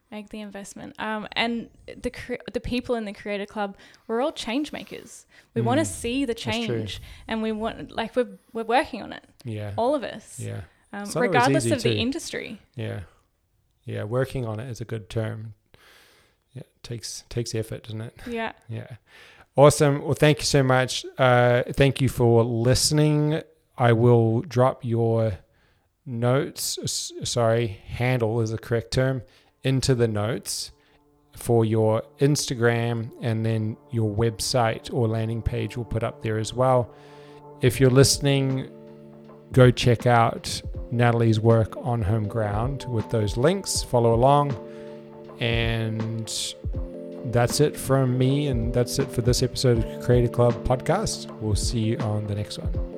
Make 0.10 0.30
the 0.30 0.40
investment. 0.40 0.96
Um, 1.00 1.28
and 1.34 1.70
the 2.02 2.12
cre- 2.12 2.36
the 2.54 2.62
people 2.62 2.96
in 2.96 3.04
the 3.04 3.12
Creator 3.12 3.48
Club, 3.48 3.76
we're 4.08 4.22
all 4.22 4.32
change 4.32 4.72
makers. 4.72 5.26
We 5.54 5.60
want 5.62 5.80
to 5.82 5.86
Mm, 5.86 5.90
see 5.90 6.24
the 6.24 6.34
change, 6.34 7.02
and 7.28 7.42
we 7.44 7.52
want 7.52 7.92
like 7.92 8.16
we're 8.16 8.38
we're 8.54 8.64
working 8.64 9.02
on 9.04 9.12
it. 9.12 9.26
Yeah. 9.44 9.74
All 9.76 9.96
of 9.96 10.06
us, 10.06 10.40
Yeah. 10.40 10.62
um, 10.94 11.04
regardless 11.14 11.70
of 11.70 11.84
the 11.84 11.98
industry. 11.98 12.62
Yeah. 12.78 13.02
Yeah. 13.84 14.06
Working 14.06 14.46
on 14.46 14.62
it 14.62 14.70
is 14.70 14.80
a 14.80 14.86
good 14.86 15.10
term. 15.10 15.56
Yeah. 16.54 16.62
It 16.62 16.84
takes, 16.84 17.26
takes 17.28 17.54
effort, 17.54 17.84
doesn't 17.84 18.00
it? 18.00 18.18
Yeah. 18.28 18.54
Yeah. 18.70 18.96
Awesome. 19.58 20.04
Well, 20.04 20.16
thank 20.16 20.40
you 20.40 20.46
so 20.46 20.64
much. 20.64 21.06
Uh, 21.18 21.64
thank 21.74 22.02
you 22.02 22.10
for 22.10 22.44
listening. 22.44 23.42
I 23.78 23.94
will 23.94 24.42
drop 24.42 24.84
your 24.84 25.38
notes, 26.06 26.78
sorry, 27.24 27.68
handle 27.88 28.42
is 28.42 28.52
the 28.52 28.58
correct 28.58 28.92
term, 28.92 29.22
into 29.64 29.96
the 29.96 30.08
notes 30.08 30.72
for 31.36 31.66
your 31.66 32.04
Instagram 32.20 33.12
and 33.22 33.46
then 33.46 33.76
your 33.92 34.14
website 34.14 34.94
or 34.94 35.08
landing 35.08 35.42
page 35.42 35.76
we'll 35.76 35.86
put 35.86 36.04
up 36.04 36.22
there 36.22 36.38
as 36.38 36.54
well. 36.54 36.94
If 37.62 37.80
you're 37.80 37.90
listening, 37.90 38.70
go 39.52 39.72
check 39.72 40.06
out 40.06 40.62
Natalie's 40.92 41.40
work 41.40 41.76
on 41.78 42.02
Home 42.02 42.28
Ground 42.28 42.86
with 42.90 43.10
those 43.10 43.38
links, 43.38 43.84
follow 43.84 44.14
along, 44.14 44.56
and 45.40 46.32
that's 47.32 47.60
it 47.60 47.76
from 47.76 48.18
me, 48.18 48.48
and 48.48 48.74
that's 48.74 49.00
it 49.00 49.10
for 49.10 49.22
this 49.22 49.44
episode 49.44 49.80
of 49.80 50.04
Creator 50.04 50.30
Club 50.30 50.54
podcast. 50.66 51.30
We'll 51.42 51.56
see 51.56 51.80
you 51.80 51.98
on 51.98 52.28
the 52.28 52.36
next 52.36 52.60
one. 52.60 52.95